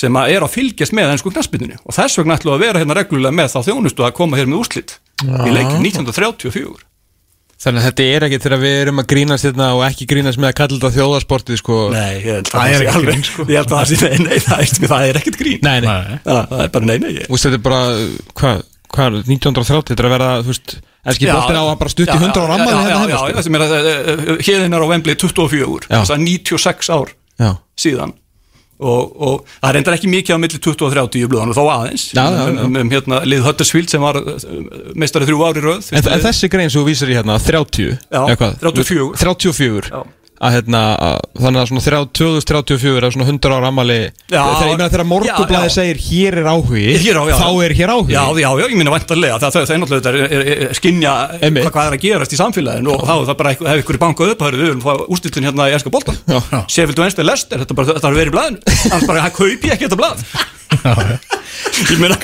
sem 0.00 0.16
að 0.16 0.30
er 0.32 0.44
að 0.46 0.54
fylgjast 0.54 0.94
með 0.96 1.10
ennsku 1.12 1.32
knaspininu 1.34 1.76
og 1.84 1.92
þess 1.96 2.18
vegna 2.20 2.36
ætlum 2.38 2.54
að 2.54 2.62
vera 2.64 2.80
hérna 2.80 2.94
reglulega 2.96 3.34
með 3.36 3.50
þá 3.52 3.58
þjónustu 3.68 4.06
að 4.06 4.14
koma 4.16 4.38
hér 4.38 4.48
með 4.48 4.60
úrslit 4.62 4.94
í 5.26 5.50
leikin 5.52 5.82
1934 5.84 6.86
Þannig 7.60 7.82
að 7.82 7.86
þetta 7.90 8.04
er 8.08 8.24
ekki 8.24 8.38
þegar 8.40 8.60
við 8.62 8.74
erum 8.80 9.00
að 9.02 9.08
grínast 9.10 9.44
hérna 9.44 9.66
og 9.76 9.82
ekki 9.84 10.06
grínast 10.08 10.40
með 10.40 10.48
að 10.48 10.54
kalla 10.62 10.76
þetta 10.78 10.90
þjóðarsportið 10.94 11.58
sko. 11.60 11.74
Nei, 11.92 12.14
ég 12.24 12.38
held 12.38 12.48
Það 12.48 12.60
að 12.62 12.70
er 12.70 12.72
sé 12.72 12.86
ekki 12.86 12.94
alveg- 12.96 13.10
grín, 13.10 13.24
sko. 13.28 13.44
Ég 13.50 13.58
held 13.60 13.74
að 13.74 13.76
það 13.76 13.90
sé, 13.90 13.98
nei, 14.00 14.22
nei, 14.24 14.38
það 14.46 14.62
er, 14.64 14.70
það 14.94 15.04
er 15.10 15.18
ekkert 15.20 15.36
grín. 15.42 15.58
Nei, 15.66 15.74
nei, 15.84 16.16
Það 16.24 16.54
er 16.64 16.70
bara 16.78 16.88
nei, 16.88 16.94
nei 17.04 17.10
Þú 17.26 17.34
veist, 17.34 17.44
þetta 17.50 17.58
er 17.58 17.64
bara, 17.66 17.82
hvað, 18.40 18.62
hvað, 18.96 19.18
1930, 19.28 19.90
þetta 19.92 20.00
er 20.00 20.08
að 20.08 20.14
vera, 20.16 20.30
þú 20.40 20.54
veist, 20.54 20.74
erski 21.08 21.28
bóttin 21.30 21.56
á 21.60 21.64
að 21.64 21.76
bara 21.80 21.92
stutt 21.92 22.10
í 22.12 22.16
100 22.18 22.40
ára 22.44 22.56
ammali 22.56 22.70
Já, 22.70 22.80
hérna 22.80 22.90
já, 22.90 22.98
heima, 23.00 23.10
já, 23.10 23.18
sko. 23.20 23.36
það 23.36 23.44
sem 23.46 23.58
er 23.58 23.64
að 23.66 24.40
hérinn 24.46 24.76
er 24.76 24.84
á 24.84 24.90
Wembley 24.90 25.16
24 25.16 25.86
Já. 25.88 26.00
þess 26.00 26.14
að 26.16 26.24
96 26.26 26.90
ár 26.92 27.14
Já, 27.40 27.50
síðan 27.80 28.12
og, 28.80 29.10
og 29.20 29.48
það 29.60 29.74
reyndar 29.76 29.96
ekki 29.96 30.08
mikið 30.12 30.36
á 30.36 30.38
milli 30.40 30.60
20 30.60 30.86
og 30.86 30.94
30 30.94 31.20
í 31.20 31.28
blöðan 31.28 31.52
og 31.52 31.58
þó 31.58 31.64
aðeins 31.74 32.04
Já, 32.16 32.22
já, 32.24 32.38
já. 32.40 32.62
Um, 32.64 32.78
um, 32.80 32.92
hérna, 32.92 33.18
lið 33.28 33.44
Huddersfield 33.48 33.92
sem 33.92 34.04
var 34.04 34.20
meistari 34.96 35.28
þrjú 35.28 35.42
ári 35.48 35.64
röð 35.64 35.90
en, 35.92 36.00
en 36.16 36.24
þessi 36.24 36.48
grein 36.52 36.72
sem 36.72 36.80
þú 36.80 36.86
vísir 36.88 37.12
í 37.12 37.18
hérna, 37.18 37.36
30, 37.44 37.90
Já, 38.08 38.22
eða 38.22 38.38
hvað? 38.40 38.56
34. 38.64 39.10
34, 39.20 39.92
Já. 39.92 40.00
Að 40.40 40.54
hérna, 40.56 40.80
þannig 41.36 41.60
að 41.60 41.66
svona 41.68 41.82
30 41.84 42.12
2034 42.16 43.08
er 43.08 43.12
svona 43.12 43.26
100 43.28 43.56
ára 43.56 43.68
ammali 43.68 43.96
Já, 44.32 44.40
þegar 44.40 44.70
ég 44.70 44.78
meina 44.78 44.88
þegar 44.94 45.08
morgublaði 45.10 45.72
segir 45.74 46.00
hér 46.06 46.38
er 46.40 46.48
áhugi, 46.48 46.84
Hér 47.04 47.18
á, 47.20 47.24
já, 47.28 47.34
þá 47.36 47.48
er 47.66 47.74
hér 47.76 47.92
áhugi. 47.92 48.14
Já, 48.14 48.22
já, 48.40 48.48
já, 48.48 48.64
ég 48.64 48.78
minna 48.80 48.94
vantarlega 48.94 49.40
það, 49.42 49.52
það, 49.56 49.66
það 49.68 49.74
er 49.74 49.82
náttúrulega 49.82 50.12
er, 50.14 50.36
er, 50.40 50.62
er 50.70 50.78
skinja 50.78 51.12
Einmitt. 51.40 51.66
hvað, 51.66 51.74
hvað 51.76 51.90
er 51.90 51.98
að 51.98 52.04
gerast 52.06 52.36
í 52.36 52.40
samfélaginu 52.40 52.94
og 52.94 53.04
þá 53.04 53.12
er 53.18 53.26
það 53.28 53.38
bara 53.42 53.52
eitthvað, 53.52 53.74
ef 53.74 53.84
ykkur 53.84 53.98
er 53.98 54.02
bankað 54.06 54.32
upp 54.34 54.46
hörðu, 54.46 54.62
við 54.62 54.70
viljum 54.70 54.86
fá 54.86 55.04
úrstiltin 55.12 55.50
hérna 55.50 55.68
í 55.68 55.76
Erska 55.76 55.92
Bolton 55.92 56.20
Já. 56.24 56.40
Sheffield 56.72 57.04
Wednesday 57.04 57.28
Leicester, 57.28 57.60
þetta, 57.60 57.76
bara, 57.76 57.92
þetta 57.92 58.08
har 58.08 58.16
verið 58.16 58.32
í 58.32 58.36
blaðinu. 58.38 58.64
Annars 58.88 59.10
bara, 59.12 59.26
það 59.28 59.36
kaupi 59.42 59.68
ég 59.68 59.76
ekki 59.76 59.90
þetta 59.90 60.00
blað? 60.00 60.24
Ég 61.90 61.98
meina, 62.00 62.16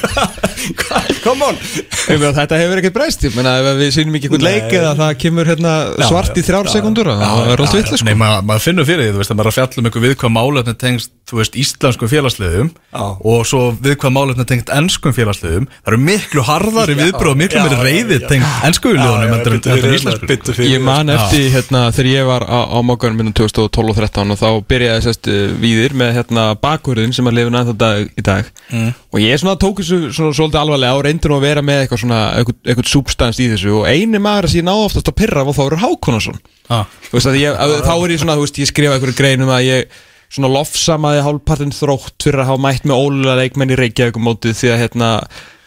come 1.25 1.45
on. 1.49 1.57
Ég 1.59 2.19
meina, 2.21 2.33
þetta 2.37 2.59
hefur 2.61 2.81
ekkert 2.81 2.95
breyst, 2.95 3.25
ég 3.27 3.35
meina 3.37 3.57
ef 3.61 3.79
við 3.81 3.91
sýnum 3.97 4.17
ekki 4.19 4.31
einhvern 4.31 4.47
leik 4.47 4.75
eða 4.79 4.93
það 5.01 5.13
kemur 5.23 5.51
hérna 5.51 5.73
Já, 5.97 6.07
svart 6.09 6.39
í 6.39 6.45
já, 6.45 6.47
þrjár 6.51 6.69
já, 6.69 6.73
sekundur 6.77 7.11
já, 7.11 7.17
það 7.21 7.51
er 7.53 7.63
allt 7.65 7.77
já, 7.77 8.06
sko 8.07 8.15
Nei, 8.15 8.19
maður 8.23 8.47
mað 8.51 8.63
finnur 8.65 8.87
fyrir 8.89 9.03
því, 9.07 9.13
þú 9.17 9.21
veist, 9.23 9.33
að 9.33 9.39
maður 9.41 9.47
er 9.47 9.53
að 9.53 9.57
fjalla 9.59 9.83
um 9.83 9.89
einhver 9.91 10.05
viðkvæm 10.07 10.35
málefni 10.37 10.75
tengst, 10.79 11.11
þú 11.27 11.39
veist, 11.41 11.57
íslenskum 11.59 12.11
félagsliðum 12.13 12.69
Já. 12.71 13.03
og 13.27 13.41
svo 13.51 13.61
viðkvæm 13.83 14.15
málefni 14.17 14.47
tengst 14.47 14.71
ennskum 14.77 15.15
félagsliðum. 15.17 15.67
Það 15.83 15.91
eru 15.93 16.01
miklu 16.07 16.45
harðari 16.47 16.97
viðbröð 17.01 17.33
og 17.33 17.41
miklu 17.41 17.63
meiri 17.67 17.81
reyði 17.83 18.19
tengst 18.31 18.65
ennsku 18.69 18.93
liðunum 18.95 19.35
heldur 19.35 19.57
en- 19.59 19.65
heldur 19.73 19.91
en 19.91 19.99
íslensku 19.99 20.31
Byttu 20.31 20.55
fyrir 20.55 20.71
Ég 20.77 20.85
man 20.87 21.11
eftir 21.11 21.51
hérna 21.57 21.83
þegar 21.91 22.11
ég 22.13 22.27
var 22.31 22.47
á, 22.47 22.59
á 22.71 22.79
mókanum 22.87 23.19
minnum 23.19 23.35
2012 23.35 23.91
og 23.91 23.99
13 23.99 24.31
og 24.37 24.39
þá 24.39 24.49
byrjaði 24.71 25.03
sérst 25.09 25.31
víðir 25.63 25.97
með 25.99 26.15
hérna 26.21 26.47
bakvörðin 26.63 27.15
sem 27.17 27.27
að 27.27 27.39
lifa 27.41 27.51
næða 27.57 27.77
dag 27.77 28.07
í 28.15 28.23
dag. 28.23 28.45
Mm. 28.71 28.95
Og 29.17 29.23
ég 29.25 29.41
svona 29.41 29.57
tók 29.61 29.81
þessu 29.81 30.11
svona 30.13 30.37
svolítið 30.37 30.61
alvarlega 30.61 30.99
og 30.99 31.07
reyndi 31.07 31.31
nú 31.31 31.39
að 31.39 31.47
vera 31.47 31.63
með 31.65 31.83
eitthvað 31.83 32.03
svona 32.03 32.19
eitthvað, 32.37 32.59
eitthvað 32.67 32.91
substans 32.93 33.41
í 33.41 33.47
þessu. 33.55 33.73
Og 33.79 33.89
eini 33.89 34.21
maður 34.21 34.51
sem 34.53 34.61
ég 34.61 34.69
náði 34.69 34.85
oftast 34.91 35.09
að 35.09 35.19
pyrra 35.23 35.47
var 35.47 35.57
Þóru 35.57 35.81
Hákonarsson 35.81 36.43
Ah. 36.67 36.87
Þú 37.07 37.15
veist 37.15 37.29
að 37.31 37.37
ég, 37.39 37.57
að, 37.63 37.73
þá 37.87 37.93
er 37.95 38.13
ég 38.13 38.19
svona, 38.19 38.35
þú 38.35 38.43
veist, 38.43 38.57
ég 38.59 38.71
skrifa 38.73 38.97
einhverju 38.97 39.17
greinum 39.21 39.53
að 39.55 39.67
ég 39.69 39.99
svona 40.35 40.49
lofsamaði 40.51 41.21
hálfpartin 41.23 41.75
þrótt 41.75 42.25
fyrir 42.27 42.43
að 42.43 42.49
hafa 42.51 42.63
mætt 42.65 42.89
með 42.91 43.03
ólulega 43.05 43.37
leikmenn 43.45 43.71
í 43.71 43.77
Reykjavík 43.79 44.19
mótið 44.19 44.57
því 44.59 44.73
að 44.73 44.81
hérna 44.83 45.11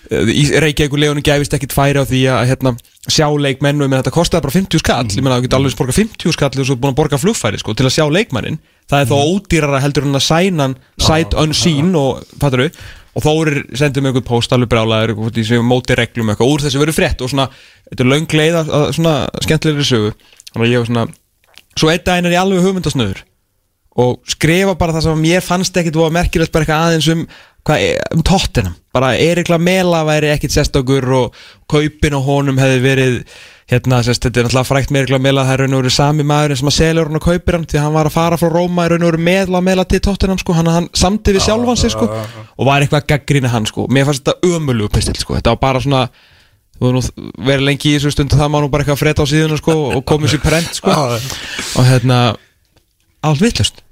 í 0.09 0.43
Reykjavík 0.59 0.97
legunum 0.99 1.23
gæfist 1.23 1.53
ekkit 1.55 1.75
færi 1.75 2.01
á 2.01 2.05
því 2.07 2.21
að 2.33 2.43
hérna, 2.49 2.73
sjá 3.07 3.27
leikmenn 3.29 3.79
og 3.79 3.87
ég 3.87 3.91
meina 3.93 4.01
þetta 4.01 4.15
kostaði 4.15 4.45
bara 4.47 4.55
50 4.57 4.81
skall, 4.83 5.05
ég 5.13 5.23
meina 5.23 5.37
þú 5.37 5.45
getur 5.45 5.59
alveg 5.59 5.79
borga 5.79 5.95
50 5.95 6.35
skall 6.35 6.51
og 6.51 6.67
svo 6.67 6.77
búin 6.81 6.91
að 6.91 6.99
borga 6.99 7.19
flugfæri 7.21 7.61
sko, 7.61 7.75
til 7.77 7.87
að 7.87 7.95
sjá 7.95 8.05
leikmannin 8.11 8.59
það 8.89 9.03
er 9.03 9.09
þó 9.11 9.17
ódýrara 9.35 9.81
heldur 9.83 10.07
en 10.09 10.19
að 10.19 10.25
sæna 10.25 10.65
hann 10.65 10.75
sight 10.99 11.37
unseen 11.37 11.93
og 11.99 12.23
fattur 12.41 12.65
og 13.19 13.25
Þórir 13.25 13.63
sendið 13.75 14.03
mig 14.03 14.13
einhvern 14.13 14.27
post 14.29 14.53
alveg 14.55 14.71
brálaður 14.71 15.41
sem 15.43 15.65
móti 15.65 15.97
reglum 15.97 16.31
eitthvað. 16.31 16.53
Úr 16.53 16.63
þessu 16.63 16.81
verið 16.81 16.95
frétt 16.95 17.23
og 17.25 17.31
svona, 17.33 17.49
þetta 17.89 18.05
er 18.05 18.11
löng 18.13 18.35
leið 18.39 18.59
að, 18.61 18.75
svona 18.95 19.15
skemmtilegri 19.43 19.87
sögu. 19.87 20.13
Þannig 20.53 20.65
að 20.65 20.71
ég 20.71 20.83
var 20.83 20.89
svona, 20.89 21.05
svo 21.75 21.91
einn 21.91 22.05
daginn 22.07 22.29
er 22.29 22.37
ég 22.37 22.43
alveg 22.43 22.65
hugmyndasnöður. 22.67 23.23
Og 23.99 24.31
skrifa 24.31 24.77
bara 24.79 24.95
það 24.95 25.07
sem 25.09 25.23
mér 25.25 25.43
fannst 25.43 25.77
ekkit 25.81 25.97
og 25.99 26.13
merkilegt 26.15 26.53
bara 26.55 26.63
eitthvað 26.63 26.85
aðeins 26.87 27.09
um, 27.11 27.23
hvað, 27.67 27.85
um 28.15 28.23
tóttinam 28.23 28.75
bara 28.95 29.15
Erikla 29.19 29.59
Mela 29.61 30.05
væri 30.07 30.31
ekkit 30.33 30.55
sérstakur 30.55 31.07
og 31.17 31.39
kaupin 31.69 32.15
á 32.15 32.21
honum 32.23 32.61
hefði 32.61 32.79
verið 32.85 33.17
hérna, 33.69 33.99
sérst, 34.05 34.23
þetta 34.25 34.41
er 34.41 34.47
náttúrulega 34.47 34.67
frækt 34.69 34.93
með 34.93 35.03
Erikla 35.03 35.19
Mela 35.21 35.43
það 35.45 35.53
er 35.53 35.61
raun 35.63 35.75
og 35.75 35.83
verið 35.83 35.93
sami 35.93 36.25
maðurinn 36.25 36.59
sem 36.59 36.71
að 36.71 36.75
selja 36.77 37.03
hann 37.05 37.19
og 37.19 37.25
kaupir 37.25 37.57
hann 37.57 37.67
því 37.69 37.77
að 37.77 37.85
hann 37.85 37.95
var 37.95 38.09
að 38.09 38.15
fara 38.15 38.39
frá 38.41 38.49
Róma 38.53 38.87
raun 38.89 39.05
og 39.05 39.11
verið 39.11 39.25
meðla 39.27 39.61
Mela 39.65 39.85
til 39.85 40.01
tóttinam 40.05 40.39
sko, 40.41 40.55
hann, 40.57 40.71
hann 40.73 40.89
samti 40.97 41.35
við 41.35 41.45
sjálfan 41.45 41.79
sig 41.79 41.93
sko 41.93 42.07
og 42.09 42.65
var 42.65 42.81
eitthvað 42.81 43.03
að 43.03 43.09
gaggrina 43.13 43.51
hann 43.53 43.69
sko. 43.69 43.85
Mér 43.93 44.09
fannst 44.09 44.25
þetta 44.25 44.55
ömulugu 44.57 44.93
pistil 44.97 45.17
sko. 45.21 45.37
Þetta 45.37 45.53
var 45.53 45.61
bara 45.61 45.83
svona 45.85 46.07
verið 46.79 47.65
lengi 47.67 47.91
í 47.91 47.97
þessu 47.97 48.15
stund 48.15 48.33
og 48.33 48.41
það 48.41 48.51
má 48.53 48.59
nú 48.63 48.71
bara 48.71 48.85
eitthvað 48.85 49.01
freda 49.03 49.27
á 49.27 49.31
síðuna 49.31 49.59
sko 49.59 49.77
og 49.99 50.01
komið 50.07 50.33
sér 50.33 50.43
prent 50.47 50.79
sko. 50.79 50.95
Og 51.77 51.89
hérna 51.89 52.19
allt 53.21 53.43
vittlust 53.43 53.83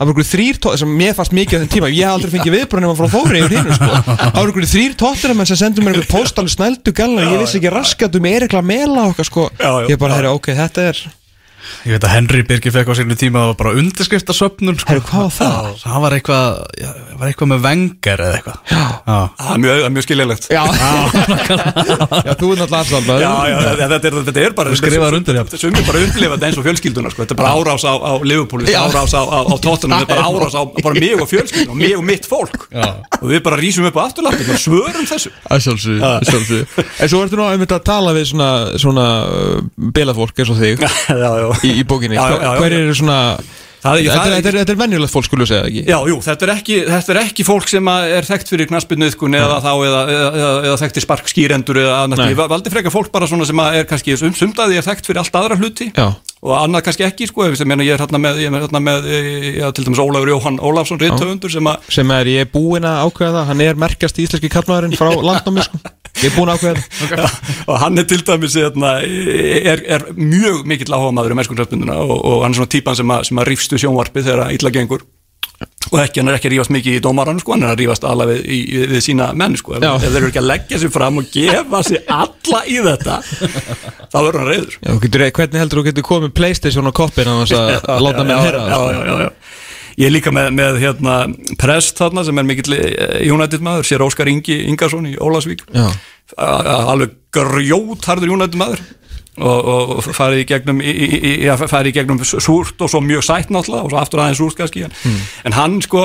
það 0.00 0.12
ykkur 0.12 0.26
þrýr 0.32 0.58
tó- 0.64 0.74
sem 0.80 0.92
mér 0.98 1.14
fannst 1.18 1.34
mikið 1.36 1.56
á 1.56 1.60
þenn 1.62 1.72
tíma 1.74 1.90
ég 1.92 2.04
hef 2.06 2.14
aldrei 2.16 2.32
fengið 2.34 2.54
viðbrunum 2.56 2.92
að 2.94 3.00
frá 3.02 3.08
fóri 3.12 3.42
yfir 3.44 3.56
hinn 3.58 3.74
sko. 3.76 3.90
það 4.34 4.50
ykkur 4.52 4.68
þrýr 4.72 4.94
tóttiramenn 5.02 5.50
sem 5.52 5.60
sendur 5.60 5.84
mér 5.86 6.00
postal 6.10 6.46
snældu 6.48 6.94
galla 6.96 7.26
ég 7.28 7.42
vissi 7.44 7.60
ekki 7.60 7.72
raskat 7.74 8.16
um 8.18 8.28
Erikla 8.32 8.62
Mela 8.64 9.08
okkar 9.12 9.28
sko 9.28 9.48
ég 9.90 9.98
bara, 10.00 10.16
herri, 10.20 10.32
ok, 10.32 10.54
þetta 10.62 10.88
er 10.92 11.02
Ég 11.86 11.92
veit 11.94 12.02
að 12.04 12.10
Henry 12.16 12.40
Birgir 12.42 12.72
fekk 12.74 12.88
á 12.90 12.94
sérnu 12.98 13.14
tíma 13.14 13.38
að 13.38 13.44
það 13.44 13.50
var 13.52 13.58
bara 13.60 13.74
undirskrifta 13.78 14.34
söpnum 14.34 14.74
sko. 14.80 14.88
herri, 14.90 15.02
hvað 15.06 15.22
var 15.28 15.34
það? 15.36 15.68
Það 15.84 16.00
var 16.02 16.16
eitthvað, 16.16 16.56
já, 16.82 16.88
var 17.22 17.30
eitthvað 17.30 17.50
með 17.52 17.60
vengar 17.66 18.22
eða 18.26 18.38
eitthvað. 18.38 18.58
Já, 18.72 18.82
Já, 19.02 19.18
Það 19.38 19.52
er 19.52 19.60
mjög, 19.62 19.76
það 19.78 19.86
er 19.86 19.92
mjög 19.96 20.04
skiljanlegt. 20.06 20.44
Já, 20.52 20.62
já 22.26 22.32
þú 22.38 22.48
er 22.52 22.60
náttúrulega 22.60 22.80
alltaf 22.82 23.08
Já, 23.22 23.32
já, 23.50 23.56
þetta 23.82 24.08
er, 24.08 24.16
þetta 24.28 24.42
er 24.42 24.54
bara 24.56 24.72
Þú 24.72 24.78
skrifaðir 24.80 25.16
undir, 25.18 25.38
já. 25.38 25.44
Þetta 25.52 25.70
er 25.80 25.86
bara 25.88 26.02
upplifa 26.06 26.36
þetta 26.36 26.48
eins 26.48 26.58
og 26.60 26.66
fjölskylduna 26.66 27.12
sko. 27.12 27.24
Þetta 27.24 27.34
er 27.34 27.40
bara 27.40 27.52
árás 27.58 27.84
á, 27.86 27.92
á 27.94 28.12
Liverpool 28.26 28.64
Þetta 28.66 28.82
er 28.82 28.90
árás 28.90 29.14
á, 29.14 29.22
á, 29.22 29.38
á 29.42 29.54
Tottenham 29.62 30.02
Þetta 30.02 30.16
er 30.16 30.22
bara 30.22 30.26
árás 30.28 30.56
á 30.58 30.62
bara 30.82 30.94
mig 30.98 31.22
og 31.22 31.30
fjölskylduna 31.30 31.72
og 31.72 31.80
mig 31.82 31.96
og 31.96 32.04
mitt 32.06 32.28
fólk. 32.28 32.66
Já. 32.72 32.86
Og 33.20 33.26
við 33.30 33.42
bara 33.46 33.58
rýsum 33.60 33.88
upp 33.90 33.98
á 33.98 34.02
afturlappi 34.06 34.46
og 34.50 34.60
svörum 34.62 35.08
þessu. 35.08 35.32
Að 35.46 35.64
sjálfsögðu 35.66 36.06
að 36.08 36.28
sjálfsögðu. 36.30 36.86
en 36.98 37.12
svo 37.12 37.22
ertu 37.26 37.38
nú 37.40 37.46
einmitt 37.48 37.74
að 37.76 37.84
tala 37.86 38.14
við 38.16 38.28
svona, 38.32 38.50
svona 38.82 39.06
uh, 39.26 39.58
bilafólk 39.94 40.42
eins 40.42 40.52
og 40.54 40.58
þig 40.62 40.82
Já, 41.22 41.30
já. 41.42 41.48
í, 41.66 41.74
í 41.82 41.86
bókinni. 41.88 42.18
Hver 42.18 42.78
þetta 43.82 44.24
er, 44.30 44.34
er- 44.46 44.58
er, 44.62 44.70
er 44.70 44.78
venjulegt 44.78 45.10
fólk 45.12 45.26
skulle 45.26 45.46
segja 45.50 45.66
ekki 45.66 45.82
Já, 45.90 45.96
jú, 46.06 46.18
þetta 46.22 46.46
er 46.46 46.52
ekki, 46.54 46.76
þetta 46.86 47.14
er 47.16 47.20
ekki 47.24 47.46
fólk 47.48 47.66
sem 47.72 47.88
er 47.92 48.28
þekkt 48.28 48.52
fyrir 48.52 48.68
knaspinnuðkun 48.70 49.34
eða 49.38 49.56
þá 49.64 49.70
eða, 49.74 50.02
eða, 50.14 50.28
eða, 50.42 50.52
eða 50.68 50.76
þekktir 50.84 51.06
sparkskýrendur 51.06 51.80
eða. 51.82 51.96
Nei. 52.12 52.28
Ég 52.30 52.42
valdi 52.52 52.72
frekar 52.74 52.94
fólk 52.94 53.10
bara 53.14 53.26
svona 53.30 53.48
sem 53.48 53.62
er 53.64 53.88
kannski 53.90 54.14
sum, 54.20 54.36
sumdaði 54.38 54.78
er 54.78 54.86
þekkt 54.86 55.10
fyrir 55.10 55.22
allt 55.24 55.40
aðra 55.42 55.58
hluti 55.58 55.88
Já. 55.96 56.06
og 56.42 56.54
annað 56.60 56.84
kannski 56.88 57.06
ekki, 57.08 57.26
sko, 57.30 57.48
ég, 57.48 57.58
er 57.58 58.04
hérna 58.04 58.22
með, 58.22 58.38
ég 58.44 58.54
er 58.54 58.64
hérna 58.66 58.82
með 58.86 59.08
eh, 59.10 59.48
já, 59.58 59.66
til 59.74 59.86
dæmis 59.88 60.02
Ólafur 60.02 60.30
Jóhann 60.30 60.60
Ólafsson, 60.62 61.02
rithöfundur 61.02 61.50
sem 61.52 61.72
sem 61.98 62.14
er 62.14 62.30
ég 62.36 62.46
er 62.46 62.52
búinn 62.54 62.86
að 62.86 63.02
ákveða 63.08 63.46
hann 63.50 63.60
er 63.66 63.78
merkast 63.78 64.18
í 64.22 64.28
íslenski 64.28 64.50
kallmaðurinn 64.52 64.94
frá 64.98 65.10
landnámi 65.28 65.66
sko. 65.66 65.82
Ég 66.22 66.36
er 66.42 66.52
að 66.52 66.66
það 66.66 66.82
Já, 67.12 67.24
og 67.66 67.80
hann 67.82 67.98
er 68.02 68.06
til 68.10 68.20
dæmis 68.26 68.58
hérna, 68.58 68.92
er, 69.02 69.82
er 69.96 70.06
mjög 70.18 70.62
mikill 70.70 70.94
áhuga 70.94 71.14
maður 71.16 71.34
um 71.36 71.42
eskunnsrættmynduna 71.42 71.96
og, 72.04 72.14
og 72.18 72.44
hann 72.44 72.54
er 72.54 72.60
svona 72.60 72.74
típan 72.76 72.98
sem 72.98 73.16
að, 73.16 73.26
sem 73.28 73.42
að 73.42 73.50
rífstu 73.50 73.80
sjónvarpið 73.82 74.30
þegar 74.30 74.54
illa 74.56 74.72
gengur. 74.74 75.04
Og 75.92 75.98
ekki, 76.00 76.22
hann 76.22 76.30
er 76.30 76.38
ekki 76.38 76.48
að 76.48 76.54
rífast 76.56 76.72
mikið 76.74 76.96
í 76.96 77.00
dómaran 77.04 77.40
sko, 77.42 77.54
hann 77.54 77.66
er 77.66 77.74
að 77.74 77.82
rífast 77.82 78.06
alveg 78.08 78.30
við, 78.32 78.46
í, 78.54 78.60
við 78.94 79.02
sína 79.04 79.28
menn 79.38 79.54
sko, 79.58 79.76
ef, 79.76 79.84
ef 79.84 80.06
þeir 80.06 80.18
eru 80.20 80.30
ekki 80.30 80.40
að 80.40 80.48
leggja 80.48 80.78
sig 80.82 80.92
fram 80.94 81.20
og 81.20 81.28
gefa 81.34 81.82
sig 81.86 82.08
alla 82.16 82.62
í 82.66 82.78
þetta 82.86 83.18
þá 84.12 84.16
verður 84.16 84.38
hann 84.40 84.50
reyður 84.50 84.78
Já, 84.78 84.92
getur, 85.04 85.26
hvernig 85.38 85.62
heldur 85.62 85.80
þú 85.82 85.84
getur 85.90 86.06
komið 86.08 86.34
Playstation 86.38 86.88
á 86.88 86.92
koppin 86.96 87.30
að 87.30 88.06
láta 88.06 88.24
mig 88.26 88.34
já, 88.34 88.80
já. 89.12 89.28
Ég 90.00 90.08
er 90.08 90.14
líka 90.14 90.32
með, 90.32 90.48
með 90.56 90.78
hérna, 90.80 91.16
prest 91.60 91.98
þarna 92.00 92.24
sem 92.24 92.38
er 92.40 92.46
mikill 92.48 92.76
eh, 92.78 93.18
United 93.28 93.64
maður, 93.64 93.88
sér 93.90 94.04
Óskar 94.06 94.30
Ingi 94.32 94.62
Ingarsson 94.70 95.10
í 95.10 95.18
Ólasvík 95.20 95.66
Já. 95.68 95.90
Alveg 96.38 97.14
grjótharður 97.34 98.34
United 98.38 98.58
maður. 98.60 98.82
Og, 99.32 99.48
og, 99.64 99.90
og 99.96 100.06
farið 100.12 100.42
í 100.42 100.44
gegnum 100.50 100.80
í, 100.84 100.90
í, 100.92 101.30
farið 101.56 101.88
í 101.88 101.92
gegnum 101.96 102.18
súrt 102.20 102.82
og 102.84 102.90
svo 102.92 103.00
mjög 103.00 103.22
sætt 103.24 103.48
náttúrulega 103.48 103.86
og 103.86 103.94
svo 103.94 104.00
aftur 104.02 104.20
aðeins 104.20 104.40
súrt 104.42 104.58
kannski 104.58 104.82
en, 104.84 104.92
en 105.48 105.54
hann 105.56 105.78
sko, 105.80 106.02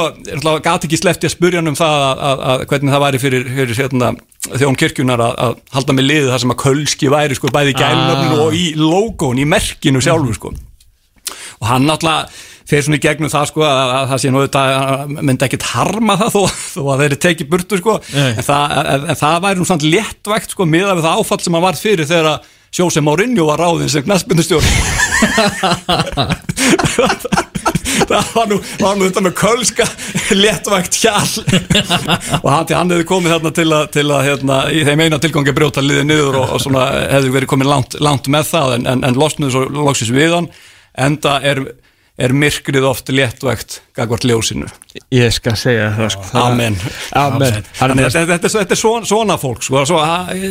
gæti 0.64 0.88
ekki 0.88 1.00
slefti 1.02 1.28
að 1.28 1.34
spurja 1.34 1.60
hann 1.60 1.68
um 1.74 1.76
það 1.76 2.06
að, 2.06 2.22
að, 2.30 2.44
að 2.54 2.64
hvernig 2.72 2.96
það 2.96 3.04
væri 3.04 3.20
fyrir, 3.26 3.50
fyrir 3.58 3.82
hérna, 3.84 4.14
þjón 4.48 4.80
kirkjunar 4.80 5.26
að, 5.26 5.36
að 5.44 5.60
halda 5.76 5.98
með 5.98 6.08
liðið 6.08 6.32
það 6.32 6.42
sem 6.46 6.56
að 6.56 6.60
kölski 6.64 7.12
væri 7.18 7.40
sko 7.42 7.52
bæði 7.58 7.76
í 7.76 7.78
gælunöfninu 7.82 8.38
Ah. 8.40 8.46
og 8.48 8.56
í 8.56 8.66
logón, 8.80 9.44
í 9.44 9.50
merkinu 9.58 10.06
sjálfu 10.08 10.38
sko. 10.40 10.54
Og 11.60 11.68
hann 11.68 11.84
náttúrulega 11.84 12.32
fer 12.68 12.82
svona 12.84 13.00
í 13.00 13.04
gegnum 13.04 13.32
það 13.32 13.46
sko 13.52 13.62
að, 13.68 13.92
að 13.98 14.06
það 14.12 14.22
sé 14.24 14.28
nú 14.32 14.40
auðvitað 14.42 14.68
að 14.78 15.14
myndi 15.18 15.46
ekkit 15.48 15.70
harma 15.72 16.14
það 16.20 16.30
þó, 16.36 16.44
þó 16.74 16.82
að 16.84 17.00
þeir 17.00 17.08
eru 17.08 17.24
tekið 17.28 17.52
burtu 17.54 17.76
sko. 17.82 17.94
En 18.18 18.44
það, 18.44 18.64
en, 18.82 19.02
en 19.08 19.22
það 19.24 19.38
væri 19.48 19.60
nú 19.62 19.68
samt 19.70 19.88
léttvægt 19.88 20.50
sko 20.56 20.64
miðað 20.70 20.98
við 21.00 21.08
það 21.08 21.18
áfall 21.24 21.42
sem 21.46 21.56
hann 21.58 21.68
var 21.68 21.80
fyrir 21.80 22.10
þegar 22.10 22.28
að 22.36 22.40
Jose 22.78 23.02
Mourinho 23.02 23.44
var 23.48 23.60
ráðin 23.64 23.90
sem 23.90 24.04
knastbundustjóri 24.04 24.68
það 28.08 28.32
var 28.36 28.48
nú, 28.52 28.58
var 28.82 28.98
nú 28.98 29.08
þetta 29.08 29.24
með 29.26 29.36
kölska 29.40 29.86
léttvægt 30.36 30.98
hjál 31.00 31.32
og 32.44 32.50
hann, 32.52 32.70
hann 32.70 32.94
hefði 32.94 33.08
komið 33.10 33.34
þarna 33.36 33.52
til 33.56 33.68
að, 33.72 33.84
til 33.96 34.08
að 34.12 34.26
hérna, 34.28 34.56
í 34.70 34.84
þeim 34.88 35.04
eina 35.06 35.22
tilgangi 35.24 35.56
brjóta 35.58 35.84
liðið 35.84 36.08
niður 36.10 36.40
og, 36.42 36.48
og 36.58 36.64
svona 36.64 36.84
hefði 37.16 37.34
verið 37.38 37.52
komið 37.54 37.72
langt, 37.72 37.98
langt 38.04 38.26
með 38.32 38.52
það 38.52 38.76
en, 38.78 38.84
en, 38.94 39.00
en 39.08 39.20
losnuðu 39.24 39.56
svo 39.56 39.62
loksins 39.88 40.14
við 40.14 40.36
hann. 40.36 40.52
Enda 41.08 41.34
er 41.46 41.58
er 42.18 42.34
myrkrið 42.34 42.86
oft 42.90 43.12
léttvægt 43.14 43.82
gagvart 43.98 44.26
ljósinu. 44.26 44.70
Ég 45.14 45.34
skal 45.36 45.58
segja 45.60 45.92
það 45.94 46.10
sko. 46.16 46.30
Amen. 46.42 46.78
Amen. 47.18 47.60
Þannig 47.78 48.08
að 48.08 48.32
þetta, 48.34 48.64
er 48.74 48.82
svona, 48.82 49.38
fólk 49.42 49.62
sko. 49.66 49.84
Svo, 49.86 50.02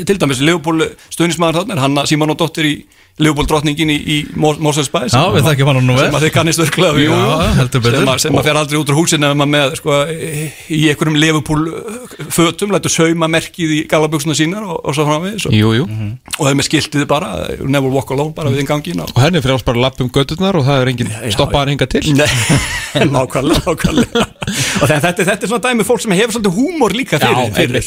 til 0.07 0.19
dæmis 0.23 0.43
Leopold 0.47 0.87
er 0.87 1.83
Hanna 1.83 2.07
Simón 2.07 2.37
og 2.37 2.41
dóttir 2.43 2.71
í 2.71 2.77
Leopold 3.17 3.49
drottningin 3.49 3.89
í, 3.89 3.95
í 3.97 4.17
vel 5.97 6.05
sem 6.05 6.17
að 6.19 6.25
þið 6.27 6.33
kannist 6.35 6.61
betur. 7.87 8.11
sem, 8.21 8.35
að, 8.37 8.45
fer 8.45 8.59
aldrei 8.61 8.77
út 8.77 8.91
úr 8.93 8.99
húsinu 8.99 9.31
ef 9.31 9.39
maður 9.41 9.53
með 9.55 9.77
sko, 9.79 10.01
í 10.69 10.81
einhverjum 10.91 11.17
Leopold 11.23 11.71
fötum, 12.37 12.75
lætur 12.77 12.93
sauma 12.93 13.31
merkið 13.33 13.73
í 13.73 13.79
galaböksuna 13.89 14.37
sínar 14.37 14.67
og, 14.69 14.83
og 14.85 14.99
svo 14.99 15.07
frá 15.09 15.17
við 15.25 15.47
Jú, 15.57 15.73
jú. 15.79 15.87
Og 16.37 16.43
það 16.43 16.53
er 16.53 16.69
skiltið 16.69 17.07
bara, 17.09 17.31
never 17.65 17.89
walk 17.95 18.13
alone 18.13 18.37
bara 18.37 18.53
við 18.53 18.67
engangin 18.67 19.01
og 19.07 19.17
henni 19.23 19.41
alls 19.41 19.65
bara 19.65 19.81
lapp 19.87 20.05
um 20.05 20.13
gödurnar 20.13 20.61
og 20.61 20.69
það 20.69 20.83
er 20.83 20.93
engin 20.93 21.15
stoppaðar 21.33 21.73
hinga 21.73 21.89
til. 21.97 22.05
Nei, 22.19 22.29
nákvæmlega, 23.17 23.65
nákvæmlega. 23.65 24.27
Og 24.83 24.93
þetta, 24.93 25.15
þetta 25.23 25.39
er 25.41 25.51
svona 25.51 25.65
dæmi 25.65 25.89
fólk 25.89 26.05
sem 26.05 26.13
hefur 26.15 26.37
svolítið 26.37 26.61
húmor 26.61 26.93
líka 26.95 27.19
fyrir, 27.23 27.81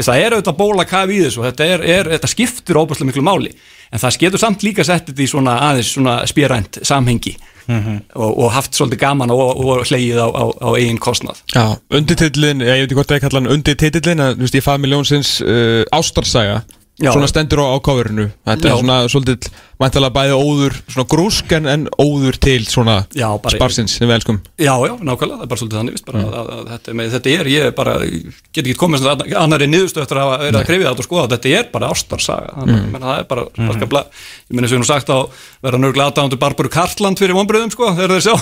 það 0.00 0.24
er 0.24 0.38
auðvitað 0.38 0.58
bóla 0.58 0.88
kaf 0.88 1.12
í 1.12 1.20
þessu 1.26 1.44
þetta, 1.44 1.68
er, 1.76 1.86
er, 1.98 2.10
þetta 2.16 2.30
skiptir 2.32 2.80
óbærslega 2.80 3.12
miklu 3.12 3.24
máli 3.26 3.52
en 3.92 4.02
það 4.02 4.18
getur 4.24 4.42
samt 4.42 4.64
líka 4.66 4.84
sett 4.86 5.08
þetta 5.10 5.24
í 5.24 5.30
svona 5.30 5.56
aðeins 5.68 5.94
svona 5.96 6.18
spýrænt 6.28 6.80
samhengi 6.82 7.34
mm 7.66 7.80
-hmm. 7.80 7.98
og, 8.14 8.38
og 8.38 8.52
haft 8.52 8.74
svolítið 8.74 8.98
gaman 8.98 9.30
og, 9.30 9.40
og 9.60 9.86
hlegið 9.86 10.18
á, 10.18 10.28
á, 10.32 10.44
á 10.66 10.68
eigin 10.76 10.98
kostnað 10.98 11.42
Já, 11.54 11.76
undirtillin, 11.90 12.60
ég 12.60 12.66
veit 12.66 12.86
ekki 12.86 12.94
hvort 12.98 13.10
það 13.10 13.16
er 13.16 13.26
kallan 13.26 13.50
undirtillin, 13.56 14.24
þú 14.36 14.44
veist, 14.44 14.54
í 14.54 14.64
familjónsins 14.64 15.40
uh, 15.40 15.82
ástarsaga 15.92 16.62
Já. 17.00 17.12
svona 17.12 17.26
stendur 17.26 17.64
á 17.64 17.72
ákáverinu 17.76 18.30
þetta 18.46 18.68
Já. 18.68 18.72
er 18.72 18.78
svona 18.78 18.98
svolítið 19.08 19.50
mæntalega 19.82 20.14
bæði 20.14 20.36
óður 20.38 20.76
svona 20.86 21.08
grúsk 21.12 21.54
en, 21.58 21.68
en 21.70 21.86
óður 22.00 22.38
til 22.42 22.60
svona 22.66 22.96
já, 23.16 23.28
sparsins 23.54 23.96
sem 23.98 24.08
við 24.08 24.16
elskum. 24.18 24.40
Já, 24.56 24.72
já, 24.86 24.94
nákvæmlega, 24.98 25.38
það 25.38 25.46
er 25.46 25.52
bara 25.52 25.62
svolítið 25.62 25.80
þannig 25.80 25.96
vist, 25.96 26.06
bara, 26.08 26.22
mm. 26.22 26.36
að, 26.40 26.52
að, 26.56 26.70
þetta, 26.72 26.96
með, 26.98 27.10
þetta 27.16 27.32
er, 27.32 27.50
ég 27.52 27.76
bara 27.78 27.96
get 28.02 28.62
ekki 28.62 28.76
komið 28.80 29.02
svona 29.04 29.42
annari 29.42 29.68
niðurstöð 29.70 30.04
eftir 30.06 30.22
að 30.22 30.32
vera 30.46 30.62
að 30.62 30.68
krifja 30.70 30.88
þetta 30.90 31.04
og 31.04 31.08
skoða, 31.08 31.28
þetta 31.34 31.54
er 31.58 31.68
bara 31.74 31.90
ástarsaga 31.92 32.54
þannig 32.58 32.78
að 32.78 32.86
mm. 32.86 33.06
það 33.06 33.16
er 33.18 33.28
bara, 33.32 33.46
mm. 33.52 33.72
bara 33.72 33.90
bla, 33.92 34.04
ég 34.48 34.56
minna 34.56 34.70
sem 34.70 34.78
ég 34.78 34.84
nú 34.84 34.88
sagt 34.88 35.12
á 35.12 35.18
vera 35.62 35.78
nörgulega 35.78 36.10
aðdándur 36.10 36.40
Barbaru 36.42 36.72
Kartland 36.72 37.20
fyrir 37.22 37.36
vonbröðum 37.36 37.72
sko, 37.74 37.92
þegar 37.96 38.16
þeir 38.16 38.24
sjá 38.26 38.34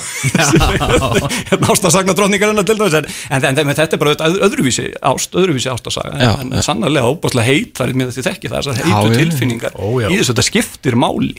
hérna 1.50 1.72
ástarsagna 1.74 2.16
drótningarinn 2.16 2.64
til 2.64 2.78
dæmis 2.78 2.96
en, 2.96 3.08
en, 3.36 3.60
en 3.60 3.74
þetta 3.76 3.98
er 3.98 4.02
bara 4.02 4.30
öðruvísi 4.48 4.86
ást, 5.10 5.36
öðruvísi 5.36 5.70
ástarsaga 5.72 6.30
en 6.40 6.54
sannarlega 6.64 7.10
óbúslega 7.12 7.46
heit 7.46 7.74
þar 7.76 7.92
er 7.92 8.00
mér 8.00 8.10
þetta 8.10 8.30
þekki 8.30 8.50
það 8.50 8.58
er 8.60 8.68
þessar 8.68 8.88
heitu 8.88 9.20
tilfinningar. 9.20 9.76
Í 9.76 10.18
þessu, 10.18 10.32
þetta 10.32 10.46
skiptir 10.46 10.96
máli 11.00 11.29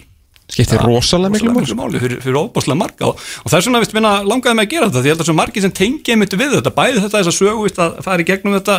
skiptir 0.51 0.81
rosalega 0.83 1.35
miklu 1.35 1.53
máli, 1.55 1.77
máli 1.79 2.01
fyrir, 2.03 2.19
fyrir 2.23 2.39
óbáslega 2.41 2.79
marga. 2.79 3.11
Og, 3.11 3.21
og 3.43 3.51
það 3.51 3.59
er 3.59 3.67
svona 3.67 3.83
vist 3.83 3.95
minna 3.97 4.17
langaði 4.27 4.57
með 4.59 4.67
að 4.67 4.73
gera 4.73 4.89
þetta 4.89 5.01
því 5.01 5.11
ég 5.11 5.15
held 5.15 5.23
að 5.23 5.31
svo 5.31 5.37
margi 5.37 5.63
sem 5.63 5.77
tengja 5.77 6.19
mitt 6.19 6.35
við 6.35 6.57
þetta 6.57 6.75
bæði 6.75 6.99
þetta 7.05 7.21
þess 7.21 7.31
að 7.31 7.39
sögu 7.39 7.71
að 7.85 8.03
fara 8.05 8.23
í 8.23 8.27
gegnum 8.27 8.57
þetta 8.59 8.77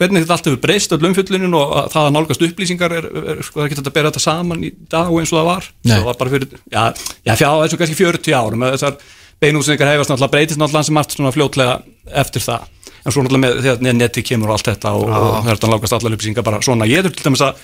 hvernig 0.00 0.24
þetta 0.24 0.36
allt 0.36 0.48
hefur 0.48 0.60
breyst 0.62 0.94
öll 0.96 1.06
umfjöldlunin 1.10 1.56
og 1.58 1.72
það 1.92 2.08
að 2.08 2.12
nálgast 2.16 2.44
upplýsingar 2.46 2.94
er, 2.96 3.08
er 3.10 3.40
sko 3.44 3.58
það 3.58 3.64
er 3.64 3.68
ekki 3.68 3.78
þetta 3.80 3.90
að 3.90 3.96
bera 3.98 4.12
þetta 4.12 4.24
saman 4.24 4.64
í 4.64 4.70
dag 4.90 5.10
eins 5.12 5.32
og 5.32 5.40
það 5.40 5.48
var. 5.50 5.70
Það 5.90 6.04
var 6.08 6.20
bara 6.20 6.34
fyrir, 6.34 6.58
já, 6.72 6.84
já 7.26 7.32
fjá, 7.36 7.48
eins 7.50 7.74
og 7.74 7.82
kannski 7.82 7.98
40 7.98 8.36
árum 8.38 8.66
þessar 8.70 9.00
beinúsningar 9.40 9.92
hefast 9.94 10.12
náttúrulega 10.12 10.34
breytist 10.36 10.60
náttúrulega 10.60 10.88
sem 10.88 11.00
allt 11.00 11.16
svona 11.16 11.34
fljótlega 11.34 11.76
eftir 12.22 12.44
það. 12.44 12.68
En 13.00 13.14
svo 13.14 13.24
náttúrulega 13.24 13.44
með 13.44 13.62
þegar 13.66 13.96
netti 13.98 14.24
kemur 14.30 14.52
og 14.52 14.58
allt 14.58 14.70
þetta 14.70 14.94
og, 14.96 15.06
og 15.08 15.30
það 15.36 15.50
er 15.50 15.60
þetta 15.60 15.72
lágast 15.74 15.96
allar 15.96 16.16
upplýsingar 16.16 16.46
bara 16.48 16.62
svona, 16.64 16.88
ég 16.88 17.04
er 17.04 17.12
til 17.12 17.28
dæmis 17.28 17.44
að 17.44 17.62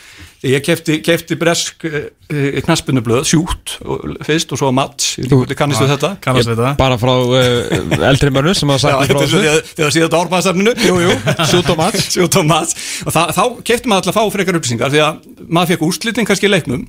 ég 0.50 0.62
kefti, 0.64 0.98
kefti 1.04 1.36
bresk 1.38 1.86
e, 1.88 2.02
e, 2.30 2.62
knaspunublöð, 2.64 3.24
sjút 3.28 3.76
og, 3.84 4.04
fyrst 4.26 4.52
og 4.54 4.60
svo 4.60 4.70
mats, 4.74 5.14
kannistu 5.58 5.88
þetta? 5.90 6.12
Kannistu 6.24 6.54
þetta? 6.54 6.74
Bara 6.80 6.98
frá 7.00 7.12
uh, 7.14 8.06
eldri 8.10 8.32
mörnu 8.34 8.54
sem 8.56 8.70
hafa 8.72 8.82
sagt 8.86 9.12
frá 9.12 9.20
þessu. 9.22 9.42
Þegar 9.72 9.96
síðan 9.96 10.08
þetta 10.08 10.22
orðbæðasafninu 10.22 10.72
Sjút 11.50 11.72
og 11.72 11.80
mats. 11.80 12.06
Sjút 12.16 12.40
og 12.40 12.48
mats. 12.48 12.78
Og 13.06 13.14
þá 13.14 13.44
kefti 13.66 13.90
maður 13.90 14.06
alltaf 14.06 14.14
að 14.14 14.18
fá 14.18 14.36
frekar 14.38 14.60
upplýsingar 14.60 14.94
því 14.94 15.04
að 15.06 15.12
maður 15.46 15.74
fekk 15.74 15.86
úrslitin 15.90 16.28
kannski 16.28 16.48
í 16.48 16.52
leiknum 16.52 16.86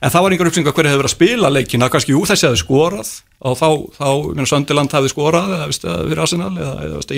en 0.00 0.12
það 0.12 0.22
var 0.24 0.32
einhver 0.34 0.48
uppsynning 0.48 0.70
að 0.70 0.76
hverju 0.78 0.90
hefur 0.90 1.02
verið 1.02 1.10
að 1.10 1.16
spila 1.16 1.50
leikina, 1.52 1.88
kannski 1.92 2.14
jú 2.14 2.22
þessi 2.28 2.46
hefði 2.48 2.60
skorað 2.62 3.10
og 3.44 3.54
þá, 3.60 3.68
þá 3.98 4.08
minn 4.38 4.48
Söndiland 4.48 4.94
hefði 4.96 5.10
skorað 5.12 5.50
eða 5.56 5.66
viðst, 5.68 5.84
fyrir 5.84 6.22
Arsenal 6.24 6.54
eða, 6.54 6.74
eða 6.86 6.94
viðst, 6.96 7.12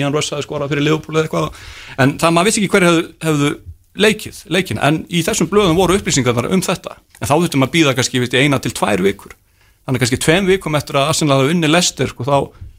Leikið, 3.93 4.39
leikina, 4.49 4.81
en 4.89 5.03
í 5.13 5.21
þessum 5.25 5.49
blöðum 5.51 5.77
voru 5.77 5.99
upplýsingarnar 5.99 6.49
um 6.49 6.63
þetta, 6.65 6.95
en 7.19 7.29
þá 7.29 7.33
þurftum 7.35 7.65
að 7.67 7.73
býða 7.75 7.93
kannski 7.97 8.21
viðst, 8.23 8.37
eina 8.39 8.57
til 8.63 8.73
tvær 8.73 9.03
vikur. 9.05 9.35
Þannig 9.83 10.03
kannski 10.03 10.19
tveim 10.23 10.47
vikum 10.47 10.77
eftir 10.79 10.97
að 10.97 11.11
Arsenal 11.11 11.41
hefði 11.41 11.57
unni 11.57 11.69
Lester 11.69 12.09
og 12.09 12.15
sko, 12.15 12.25
þá 12.25 12.37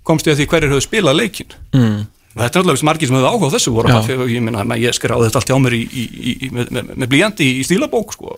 komst 0.09 0.29
ég 0.29 0.35
að 0.35 0.43
því 0.43 0.49
hverju 0.53 0.71
hefðu 0.73 0.85
spilað 0.85 1.19
leikin 1.21 1.57
mm. 1.75 2.03
Þetta 2.35 2.59
er 2.59 2.65
alltaf 2.65 2.83
margir 2.83 3.07
sem 3.07 3.15
hefur 3.15 3.31
áhuga 3.31 3.47
á 3.47 3.55
þessu 3.55 3.73
voru, 3.77 3.91
ég, 3.95 4.23
ég, 4.35 4.63
ég 4.83 4.97
skræði 4.97 5.29
þetta 5.29 5.41
allt 5.41 5.51
hjá 5.53 5.59
mér 5.63 5.77
í, 5.77 5.83
í, 5.87 6.05
í, 6.35 6.49
með, 6.51 6.73
með, 6.75 6.89
með 6.99 7.11
blíjandi 7.13 7.51
í 7.61 7.67
stílabók 7.69 8.17
sko 8.17 8.35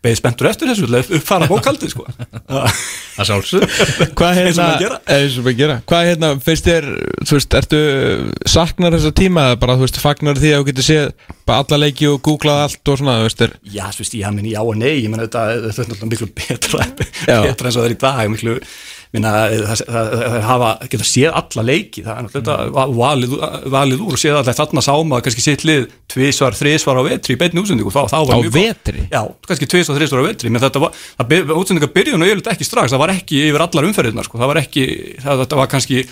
beðið 0.00 0.18
spenntur 0.20 0.48
eftir 0.48 0.70
þessu 0.70 0.88
uppfara 1.18 1.48
bókaldið 1.50 1.92
sko. 1.92 2.06
Það 3.20 3.26
hvað 4.16 4.38
hérna 4.38 4.66
hvað 5.88 6.06
hérna 6.08 6.30
finnst 6.40 6.68
þér 6.68 6.86
þú 7.28 7.36
veist, 7.36 7.56
ertu 7.58 7.80
saknar 8.48 8.94
þessa 8.96 9.12
tíma 9.16 9.44
eða 9.50 9.58
bara 9.60 9.76
þú 9.76 9.84
veist, 9.84 10.00
fagnar 10.00 10.40
því 10.40 10.52
að 10.54 10.62
þú 10.62 10.68
getur 10.70 10.86
séð 10.86 11.10
bara 11.48 11.64
alla 11.66 11.80
leiki 11.82 12.08
og 12.08 12.22
googlað 12.24 12.62
allt 12.64 12.92
og 12.92 13.00
svona 13.02 13.18
þú 13.18 13.26
veist 13.26 13.42
þér 13.42 13.52
já, 13.74 13.84
þú 13.90 14.04
veist, 14.04 14.16
ég 14.16 14.24
haf 14.24 14.36
minni 14.38 14.54
já 14.54 14.62
og 14.62 14.80
nei 14.80 14.94
ég 14.94 15.10
menn 15.12 15.24
þetta, 15.26 15.44
þetta 15.66 15.84
er 15.84 15.90
náttúrulega 15.92 16.12
miklu 16.14 16.30
betra 16.40 16.88
betra 17.02 17.68
eins 17.68 17.76
og 17.76 17.82
það 17.82 17.90
er 17.90 17.96
í 17.96 18.00
dag 18.06 18.32
miklu 18.32 18.56
minna, 19.14 19.30
það, 19.50 19.80
það, 19.90 20.12
það 20.14 20.44
hafa, 20.46 20.68
geta 20.92 21.06
séð 21.08 21.36
alla 21.40 21.64
leiki, 21.66 22.02
það 22.06 22.12
er 22.12 22.26
náttúrulega 22.26 22.66
mm. 22.68 22.92
valið, 23.00 23.32
valið 23.74 24.04
úr 24.06 24.14
og 24.14 24.22
séð 24.22 24.38
alla 24.38 24.54
þarna 24.60 24.84
sáma 24.86 25.20
kannski 25.26 25.42
sitt 25.42 25.64
lið 25.66 25.88
tvísvar, 26.14 26.54
þrísvar 26.58 27.00
á 27.00 27.02
vetri 27.08 27.34
í 27.34 27.40
beitni 27.40 27.62
útsendingu, 27.64 27.90
þá, 27.90 28.04
þá 28.12 28.16
var 28.30 28.42
mjög 28.44 28.54
á 28.54 28.58
vetri? 28.60 29.04
Já, 29.10 29.20
kannski 29.50 29.70
tvísvar, 29.74 29.98
þrísvar 29.98 30.22
á 30.22 30.28
vetri, 30.28 30.54
menn 30.54 30.62
þetta 30.62 30.84
var, 30.84 31.02
útsendinga 31.58 31.90
byrjun 31.98 32.22
og 32.22 32.30
vil 32.30 32.46
ekki 32.54 32.68
strax, 32.68 32.94
það 32.94 33.02
var 33.02 33.14
ekki 33.16 33.44
yfir 33.48 33.66
allar 33.66 33.90
umferðirna, 33.90 34.26
sko, 34.28 34.38
það 34.38 34.52
var 34.54 34.62
ekki, 34.62 34.88
það, 35.26 35.44
þetta 35.44 35.60
var 35.60 35.70
kannski, 35.74 36.06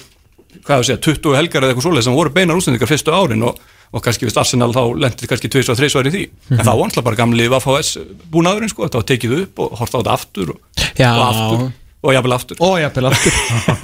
hvað 0.58 0.82
þú 0.82 0.90
segja, 0.90 1.02
20 1.06 1.38
helgar 1.38 1.62
eða 1.62 1.74
eitthvað 1.76 1.86
svoleið 1.86 2.08
sem 2.08 2.18
voru 2.18 2.34
beinar 2.34 2.58
útsendingar 2.58 2.90
fyrstu 2.90 3.14
árin 3.14 3.46
og 3.46 3.66
og 3.88 4.02
kannski 4.04 4.26
við 4.28 4.36
Arsenal 4.36 4.68
þá 4.76 4.82
lendir 5.00 5.30
kannski 5.30 5.48
tviðs 5.48 5.70
og 5.72 5.78
þreysvar 5.78 6.08
í 6.10 6.12
því, 6.12 6.24
mm 6.28 6.34
-hmm. 6.36 6.58
en 6.58 6.66
þá 6.66 6.72
var 6.74 6.82
alltaf 6.84 7.04
bara 7.06 7.16
gamli 7.16 7.46
Vafáes 7.48 7.94
búnaðurinn 8.28 8.68
sko, 8.68 8.84
þetta 8.84 9.00
var 9.00 9.06
tekið 9.08 9.36
upp 9.38 9.62
og 9.64 9.78
horta 9.80 9.96
á 9.96 10.00
þetta 10.02 10.12
aftur 10.12 10.50
og, 10.52 10.58
og 10.68 11.22
aftur 11.24 11.62
og 12.02 12.14
jafnvel 12.14 12.36
aftur. 12.36 12.60
Og 12.62 12.76
jafnvel 12.82 13.10
aftur. 13.10 13.34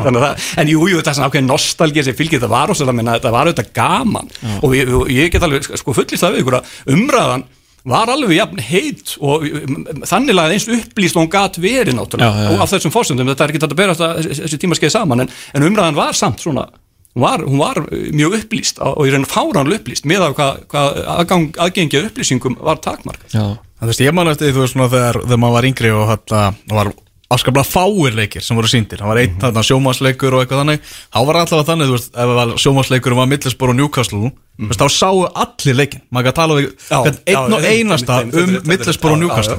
En 0.61 0.71
jú, 0.71 0.87
jú, 0.91 1.01
það 1.01 1.11
er 1.11 1.17
svona 1.19 1.29
ákveðin 1.31 1.51
nostálgið 1.51 2.09
sem 2.09 2.17
fylgir 2.19 2.43
það 2.45 2.55
var 2.55 2.71
og 2.71 2.79
það 2.79 3.35
var 3.35 3.51
auðvitað 3.51 3.75
gaman. 3.75 4.31
Já. 4.39 4.55
og 4.61 4.79
ég, 4.79 4.95
ég 5.15 5.35
get 5.35 5.47
alveg 5.47 5.69
sko 5.81 5.97
fullist 5.97 6.23
það 6.23 6.37
við 6.37 6.45
ykkur 6.45 6.59
að 6.61 6.95
umræðan 6.95 7.47
var 7.85 8.09
alveg 8.09 8.39
jafn 8.39 8.63
heit 8.65 9.17
og 9.21 9.45
þannig 10.09 10.39
að 10.41 10.55
eins 10.55 10.69
upplýst 10.73 11.19
og 11.19 11.27
hún 11.27 11.33
gatt 11.35 11.59
verið 11.61 11.99
náttúrulega. 11.99 12.55
Á 12.57 12.65
þessum 12.71 12.95
fórsöndum, 12.95 13.29
þetta 13.33 13.45
er 13.45 13.53
ekki 13.53 13.61
þetta 13.61 13.77
að 13.77 13.83
bera 13.83 13.99
þessi 13.99 14.61
tímaskeið 14.63 14.95
saman 14.95 15.27
en, 15.27 15.35
en 15.53 15.69
umræðan 15.69 15.99
var 15.99 16.17
samt 16.17 16.41
svona 16.45 16.65
hún 17.15 17.23
var, 17.23 17.45
hún 17.47 17.61
var 17.61 17.83
mjög 17.93 18.39
upplýst 18.41 18.81
og 18.83 19.05
í 19.07 19.13
raun 19.13 19.29
fáránlega 19.29 19.83
upplýst 19.83 20.09
með 20.09 20.25
að 20.29 20.37
hvað, 20.39 20.63
hvað 20.73 20.99
aðgang, 21.15 21.47
aðgengið 21.67 22.09
upplýsingum 22.09 22.57
var 22.65 22.81
takmarkað. 22.83 23.37
Þú 23.85 23.91
veist, 23.91 24.03
ég 24.03 24.17
man 24.17 24.31
eftir 24.33 24.49
því 24.49 24.57
þú 24.57 24.65
veist 24.65 24.75
svona 24.75 24.91
þegar, 24.91 25.21
þegar 25.27 25.43
maður 25.45 25.57
var 25.59 25.69
yngri 25.69 25.93
og 25.95 26.05
þetta 26.11 26.43
var 26.73 26.91
afskaplega 27.33 27.65
fáir 27.65 28.15
leikir 28.19 28.45
sem 28.45 28.57
voru 28.57 28.69
síndir 28.69 29.01
það 29.01 29.11
var 29.11 29.21
einn 29.23 29.33
mm 29.33 29.41
-hmm. 29.41 29.67
sjómasleikur 29.69 30.35
og 30.35 30.43
eitthvað 30.43 30.61
þannig. 30.61 30.81
Þá 31.09 31.21
var 31.27 31.37
alltaf 31.41 31.67
þannig, 31.67 31.89
þú 31.89 31.95
veist, 31.97 32.11
ef 32.15 32.61
sjómasleikur 32.61 33.15
var 33.17 33.27
Middlesborough 33.27 33.75
og 33.75 33.79
Newcastle 33.81 34.19
mm 34.19 34.31
-hmm. 34.59 34.77
þá 34.77 34.89
sáu 34.89 35.25
allir 35.35 35.75
leikin, 35.75 36.01
maður 36.11 36.25
kan 36.25 36.35
tala 36.35 36.55
um 36.55 36.61
einn 37.27 37.53
og 37.53 37.65
einasta 37.65 38.21
um 38.23 38.51
Middlesborough 38.65 39.17
og 39.17 39.21
Newcastle 39.21 39.57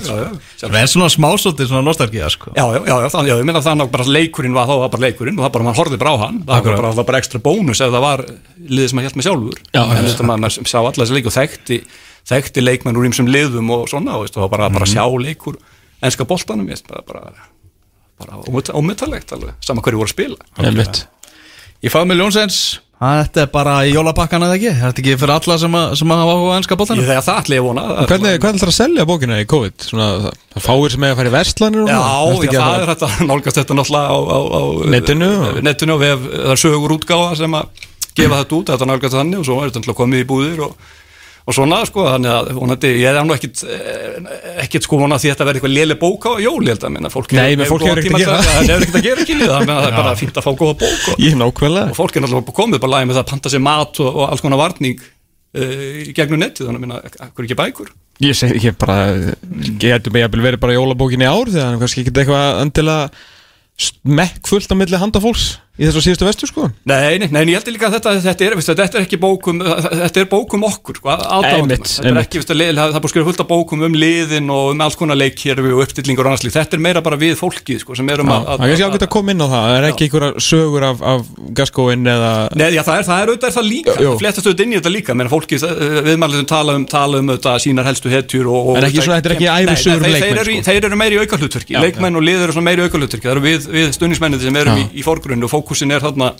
það 0.62 0.82
er 0.82 0.88
svona 0.88 1.10
smásóldir 1.10 1.67
svona 1.67 1.82
nostálgíða 1.82 2.30
sko. 2.30 2.51
Já, 2.56 2.65
já, 2.73 2.82
já, 2.86 3.10
þannig 3.10 3.32
að 3.32 3.39
ég 3.39 3.45
minna 3.45 3.62
þannig 3.62 3.89
að 3.91 4.08
leikurinn 4.08 4.54
var 4.54 4.67
þá 4.67 4.80
var 4.80 4.89
bara 4.89 5.01
leikurinn 5.01 5.39
og 5.39 5.45
það 5.45 5.51
bara, 5.51 5.63
mann 5.63 5.75
horfið 5.75 5.97
bara 5.97 6.12
á 6.13 6.17
hann. 6.17 6.43
Það 6.45 6.63
var 6.63 6.82
bara, 6.82 7.04
bara 7.04 7.17
ekstra 7.17 7.39
bónus 7.39 7.82
ef 7.82 7.91
það 7.91 8.01
var 8.01 8.25
liðið 8.69 8.90
sem 8.90 9.00
að 9.00 9.04
hjálpa 9.04 9.15
mig 9.15 9.25
sjálfur. 9.25 9.58
En 9.73 10.06
þetta 10.06 10.23
maður 10.23 10.50
sá 10.69 10.79
allar 10.79 11.06
þessi 11.06 11.13
leik 11.13 11.25
og 11.25 11.33
þekkti 11.33 11.83
þekkti 12.25 12.63
leikmenn 12.63 12.98
úr 12.98 13.08
ímsum 13.10 13.29
liðum 13.29 13.69
og 13.69 13.90
svona 13.90 14.17
og 14.17 14.29
það 14.29 14.46
var 14.46 14.50
bara, 14.50 14.69
bara 14.69 14.87
mhm. 14.87 14.94
sjá 14.94 15.06
leikur 15.21 15.60
enska 16.06 16.25
boltanum, 16.27 16.67
ég 16.69 16.75
veist, 16.75 16.87
bara, 16.90 17.04
bara 17.06 17.33
bara 18.22 18.40
ómyndalegt 18.80 19.36
alveg, 19.36 19.54
saman 19.66 19.84
hverju 19.86 20.00
voru 20.02 20.10
að 20.10 20.16
spila. 20.16 21.06
Í 21.86 21.92
faðmið 21.92 22.22
Ljónsens 22.22 22.60
Þetta 22.96 23.42
er 23.44 23.50
bara 23.52 23.72
í 23.84 23.90
jólapakkan 23.92 24.44
eða 24.48 24.56
ekki? 24.56 24.70
Þetta 24.72 24.88
er 24.88 25.02
ekki 25.04 25.16
fyrir 25.20 25.34
alla 25.36 25.56
sem, 25.60 25.74
að, 25.76 25.96
sem 26.00 26.12
að 26.16 26.20
hafa 26.22 26.36
áhuga 26.38 26.54
á 26.56 26.58
ennska 26.62 26.72
Ég 26.76 26.80
bóttan 26.80 27.02
þegar 27.02 27.26
það 27.26 27.40
allir 27.42 27.58
ég 27.58 27.66
vona 27.66 27.82
Hvernig, 28.08 28.38
hvernig 28.40 28.62
ætlar 28.62 28.72
að 28.72 28.78
selja 28.78 29.06
bókina 29.10 29.40
í 29.44 29.48
COVID? 29.52 29.76
Svona, 29.90 30.08
það 30.56 30.63
fáir 30.63 30.94
sem 30.96 31.04
eiga 31.04 31.12
að 31.12 31.20
fara 31.20 31.32
í 31.32 31.34
verslanir 31.36 31.82
og 31.84 31.92
Já, 31.92 31.98
að 32.00 32.40
það 32.40 32.56
fara- 32.56 32.78
er 32.86 32.92
þetta 32.94 33.28
nálgast 33.28 33.60
þetta 33.60 33.78
náttúrulega 33.82 34.16
á, 34.16 34.18
á, 34.32 34.40
á 34.48 34.62
Netinu? 34.96 35.30
netinu 35.68 35.98
og 35.98 36.02
við, 36.06 36.24
það 36.40 36.54
er 36.56 36.62
sögur 36.63 36.96
útgáfa 36.96 37.36
sem 37.42 37.60
að 37.60 37.84
gefa 38.16 38.40
þetta 38.42 38.58
út, 38.62 38.72
þetta 38.72 38.90
nálgast 38.94 39.20
þannig 39.20 39.44
og 39.44 39.50
svo 39.52 39.60
er 39.60 39.68
þetta 39.68 39.84
náttúrulega 39.84 40.02
komið 40.02 40.24
í 40.24 40.30
búðir 40.32 40.63
og, 40.70 40.90
og 41.46 41.54
svona 41.54 41.81
sko, 41.85 42.06
þannig 42.10 42.31
að 42.33 42.48
vonandi, 42.58 42.91
ég 43.04 43.12
er 43.12 43.25
nú 43.25 43.35
ekkit 43.35 43.62
eh, 43.69 44.15
ekkit 44.63 44.87
sko 44.87 44.98
vona 45.02 45.19
því 45.21 45.29
að 45.29 45.35
þetta 45.35 45.48
verði 45.50 45.60
eitthvað 45.62 45.75
léle 45.75 45.98
bók 46.02 46.25
á 46.25 46.31
jól, 46.41 46.62
ég 46.65 46.73
held 46.73 46.85
að 46.87 46.96
minna, 46.96 47.12
fólk 47.13 47.35
Nei, 47.37 47.54
menn 47.54 47.69
fólk 47.69 47.85
hefur 47.85 48.02
ekkert 48.02 48.17
að 48.17 48.23
gera. 48.23 48.37
það. 48.39 48.48
það 48.56 48.71
hefur 48.71 48.85
ekkert 48.85 48.98
að 49.00 49.06
gera 49.06 49.25
ekki 49.25 49.37
líða, 49.37 49.60
þannig 49.60 49.75
að 49.75 49.83
það 49.83 49.89
er 49.91 50.00
bara 50.00 50.15
fínt 50.21 50.39
að 50.39 50.48
fá 50.48 50.52
góða 50.62 50.77
bók 50.81 51.12
og, 51.12 51.83
og 51.83 52.00
fólk 52.00 52.17
er 52.17 52.25
náttúrulega 52.25 52.56
komið 52.62 52.81
bara 52.81 52.96
lægi 52.96 53.10
með 53.12 53.19
það 53.19 53.21
að 53.21 53.29
panta 53.35 53.54
sér 53.54 53.63
mat 53.67 54.02
og, 54.02 54.10
og 54.10 54.25
alls 54.31 54.46
konar 54.46 54.62
varning 54.63 55.06
uh, 55.06 55.85
í 56.02 56.15
gegnum 56.17 56.41
netið, 56.41 56.65
þannig 56.65 56.81
að 56.81 56.85
minna, 56.87 57.13
akkur 57.27 57.46
ekki 57.46 57.60
bækur? 57.62 57.93
Ég 58.23 58.37
segi 58.37 58.58
ekki 58.58 58.73
bara 58.79 58.98
hættu 59.83 60.13
mig 60.15 60.23
að 60.23 60.37
verið 60.39 60.62
bara 60.63 60.75
jólabókin 60.77 61.23
í 61.25 61.27
ár 61.27 61.50
Þegar 61.52 61.81
kannski 61.81 62.06
ekki 62.06 62.13
eitthvað 62.15 62.62
endilega 62.62 63.10
Smekkfullt 63.75 64.71
á 64.71 64.75
milli 64.79 65.00
handa 65.02 65.19
fólks 65.19 65.50
Í 65.76 65.84
þessu 65.90 66.00
síðustu 66.06 66.23
vestu 66.23 66.48
sko? 66.48 66.69
Nei, 66.88 67.17
nei, 67.19 67.28
nei, 67.28 67.42
en 67.42 67.50
ég 67.52 67.58
heldur 67.60 67.73
líka 67.76 67.90
að 67.90 67.98
þetta, 67.98 68.12
þetta, 68.23 68.44
er, 68.46 68.54
veist, 68.56 68.69
þetta 68.71 68.96
er 68.96 69.02
ekki 69.04 69.17
bókum, 69.19 69.58
þetta 69.60 70.21
er 70.21 70.28
bókum 70.32 70.62
okkur, 70.63 71.02
sko, 71.02 71.10
aðdáðum. 71.12 71.67
Þetta 71.76 72.08
er 72.13 72.19
ekki, 72.21 72.40
það 72.48 72.62
er 72.63 72.78
búið 72.96 72.96
að 72.96 73.12
skrifa 73.12 73.28
fullt 73.28 73.42
af 73.44 73.50
bókum 73.50 73.84
um 73.84 73.98
liðin 74.00 74.48
og 74.56 74.69
um 74.71 74.84
alls 74.86 74.96
konar 74.96 75.19
leikkerfi 75.19 75.73
og 75.76 75.82
uppstillingur 75.84 76.23
og 76.23 76.32
annars 76.32 76.46
líkt. 76.48 76.56
Þetta 76.56 76.78
er 76.78 76.84
meira 76.86 77.02
bara 77.04 77.19
við 77.19 77.36
fólkið, 77.42 77.82
sko, 77.84 77.92
sem 78.00 78.08
erum 78.13 78.32
að... 78.32 78.48
Það 78.48 78.63
er 78.63 78.71
kannski 78.71 78.88
ágætt 78.88 79.04
að 79.04 79.12
koma 79.17 79.36
inn 79.36 79.44
á 79.44 79.48
það 79.52 79.65
Það 79.65 79.76
er 79.82 79.88
ekki 79.90 80.08
einhverja 80.08 80.46
sögur 80.48 80.88
af, 80.88 81.04
af 81.12 81.28
gaskóin 81.60 82.08
eða 82.15 82.32
Nei, 82.56 82.69
já, 82.71 82.82
það 82.88 82.96
er, 82.96 83.06
það 83.10 83.19
er 83.19 83.34
auðvitað 83.34 83.50
er 83.52 83.56
það 83.60 83.67
líka, 83.73 83.98
Jú. 84.06 84.15
fléttast 84.23 84.48
auðvitað 84.48 84.65
inn 84.65 84.71
í 84.71 84.80
þetta 84.80 84.94
líka, 84.96 85.12
menn 85.19 85.32
fólkið, 85.36 85.67
viðmælið 86.08 86.48
tala 86.56 86.78
um, 86.80 86.88
tala 86.88 87.19
um 87.19 87.28
þetta 87.36 87.58
sínar 87.65 87.90
helstu 87.92 88.13
hetjur 88.15 88.48
og... 88.48 88.71
og 88.71 88.80
En 88.80 88.88
ekki 88.88 89.04
svona- 89.04 89.19
þetta 89.19 89.32
er 89.32 89.36
ekki 89.36 89.50
ævisögur 89.52 90.00
um 90.00 90.15
leikmenn, 90.15 90.23
þeir, 90.23 90.40
eru 90.46 90.52
í- 90.56 90.56
sko. 90.56 90.67
Fókusin 95.66 95.92
er 95.98 96.06
þarna 96.06 96.32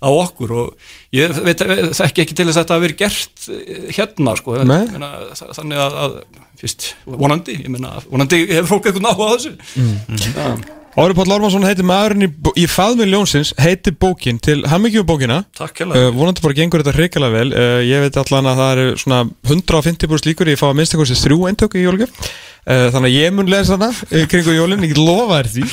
á 0.00 0.08
okkur 0.08 0.52
og 0.56 0.68
ég 1.12 1.34
veit, 1.44 1.60
þekki 1.92 2.22
ekki 2.24 2.34
til 2.38 2.46
þess 2.48 2.56
að 2.56 2.62
þetta 2.62 2.76
hafi 2.78 2.84
verið 2.86 3.00
gert 3.02 3.42
eh, 3.52 3.82
hérna 3.98 4.32
sko, 4.38 4.54
meina, 4.94 5.10
þa- 5.36 5.50
þannig 5.58 5.82
að, 5.84 5.96
að 6.06 6.14
fyrst, 6.62 6.86
vonandi, 7.04 7.58
ég 7.60 7.68
meina, 7.74 7.90
vonandi 8.08 8.38
hefur 8.48 8.70
fólk 8.78 8.88
eitthvað 8.88 9.04
náhuga 9.04 9.28
á 9.28 9.32
þessu. 9.36 9.52
Mm. 9.76 10.62
Ári 10.98 11.14
Páll 11.14 11.30
Ormansson 11.30 11.62
heitir 11.62 11.86
maðurinn 11.86 12.24
í, 12.26 12.28
í 12.58 12.66
faðmi 12.66 13.04
ljónsins 13.06 13.52
heitir 13.62 13.94
bókin 13.94 14.40
til 14.42 14.66
hammingju 14.66 15.04
bókina. 15.06 15.44
Uh, 15.54 16.10
vonandi 16.10 16.42
bara 16.42 16.56
gengur 16.58 16.82
þetta 16.82 16.96
hrikalega 16.96 17.30
vel. 17.36 17.52
Uh, 17.54 17.78
ég 17.86 18.02
veit 18.02 18.16
allan 18.18 18.48
að 18.50 18.58
það 18.58 18.70
eru 18.74 18.86
svona 18.98 19.20
150 19.46 20.10
brúst 20.10 20.26
líkur 20.26 20.50
ég 20.50 20.58
fá 20.58 20.66
að 20.72 20.76
minnst 20.80 20.96
eitthvað 20.96 21.22
þrjú 21.22 21.38
eintöku 21.46 21.78
í 21.78 21.84
jólugjöf 21.84 22.10
uh, 22.18 22.88
þannig 22.90 23.06
að 23.06 23.14
ég 23.14 23.30
mun 23.36 23.52
lesa 23.54 23.78
hana 23.78 23.92
uh, 23.94 24.26
kringu 24.32 24.50
jólin, 24.56 24.82
ég 24.88 24.98
lofa 24.98 25.38
þér 25.38 25.48
því. 25.54 25.64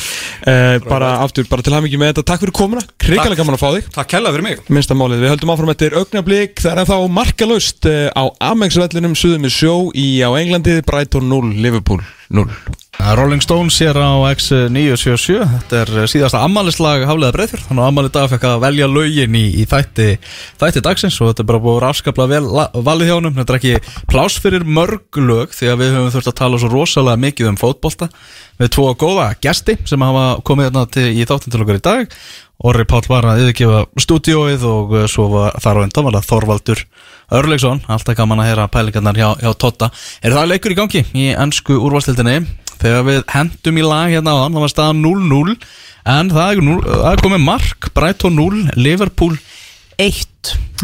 Bara 0.86 1.09
aftur, 1.26 1.49
bara 1.49 1.65
til 1.65 1.74
hammingju 1.74 1.97
með 1.97 2.13
þetta. 2.13 2.28
Takk 2.30 2.45
fyrir 2.45 2.57
komuna, 2.61 2.86
hrikalega 3.01 3.41
gaman 3.41 3.57
að 3.57 3.63
fá 3.63 3.70
þig. 3.74 3.86
Takk 3.97 4.18
hérlega 4.20 4.38
fyrir 4.38 4.45
mig. 4.51 4.61
Minnsta 4.70 4.93
málið, 5.01 5.26
við 5.26 5.34
höldum 5.34 5.53
áfram 5.55 5.74
eftir 5.74 5.97
augnablík 5.97 6.61
það 6.61 6.76
er 6.76 6.80
ennþá 6.84 6.97
markalaust 7.18 7.89
uh, 7.89 8.13
á 8.13 8.24
Amex-vellinum 8.53 9.18
suðum 12.97 13.29
við 13.29 13.37
sjó 13.37 13.37
í 13.37 13.37
á 13.37 13.37
Englandi 13.37 13.37
Brighton 13.37 13.37
0, 13.37 13.37
Liverpool 13.37 13.37
0 13.37 13.37
Rolling 13.37 13.41
Stones 13.41 13.77
hér 13.79 13.97
á 13.97 14.09
X977 14.33 15.45
Þetta 15.45 15.77
er 15.79 15.91
eh, 16.01 16.07
síðasta 16.09 16.41
ammalislag 16.41 17.03
Hafleða 17.07 17.35
Breiðfjörð. 17.35 17.67
Þannig 17.67 17.83
að 17.83 17.91
ammali 17.91 18.09
dag 18.13 18.31
fekk 18.31 18.47
að 18.49 18.63
velja 18.63 18.87
lögin 18.89 19.37
í, 19.37 19.43
í 19.61 19.65
þætti, 19.69 20.07
þætti 20.59 20.83
dagsins 20.83 21.19
og 21.21 21.29
þetta 21.29 21.43
er 21.43 21.49
bara 21.51 21.61
búið 21.61 21.85
afskaplega 21.91 22.33
vel 22.33 22.81
valið 22.87 23.07
hjá 23.11 23.15
honum. 23.19 23.37
Þetta 23.37 23.53
er 23.53 23.59
ekki 23.61 24.01
pláss 24.09 24.41
fyrir 24.41 24.65
mörg 24.65 25.21
lög 25.21 25.53
því 25.55 25.71
að 25.71 25.79
við 25.83 25.95
höfum 25.95 26.11
þurft 26.17 26.31
að 26.33 26.37
tala 26.41 26.61
svo 26.61 26.71
rosalega 26.73 27.23
mikið 27.27 27.51
um 27.53 27.61
fótbolta. 27.61 28.09
Við 28.57 28.73
tvo 28.73 28.89
góða 28.97 29.29
gesti 29.45 29.77
sem 29.85 30.01
hafa 30.01 30.27
komið 30.41 30.71
hérna 30.71 30.85
til, 30.89 31.07
í 31.13 31.29
þáttin 31.29 31.53
til 31.53 31.63
okkur 31.63 31.79
í 31.79 31.85
dag. 31.85 32.19
Orri 32.65 32.87
Páll 32.89 33.05
var 33.05 33.29
að 33.29 33.43
yfirgefa 33.45 33.85
stúdióið 34.01 34.63
og 34.65 34.95
eh, 34.97 35.09
svo 35.11 35.29
var 35.37 35.59
þar 35.61 35.85
á 35.85 36.01
var 36.01 36.17
það 36.17 36.29
Þorvaldur 36.33 36.85
Örlegsson, 37.37 37.83
alltaf 37.91 38.15
gaman 38.17 38.39
að 38.41 38.49
heyra 38.49 38.69
pælingarnar 38.71 39.17
hjá, 39.19 39.27
hjá 39.43 39.51
Totta. 39.59 39.91
Er 40.25 40.33
það 40.33 40.53
leikur 40.53 40.73
í 40.73 40.77
gangi 40.79 41.03
í 41.13 41.27
ennsku 41.35 41.75
úrvalstildinni? 41.75 42.39
Þegar 42.82 43.05
við 43.07 43.21
hendum 43.34 43.82
í 43.82 43.86
lag 43.86 44.13
hérna 44.13 44.36
á 44.36 44.38
það 44.47 44.63
var 44.63 44.73
staðan 44.73 45.03
0-0 45.05 45.57
en 46.07 46.32
það 46.32 46.49
er, 46.51 46.65
það 46.88 47.23
komið 47.25 47.45
mark, 47.45 47.91
Brighton 47.95 48.38
0, 48.38 48.65
Liverpool 48.80 49.38
1. 49.97 50.25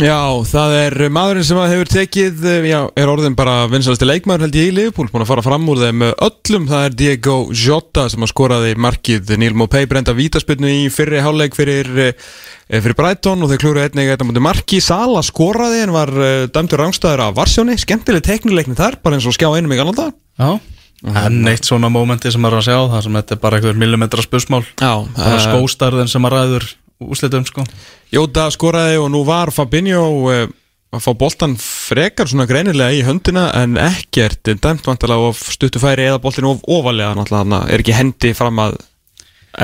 Já, 0.02 0.18
það 0.50 0.72
er 0.74 0.96
maðurinn 1.14 1.46
sem 1.46 1.60
hefur 1.62 1.90
tekið, 1.92 2.40
eh, 2.50 2.64
já, 2.66 2.80
er 2.98 3.12
orðin 3.12 3.36
bara 3.38 3.68
vinsalasti 3.70 4.08
leikmaður 4.10 4.48
held 4.48 4.58
ég 4.58 4.72
í 4.72 4.74
Liverpool, 4.74 5.06
búin 5.12 5.22
að 5.22 5.30
fara 5.30 5.44
fram 5.46 5.70
úr 5.70 5.84
þeim 5.84 6.02
eh, 6.08 6.16
öllum, 6.26 6.66
það 6.72 6.88
er 6.88 6.96
Diego 6.98 7.36
Jota 7.54 8.08
sem 8.10 8.26
að 8.26 8.32
skoraði 8.34 8.74
markið, 8.74 9.36
Neil 9.38 9.54
Mopay 9.54 9.86
brenda 9.92 10.18
vítaspilnu 10.18 10.74
í 10.82 10.90
fyrri 10.92 11.22
hálfleik 11.22 11.54
fyrir, 11.54 11.94
eh, 12.08 12.34
fyrir 12.74 12.98
Brighton 12.98 13.46
og 13.46 13.54
þeir 13.54 13.62
klúru 13.62 13.86
einnig 13.86 14.10
þetta 14.10 14.28
mútið 14.28 14.48
marki, 14.50 14.82
Sala 14.82 15.22
skoraði 15.22 15.86
en 15.86 15.94
var 15.94 16.10
dæmdur 16.50 16.82
rángstæður 16.82 17.28
af 17.28 17.38
Varsjóni, 17.38 17.78
skemmtileg 17.78 18.26
teknileikni 18.26 18.76
þar, 18.82 18.98
bara 19.06 19.22
eins 19.22 19.30
og 19.30 19.38
skjá 19.38 19.52
einum 19.54 19.78
í 19.78 19.78
gallan 19.78 20.02
dag 20.02 20.18
Já. 20.42 20.58
En 21.04 21.48
eitt 21.52 21.68
svona 21.68 21.90
mómenti 21.92 22.32
sem 22.32 22.40
maður 22.40 22.62
er 22.62 22.62
að 22.62 22.68
sjá, 22.70 22.78
það 22.94 23.02
sem 23.06 23.18
þetta 23.20 23.36
er 23.36 23.40
bara 23.44 23.58
einhver 23.60 23.80
millimetra 23.80 24.24
spursmál, 24.24 24.64
Já, 24.80 24.94
bara 25.18 25.36
eh, 25.36 25.46
skóstarðin 25.50 26.12
sem 26.12 26.28
að 26.30 26.36
ræður 26.38 26.68
úslitum 27.04 27.48
sko. 27.48 27.66
Jóta 28.14 28.46
skoraði 28.54 29.02
og 29.02 29.10
nú 29.12 29.24
var 29.28 29.52
Fabinho 29.52 30.06
uh, 30.32 30.46
að 30.94 31.04
fá 31.04 31.12
boltan 31.18 31.56
frekar 31.60 32.30
svona 32.30 32.48
greinilega 32.50 32.96
í 32.96 33.04
höndina 33.06 33.48
en 33.58 33.76
ekkert 33.82 34.54
dæmt 34.62 34.88
vantilega 34.88 35.32
of 35.32 35.42
stuttu 35.52 35.82
færi 35.82 36.08
eða 36.08 36.22
boltin 36.24 36.48
of 36.48 36.64
ofalega 36.70 37.16
náttúrulega 37.18 37.64
er 37.74 37.84
ekki 37.84 37.98
hendi 37.98 38.34
fram 38.38 38.62
að 38.62 38.78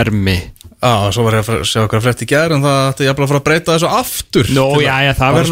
ermi 0.01 0.37
Já, 0.79 1.11
svo 1.11 1.25
var 1.25 1.35
ég 1.35 1.47
að 1.51 1.63
sjá 1.67 1.81
okkar 1.83 1.99
frétt 1.99 2.21
í 2.23 2.25
gær 2.29 2.53
en 2.55 2.61
það 2.63 2.77
ætti 2.93 3.07
jafnvel 3.09 3.25
að 3.25 3.31
fara 3.33 3.39
að 3.41 3.47
breyta 3.49 3.73
þessu 3.73 3.87
aftur 3.97 4.51
Nó, 4.55 4.63
já, 4.79 4.93
já, 5.03 5.09
það 5.17 5.33
verður 5.35 5.49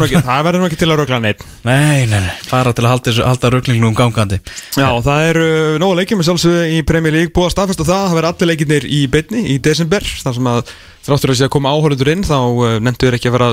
nú 0.62 0.68
ekki, 0.68 0.78
til 0.80 0.88
að 0.88 1.00
rögla 1.02 1.18
neitt 1.20 1.42
Nei, 1.68 2.06
nei, 2.08 2.22
nei, 2.24 2.30
bara 2.48 2.72
til 2.72 2.86
að 2.86 2.94
halda, 2.94 3.14
halda 3.26 3.50
ruglingnum 3.52 3.96
gangandi. 3.98 4.38
Já, 4.72 4.88
það 5.04 5.26
eru 5.26 5.50
nógu 5.82 5.98
leikjum 5.98 6.22
með 6.22 6.30
sjálfsögðu 6.30 6.62
í 6.72 6.80
Premier 6.88 7.16
League 7.18 7.34
búið 7.36 7.50
að 7.50 7.54
staðfesta 7.58 7.88
það, 7.90 8.06
það 8.06 8.16
verður 8.16 8.30
allir 8.30 8.50
leikirnir 8.54 8.88
í 8.88 9.02
beinni 9.12 9.44
í 9.52 9.58
desember, 9.68 10.08
þar 10.24 10.38
sem 10.38 10.48
að 10.54 10.72
þráttur 11.10 11.34
að 11.34 11.38
sé 11.42 11.48
að 11.50 11.54
koma 11.58 11.74
áhörundur 11.76 12.12
inn, 12.14 12.24
þá 12.24 12.38
uh, 12.40 12.78
nefndur 12.88 13.18
ekki 13.18 13.28
að 13.28 13.36
vera 13.36 13.50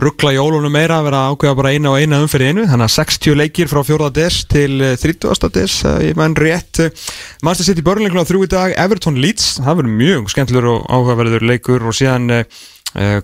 ruggla 0.00 0.32
jólunum 0.32 0.72
meira 0.72 1.00
að 1.00 1.06
vera 1.08 1.20
ákveða 1.32 1.56
bara 1.58 1.72
eina 1.74 1.92
og 1.92 2.00
eina 2.00 2.20
umferð 2.22 2.46
í 2.46 2.50
einu 2.52 2.66
þannig 2.70 2.86
að 2.86 2.94
60 2.94 3.38
leikir 3.40 3.70
frá 3.70 3.80
4. 3.84 4.10
des 4.16 4.40
til 4.50 4.80
eh, 4.86 4.96
30. 5.00 5.50
des, 5.56 5.76
uh, 5.84 5.96
ég 6.04 6.18
menn 6.18 6.36
rétt 6.38 6.82
uh, 6.84 7.06
Manchester 7.44 7.72
City 7.72 7.84
börnleikuna 7.84 8.24
þrjú 8.28 8.46
í 8.46 8.50
dag 8.52 8.74
Everton 8.80 9.20
Leeds, 9.20 9.58
það 9.60 9.80
verður 9.82 9.96
mjög 10.00 10.30
skemmtilegur 10.32 10.70
og 10.72 10.84
áhugaverður 10.88 11.46
leikur 11.50 11.84
og 11.84 11.96
síðan 11.96 12.36
uh, 12.38 12.44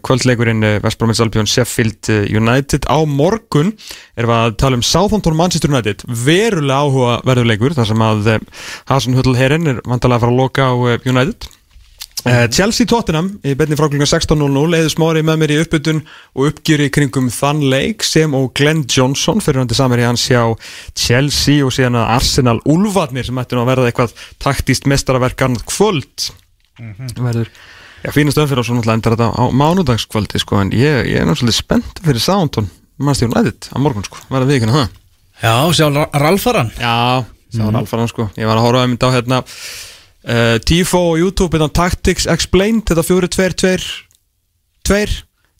kvöldleikurinn 0.06 0.62
West 0.84 1.00
Bromwich 1.00 1.22
Albion 1.24 1.48
Sheffield 1.50 2.06
United 2.30 2.86
á 2.86 3.02
morgun 3.02 3.72
erum 4.14 4.30
við 4.30 4.36
að 4.36 4.54
tala 4.62 4.78
um 4.78 4.84
Southampton 4.86 5.34
Manchester 5.34 5.72
United 5.72 6.04
verulega 6.06 6.84
áhugaverður 6.84 7.50
leikur 7.50 7.74
þar 7.74 7.90
sem 7.90 8.04
að 8.06 8.30
Hasan 8.86 9.18
Huddle 9.18 9.34
Herren 9.40 9.66
er 9.72 9.82
vantalega 9.82 10.20
að 10.20 10.26
fara 10.28 10.36
að 10.36 10.42
loka 10.44 10.68
á 10.70 10.74
United 11.02 11.48
Chelsea 12.24 12.86
Tottenham 12.90 13.28
í 13.46 13.52
betni 13.54 13.76
frá 13.78 13.86
klukkan 13.86 14.08
16.00 14.08 14.78
eða 14.80 14.90
smári 14.90 15.20
með 15.22 15.36
mér 15.42 15.52
í 15.54 15.58
uppbytun 15.62 16.00
og 16.34 16.48
uppgjöri 16.48 16.88
kringum 16.90 17.28
þann 17.30 17.60
leik 17.70 18.02
sem 18.06 18.32
og 18.34 18.48
Glenn 18.58 18.82
Johnson 18.90 19.38
fyrir 19.44 19.60
hundi 19.62 19.76
samir 19.78 20.02
í 20.02 20.06
hans 20.08 20.24
hjá 20.26 20.40
Chelsea 20.98 21.62
og 21.62 21.70
síðan 21.76 21.98
að 22.00 22.10
Arsenal 22.16 22.58
Ulfarnir 22.66 23.28
sem 23.28 23.38
ætti 23.38 23.54
nú 23.54 23.62
að 23.62 23.70
verða 23.70 23.90
eitthvað 23.92 24.16
taktíst 24.42 24.88
mestaraverkan 24.90 25.54
kvöld. 25.70 26.30
Verður. 26.80 27.52
Já, 28.02 28.10
fínast 28.14 28.38
öðfyrir 28.42 28.60
og 28.64 28.66
svo 28.68 28.74
náttúrulega 28.76 28.98
endar 28.98 29.14
þetta 29.16 29.28
á 29.30 29.44
mánudagskvöldi 29.62 30.42
sko 30.42 30.58
en 30.64 30.74
ég, 30.76 31.06
ég 31.12 31.22
er 31.22 31.28
náttúrulega 31.30 31.56
spennt 31.60 32.02
fyrir 32.04 32.22
Southampton 32.22 32.66
Manchester 32.98 33.30
United 33.30 33.70
á 33.70 33.76
morgun 33.82 34.04
sko. 34.06 34.18
Verða 34.32 34.50
við 34.50 34.58
ekki 34.60 34.72
það 34.74 34.88
Já, 35.46 35.54
sjá 35.78 35.86
Ra- 35.94 36.10
Ralfaran 36.26 36.70
Já, 36.80 37.22
það 37.54 37.64
var 37.70 37.78
alfaran 37.84 38.10
sko. 38.10 38.26
Ég 38.40 38.48
var 38.50 38.58
að 38.60 38.66
horfa 38.66 38.82
einmitt 38.86 39.06
á 39.06 39.10
hérna 39.14 39.40
uh, 40.26 40.56
Tifo 40.66 41.02
og 41.12 41.22
YouTube 41.22 41.56
hérna 41.56 41.70
Tactics 41.72 42.28
Explained 42.30 42.86
Þetta 42.90 43.06
fjóri 43.06 43.30
tveir 43.32 43.56
tveir. 43.56 43.88
Tveir 44.86 45.16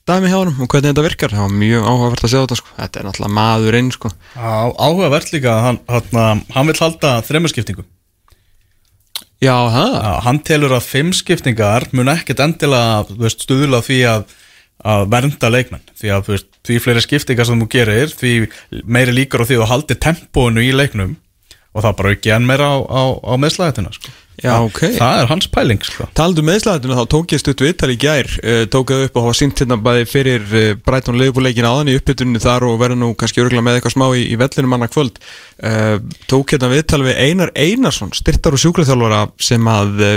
dæmi 0.06 0.30
hjá 0.30 0.38
honum 0.38 0.62
og 0.62 0.70
hvernig 0.70 0.92
þetta 0.92 1.06
virkar 1.08 1.34
Það 1.34 1.46
var 1.48 1.58
mjög 1.64 1.90
áhugavert 1.90 2.24
að 2.26 2.32
sjá 2.32 2.38
þetta 2.44 2.60
sko. 2.60 2.72
Þetta 2.76 3.00
er 3.00 3.08
náttúrulega 3.08 3.36
maður 3.40 3.80
inn 3.80 3.92
sko 3.94 4.12
áhugavert 4.36 5.34
líka 5.34 5.60
hann, 5.64 5.82
hann, 5.90 6.42
hann 6.54 6.70
vil 6.70 6.78
halda 6.78 7.18
þremuskiptingu 7.26 7.86
Já, 9.42 9.52
það 9.68 9.96
hann 10.24 10.38
telur 10.48 10.72
að 10.72 10.86
fimm 10.88 11.12
skiptingar 11.12 11.90
mun 11.96 12.08
ekkert 12.08 12.40
endilega 12.40 13.28
stuðla 13.34 13.82
því 13.84 13.98
að, 14.08 14.22
að 14.80 15.02
vernda 15.12 15.50
leikmenn. 15.52 15.84
Því 15.96 16.12
að 16.14 16.30
veist, 16.32 16.48
því 16.64 16.78
fleiri 16.80 17.02
skiptingar 17.04 17.48
sem 17.48 17.60
þú 17.60 17.68
gerir 17.74 18.14
því 18.16 18.32
meiri 18.88 19.12
líkur 19.12 19.44
á 19.44 19.48
því 19.48 19.58
að 19.58 19.64
þú 19.64 19.70
haldir 19.74 20.00
tempóinu 20.06 20.64
í 20.64 20.72
leiknum 20.72 21.18
og 21.76 21.84
það 21.84 21.98
bara 21.98 22.14
ekki 22.16 22.32
enn 22.32 22.48
meira 22.48 22.70
á, 22.72 22.76
á, 22.80 23.02
á 23.20 23.32
meðslæðina 23.36 23.92
sko. 23.92 24.14
Já, 24.42 24.52
ok. 24.60 24.80
Það 24.98 25.18
er 25.22 25.30
hans 25.30 25.46
pæling 25.48 25.84
sko. 25.86 26.06
Taldu 26.16 26.42
meðslæðinu 26.44 26.98
þá 26.98 27.08
tók 27.14 27.32
ég 27.32 27.40
stutt 27.40 27.62
viðtal 27.64 27.88
í 27.94 27.96
gær 28.00 28.28
uh, 28.42 28.62
tók 28.68 28.92
það 28.92 29.04
upp 29.06 29.16
og 29.16 29.26
hafa 29.26 29.38
sínt 29.38 29.62
hérna 29.62 29.78
bæði 29.80 30.04
fyrir 30.10 30.44
uh, 30.50 30.68
Brighton 30.84 31.16
Liverpool-leikin 31.16 31.68
áðan 31.68 31.92
í 31.92 31.96
uppbytunni 31.96 32.42
þar 32.44 32.68
og 32.68 32.76
verður 32.82 33.00
nú 33.00 33.10
kannski 33.16 33.40
örgulega 33.40 33.64
með 33.64 33.78
eitthvað 33.78 33.96
smá 33.96 34.06
í, 34.12 34.26
í 34.28 34.38
vellinum 34.40 34.76
annað 34.76 34.92
kvöld 34.92 35.20
uh, 35.24 35.96
tók 36.28 36.52
hérna 36.52 36.72
viðtal 36.74 37.02
við 37.06 37.20
Einar 37.24 37.52
Einarsson 37.56 38.12
styrtar 38.16 38.56
og 38.56 38.64
sjúkraþjálfara 38.64 39.26
sem 39.48 39.72
að 39.72 40.08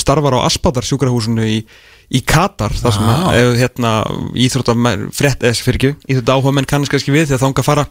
starfar 0.00 0.38
á 0.38 0.46
Aspadar 0.48 0.86
sjúkrahúsinu 0.86 1.44
í, 1.44 1.58
í 2.08 2.20
Katar 2.24 2.72
þar 2.72 2.94
sem 2.94 3.08
að 3.10 3.26
uh, 3.26 3.56
hérna, 3.58 3.90
íþróttamenn 4.38 5.10
frétt 5.12 5.42
eða 5.44 5.58
fyrir 5.60 5.82
ekki, 5.82 6.12
íþrótta 6.14 6.38
áhuga 6.38 6.54
menn 6.56 6.68
kannski 6.70 7.12
við 7.12 7.28
þegar 7.32 7.42
þanga 7.42 7.66
fara 7.66 7.84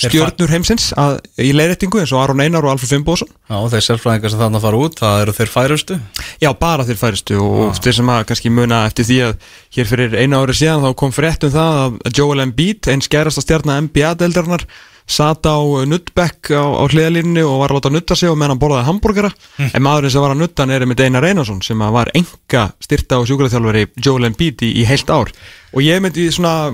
stjörnur 0.00 0.50
heimsins 0.50 0.88
að, 0.98 1.18
í 1.38 1.52
leiðrættingu 1.54 2.00
eins 2.02 2.12
og 2.14 2.22
Aron 2.22 2.42
Einar 2.42 2.66
og 2.66 2.74
Alfred 2.74 2.90
Fimboðsson 2.90 3.30
Já, 3.30 3.58
þeir 3.74 3.84
sérfræðingar 3.88 4.32
sem 4.32 4.40
þannig 4.40 4.60
að 4.60 4.66
fara 4.66 4.80
út, 4.80 4.96
það 4.98 5.20
eru 5.24 5.34
þeir 5.36 5.52
færustu. 5.52 5.98
Já, 6.42 6.50
bara 6.58 6.86
þeir 6.88 7.00
færistu 7.00 7.36
og 7.44 7.76
þeir 7.78 7.98
sem 7.98 8.10
að 8.14 8.24
kannski 8.30 8.50
muna 8.54 8.80
eftir 8.88 9.08
því 9.10 9.20
að 9.28 9.52
hér 9.76 9.90
fyrir 9.90 10.16
einu 10.18 10.40
ári 10.40 10.56
síðan 10.58 10.82
þá 10.86 10.90
kom 11.02 11.14
frétt 11.14 11.46
um 11.46 11.54
það 11.54 11.78
að 11.84 12.18
Joel 12.18 12.44
Embiid, 12.46 12.90
einn 12.90 13.04
skærasta 13.04 13.44
stjarnar 13.44 13.84
NBA-deildarinnar, 13.84 14.66
sat 15.04 15.44
á 15.44 15.60
nuttbekk 15.84 16.48
á, 16.56 16.64
á 16.64 16.84
hliðalínni 16.88 17.42
og 17.44 17.58
var 17.60 17.74
að 17.74 17.76
láta 17.76 17.92
nutta 17.92 18.16
sig 18.16 18.30
og 18.32 18.38
meðan 18.40 18.54
hann 18.54 18.62
borðaði 18.62 18.86
hambúrgara. 18.88 19.30
En 19.68 19.84
maðurinn 19.84 20.14
sem 20.14 20.24
var 20.24 20.32
að 20.32 20.40
nutta 20.40 20.64
hann 20.64 20.72
er 20.72 20.86
með 20.88 21.04
Einar 21.04 21.26
Einarsson 21.28 21.60
sem 21.64 21.82
að 21.84 21.92
var 21.98 22.10
enga 22.16 22.62
styrta 22.80 23.20
og 23.20 23.28
sjúkraþjálfari 23.28 23.84
Joel 24.00 24.30
Embiid 24.30 24.64
í, 24.64 24.70
í 24.80 24.86
heilt 24.88 25.12
ár. 25.12 25.28
Og 25.76 25.84
ég 25.84 26.00
myndi 26.00 26.24
svona 26.32 26.72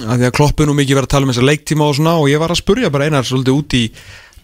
að 0.00 0.22
því 0.22 0.28
að 0.28 0.34
kloppu 0.38 0.66
nú 0.66 0.74
mikið 0.78 0.98
verið 0.98 1.08
að 1.08 1.14
tala 1.14 1.26
um 1.26 1.32
þessa 1.32 1.48
leiktíma 1.48 1.86
og 1.88 1.96
svona 1.98 2.16
og 2.20 2.30
ég 2.32 2.40
var 2.40 2.54
að 2.54 2.62
spurja 2.62 2.90
bara 2.92 3.08
einar 3.08 3.26
svolítið 3.28 3.58
út 3.58 3.76
í 3.76 3.82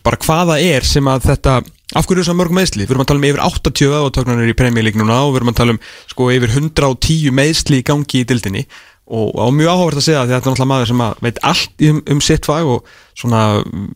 bara 0.04 0.20
hvaða 0.24 0.58
er 0.62 0.86
sem 0.86 1.08
að 1.08 1.24
þetta 1.30 1.54
af 1.96 2.04
hverju 2.04 2.20
þessar 2.20 2.36
mörg 2.36 2.52
meðsli, 2.52 2.84
við 2.84 2.92
erum 2.92 3.02
að 3.04 3.08
tala 3.08 3.22
um 3.22 3.26
yfir 3.30 3.42
80 3.46 3.94
aðváttöknarnir 3.98 4.52
í 4.52 4.56
premjölík 4.58 4.98
núna 5.00 5.22
og 5.24 5.32
við 5.32 5.40
erum 5.40 5.52
að 5.54 5.58
tala 5.62 5.74
um 5.74 5.80
sko 6.12 6.28
yfir 6.34 6.52
110 6.52 7.34
meðsli 7.38 7.80
í 7.80 7.86
gangi 7.88 8.20
í 8.20 8.28
dildinni 8.28 8.64
og, 9.08 9.32
og 9.32 9.52
mjög 9.56 9.72
áhugavert 9.72 10.00
að 10.02 10.04
segja 10.04 10.22
að 10.22 10.32
þetta 10.34 10.38
er 10.38 10.52
náttúrulega 10.52 10.72
maður 10.74 10.90
sem 10.90 11.04
veit 11.24 11.38
allt 11.48 11.84
um, 11.88 12.00
um 12.12 12.20
sitt 12.24 12.48
fag 12.48 12.72
og 12.74 12.90
svona 13.16 13.42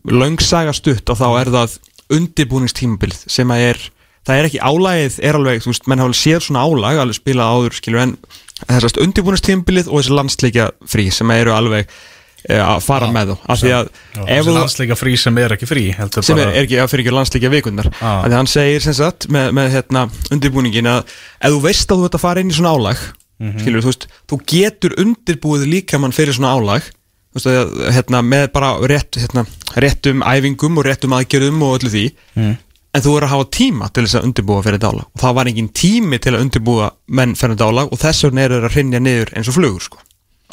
löngsaga 0.09 0.73
stutt 0.73 1.13
og 1.13 1.19
þá 1.21 1.27
er 1.43 1.53
það 1.53 1.77
undirbúningstímabilið 2.17 3.27
sem 3.29 3.53
að 3.53 3.67
er 3.69 3.83
það 4.23 4.39
er 4.39 4.47
ekki 4.49 4.63
álægið, 4.63 5.19
er 5.27 5.37
alveg, 5.37 5.61
þú 5.63 5.71
veist, 5.73 5.87
menn 5.91 6.01
hafa 6.03 6.17
séð 6.17 6.45
svona 6.45 6.63
álæg, 6.63 7.01
alveg 7.01 7.17
spilað 7.19 7.53
áður, 7.57 7.77
skilur, 7.77 8.03
en 8.03 8.13
þessast 8.61 8.99
undirbúinustímbilið 9.03 9.89
og 9.89 10.01
þessi 10.01 10.17
landsleika 10.17 10.67
frí 10.89 11.07
sem 11.13 11.31
eru 11.35 11.53
alveg 11.55 11.87
e, 11.87 12.57
að 12.57 12.79
fara 12.85 13.09
já, 13.09 13.13
með 13.15 13.31
þú, 13.31 13.37
af 13.47 13.61
því 13.61 13.73
að 13.77 13.91
þessi 14.19 14.55
landsleika 14.57 14.97
frí 14.99 15.15
sem 15.19 15.39
er 15.43 15.55
ekki 15.57 15.69
frí 15.69 15.85
sem 15.93 16.39
er, 16.39 16.53
er 16.53 16.61
ekki, 16.63 16.79
að 16.83 16.89
fyrir 16.93 17.05
ekki 17.05 17.15
landsleika 17.17 17.53
vikundar 17.53 17.91
af 17.93 18.25
því 18.25 18.31
að 18.31 18.37
hann 18.37 18.51
segir 18.53 18.85
sem 18.85 18.97
sagt 18.99 19.29
með, 19.33 19.51
með 19.59 19.69
hérna, 19.77 20.07
undirbúningin 20.33 20.91
að 20.93 21.03
ef 21.39 21.55
þú 21.55 21.61
veist 21.67 21.93
að 21.93 22.03
þú 22.03 22.09
ert 22.09 22.19
að 22.19 22.25
fara 22.25 22.43
inn 22.43 22.53
í 22.53 22.57
svona 22.57 22.75
álæg 22.77 23.05
mm 23.05 23.47
-hmm. 23.49 23.61
skilur, 23.61 23.85
þú 23.85 23.91
veist, 23.91 24.07
þú 24.29 24.41
getur 24.55 24.99
undirbúið 25.03 25.65
líka 25.67 25.99
mann 25.99 26.15
fyrir 26.15 26.37
svona 26.37 26.53
álæg 26.53 26.91
þú 27.33 27.41
veist, 27.41 27.95
hérna, 27.97 28.21
með 28.21 28.51
bara 28.53 28.75
rétt, 28.79 29.17
hérna, 29.17 29.45
réttum 29.75 30.21
æfingum 30.21 30.77
og 30.77 30.85
réttum 30.85 31.15
aðgerðum 31.17 31.61
og 31.65 31.79
öllu 31.79 31.89
því. 31.89 32.05
Mm 32.35 32.55
en 32.93 33.01
þú 33.03 33.15
verður 33.15 33.27
að 33.27 33.33
hafa 33.33 33.49
tíma 33.57 33.89
til 33.89 34.05
þess 34.05 34.19
að 34.19 34.27
undirbúa 34.29 34.63
fyrir 34.65 34.81
dálag 34.83 35.07
og 35.09 35.23
það 35.23 35.35
var 35.39 35.49
engin 35.51 35.69
tími 35.81 36.19
til 36.21 36.33
að 36.33 36.43
undirbúa 36.45 36.89
menn 37.19 37.35
fyrir 37.39 37.59
dálag 37.59 37.93
og 37.93 38.01
þess 38.01 38.27
vegna 38.27 38.45
eru 38.45 38.59
það 38.59 38.69
að 38.69 38.77
hrinja 38.77 39.01
niður 39.03 39.33
eins 39.37 39.49
og 39.49 39.57
flugur 39.57 39.87
sko. 39.87 40.01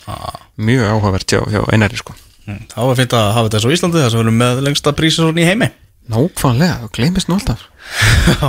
ah. 0.07 0.39
mjög 0.57 0.95
áhugavert 0.95 1.35
hjá, 1.37 1.43
hjá 1.53 1.61
einari 1.75 2.01
sko. 2.01 2.17
mm, 2.47 2.63
Það 2.75 2.91
var 2.91 3.01
fint 3.03 3.19
að 3.19 3.33
hafa 3.37 3.61
svo 3.61 3.73
í 3.73 3.77
Íslandi 3.77 4.01
þess 4.01 4.15
að 4.15 4.21
við 4.21 4.25
erum 4.27 4.41
með 4.45 4.63
lengsta 4.69 4.95
prísi 4.97 5.21
svona 5.21 5.43
í 5.43 5.49
heimi. 5.49 5.69
Nákvæmlega, 6.11 6.89
gleymist 6.97 7.29
nú 7.31 7.37
alltaf. 7.37 7.69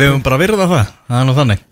Við 0.00 0.06
hefum 0.06 0.22
bara 0.24 0.38
virðað 0.40 0.72
það, 0.72 0.94
það 1.10 1.20
er 1.20 1.28
nú 1.28 1.34
þannig 1.36 1.66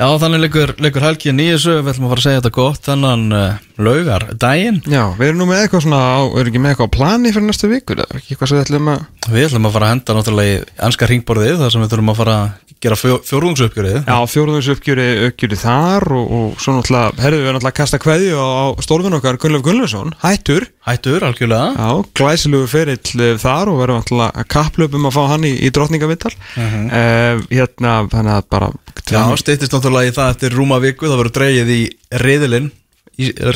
Já, 0.00 0.06
þannig 0.16 0.40
leikur, 0.40 0.70
leikur 0.80 1.04
helgin 1.04 1.40
í 1.44 1.50
þessu, 1.50 1.74
við 1.82 1.90
ætlum 1.90 2.06
að 2.06 2.12
fara 2.14 2.22
að 2.22 2.24
segja 2.24 2.38
þetta 2.38 2.50
gott, 2.56 2.78
þannan 2.86 3.24
uh, 3.36 3.58
laugar 3.84 4.22
daginn. 4.40 4.78
Já, 4.88 5.02
við 5.18 5.26
erum 5.26 5.42
nú 5.42 5.48
með 5.50 5.60
eitthvað 5.66 5.82
svona, 5.84 5.98
við 6.22 6.40
erum 6.40 6.48
ekki 6.54 6.62
með 6.64 6.72
eitthvað 6.72 6.88
á 6.88 6.96
plani 6.96 7.32
fyrir 7.34 7.44
næstu 7.50 7.68
vikur, 7.68 8.00
eða 8.06 8.16
ekki 8.16 8.32
eitthvað 8.32 8.48
sem 8.48 8.56
við 8.56 8.64
ætlum 8.64 8.88
að... 8.94 9.02
Við 9.28 9.44
ætlum 9.50 9.68
að 9.68 9.74
fara 9.76 9.90
að 9.90 9.92
henda 9.92 10.16
náttúrulega 10.16 10.54
í 10.54 10.62
ennska 10.88 11.10
ringborðið, 11.10 11.60
þar 11.60 11.74
sem 11.74 11.84
við 11.84 11.92
þurfum 11.92 12.12
að 12.14 12.20
fara 12.22 12.38
að 12.38 12.69
gera 12.80 12.96
fjórðungsuppgjörið. 12.96 13.96
Já, 14.08 14.16
fjórðungsuppgjörið 14.32 15.56
þar 15.60 16.06
og, 16.16 16.30
og 16.36 16.62
svo 16.62 16.76
náttúrulega, 16.76 17.12
herruðu 17.20 17.44
við 17.44 17.54
náttúrulega 17.56 17.76
kasta 17.76 18.00
kveði 18.00 18.30
á, 18.32 18.72
stórfinn 18.84 19.16
okkar 19.18 19.38
Gunnleif 19.42 19.64
Gunnleifsson, 19.66 20.14
hættur. 20.22 20.66
Hættur, 20.88 21.26
algjörlega. 21.28 21.74
Já, 21.76 22.08
glæsilugu 22.16 22.70
ferill 22.72 23.24
eh, 23.26 23.36
þar 23.40 23.72
og 23.72 23.82
verðum 23.82 24.00
náttúrulega 24.00 24.42
að 24.44 24.50
kaplöpum 24.56 25.08
að 25.10 25.16
fá 25.18 25.22
hann 25.34 25.44
í, 25.44 25.52
í 25.60 25.72
drotningavittal. 25.76 26.32
Uh 26.56 26.64
-huh. 26.64 26.88
uh, 26.88 27.46
hérna, 27.52 27.96
þannig 28.08 28.36
að 28.38 28.50
bara... 28.56 28.72
Já, 29.10 29.22
stýttist 29.36 29.76
náttúrulega 29.76 30.08
í 30.08 30.16
það 30.16 30.34
eftir 30.34 30.56
rúma 30.56 30.80
viku, 30.80 31.08
það 31.10 31.20
verður 31.20 31.36
dreyið 31.36 31.74
í 31.76 31.82
reðilinn 32.24 32.70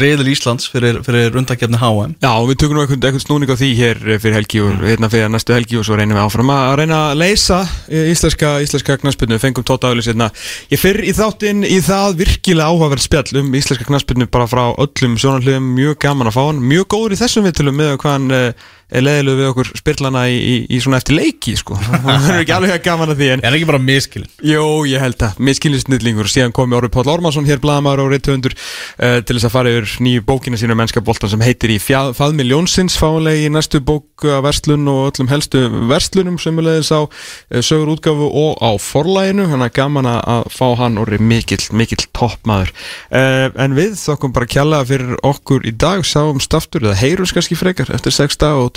reyðil 0.00 0.30
Íslands 0.32 0.68
fyrir, 0.70 1.00
fyrir 1.06 1.36
undakefni 1.38 1.80
HM 1.80 2.14
Já, 2.22 2.32
við 2.48 2.58
tökum 2.60 2.78
nú 2.78 2.84
einhvern, 2.84 3.00
einhvern 3.00 3.24
snúning 3.24 3.52
á 3.52 3.56
því 3.58 3.70
hér 3.78 4.02
fyrir 4.22 4.36
helgi 4.38 4.62
og 4.64 4.72
mm. 4.74 4.86
hérna 4.90 5.10
fyrir 5.12 5.32
næstu 5.32 5.56
helgi 5.56 5.80
og 5.80 5.86
svo 5.88 5.98
reynum 5.98 6.18
við 6.18 6.26
áfram 6.26 6.52
að 6.54 6.76
reyna 6.82 7.00
að 7.10 7.18
leysa 7.22 7.60
íslenska, 7.88 8.54
íslenska 8.64 8.98
knastbyrnu, 9.02 9.40
fengum 9.42 9.66
tóta 9.66 9.90
auðvitað 9.90 10.12
hérna. 10.12 10.30
Ég 10.72 10.80
fyrir 10.80 11.08
í 11.08 11.16
þáttinn 11.16 11.64
í 11.66 11.80
það 11.84 12.20
virkilega 12.20 12.70
áhugaverð 12.70 13.06
spjall 13.06 13.42
um 13.42 13.58
íslenska 13.58 13.88
knastbyrnu 13.88 14.28
bara 14.32 14.48
frá 14.50 14.64
öllum 14.72 15.18
sjónarliðum, 15.20 15.74
mjög 15.78 15.98
gaman 16.04 16.30
að 16.30 16.38
fá 16.38 16.42
hann 16.46 16.62
mjög 16.64 16.88
góður 16.94 17.16
í 17.16 17.20
þessum 17.22 17.48
viðtölu 17.48 17.74
með 17.74 17.98
hvað 18.02 18.18
hann 18.18 18.54
eh, 18.94 19.02
leðiluð 19.02 19.40
við 19.40 19.48
okkur 19.50 19.70
spyrlana 19.80 20.24
í, 20.30 20.36
í, 20.38 20.54
í 20.70 20.80
svona 20.82 21.00
eftir 21.00 21.18
leiki 21.18 21.54
sko. 21.58 21.76
Það 22.04 22.28
er 22.30 22.42
ekki 22.44 22.54
alveg 22.54 22.74
að 22.76 22.84
gaman 22.86 23.12
að 23.12 23.20
því 23.20 23.30
en 23.34 23.44
er 23.44 23.56
ekki 23.58 23.68
bara 23.68 23.80
miskilin? 23.82 24.30
Jó, 24.46 24.64
ég 24.88 25.02
held 25.02 25.18
það, 25.20 25.40
miskilisnillingur 25.48 26.30
síðan 26.30 26.54
komi 26.54 26.78
Orri 26.78 26.90
Páll 26.94 27.10
Ormansson 27.10 27.48
hér 27.48 27.62
bladamæður 27.62 28.04
og 28.04 28.12
reythöndur 28.14 28.54
uh, 28.54 29.18
til 29.26 29.36
þess 29.36 29.48
að 29.48 29.54
fara 29.56 29.74
yfir 29.74 29.96
nýju 30.06 30.24
bókina 30.28 30.60
sína 30.60 30.76
mennskaboltan 30.78 31.32
sem 31.32 31.44
heitir 31.44 31.74
í 31.74 31.80
Faðmiljónsins 31.84 32.98
fáinlegi 33.00 33.48
í 33.48 33.52
næstu 33.52 33.82
bók 33.84 34.24
að 34.28 34.44
verslun 34.46 34.88
og 34.90 35.10
öllum 35.10 35.30
helstu 35.32 35.64
verslunum 35.90 36.38
sem 36.42 36.58
er 36.62 36.68
leðis 36.68 36.92
á 36.94 37.02
uh, 37.02 37.60
sögur 37.60 37.94
útgafu 37.96 38.30
og 38.30 38.62
á 38.62 38.70
forlæginu, 38.80 39.48
hann 39.50 39.64
er 39.66 39.74
gaman 39.74 40.08
að 40.10 40.48
fá 40.54 40.66
hann 40.78 41.00
Orri 41.02 41.18
mikill, 41.20 41.62
mikill 41.74 42.06
toppmaður. 42.14 42.72
Uh, 43.10 43.50
en 43.60 43.76
við 43.76 43.98
þokkum 44.00 44.34
bara 44.34 44.48
kjalla 44.50 44.82
fyrir 44.86 45.18
okkur 45.26 45.66
í 45.66 45.74
dag, 45.74 46.04
sáum 46.06 46.40
staftur 46.42 46.86
eða 46.86 46.98
heyrus 47.02 47.34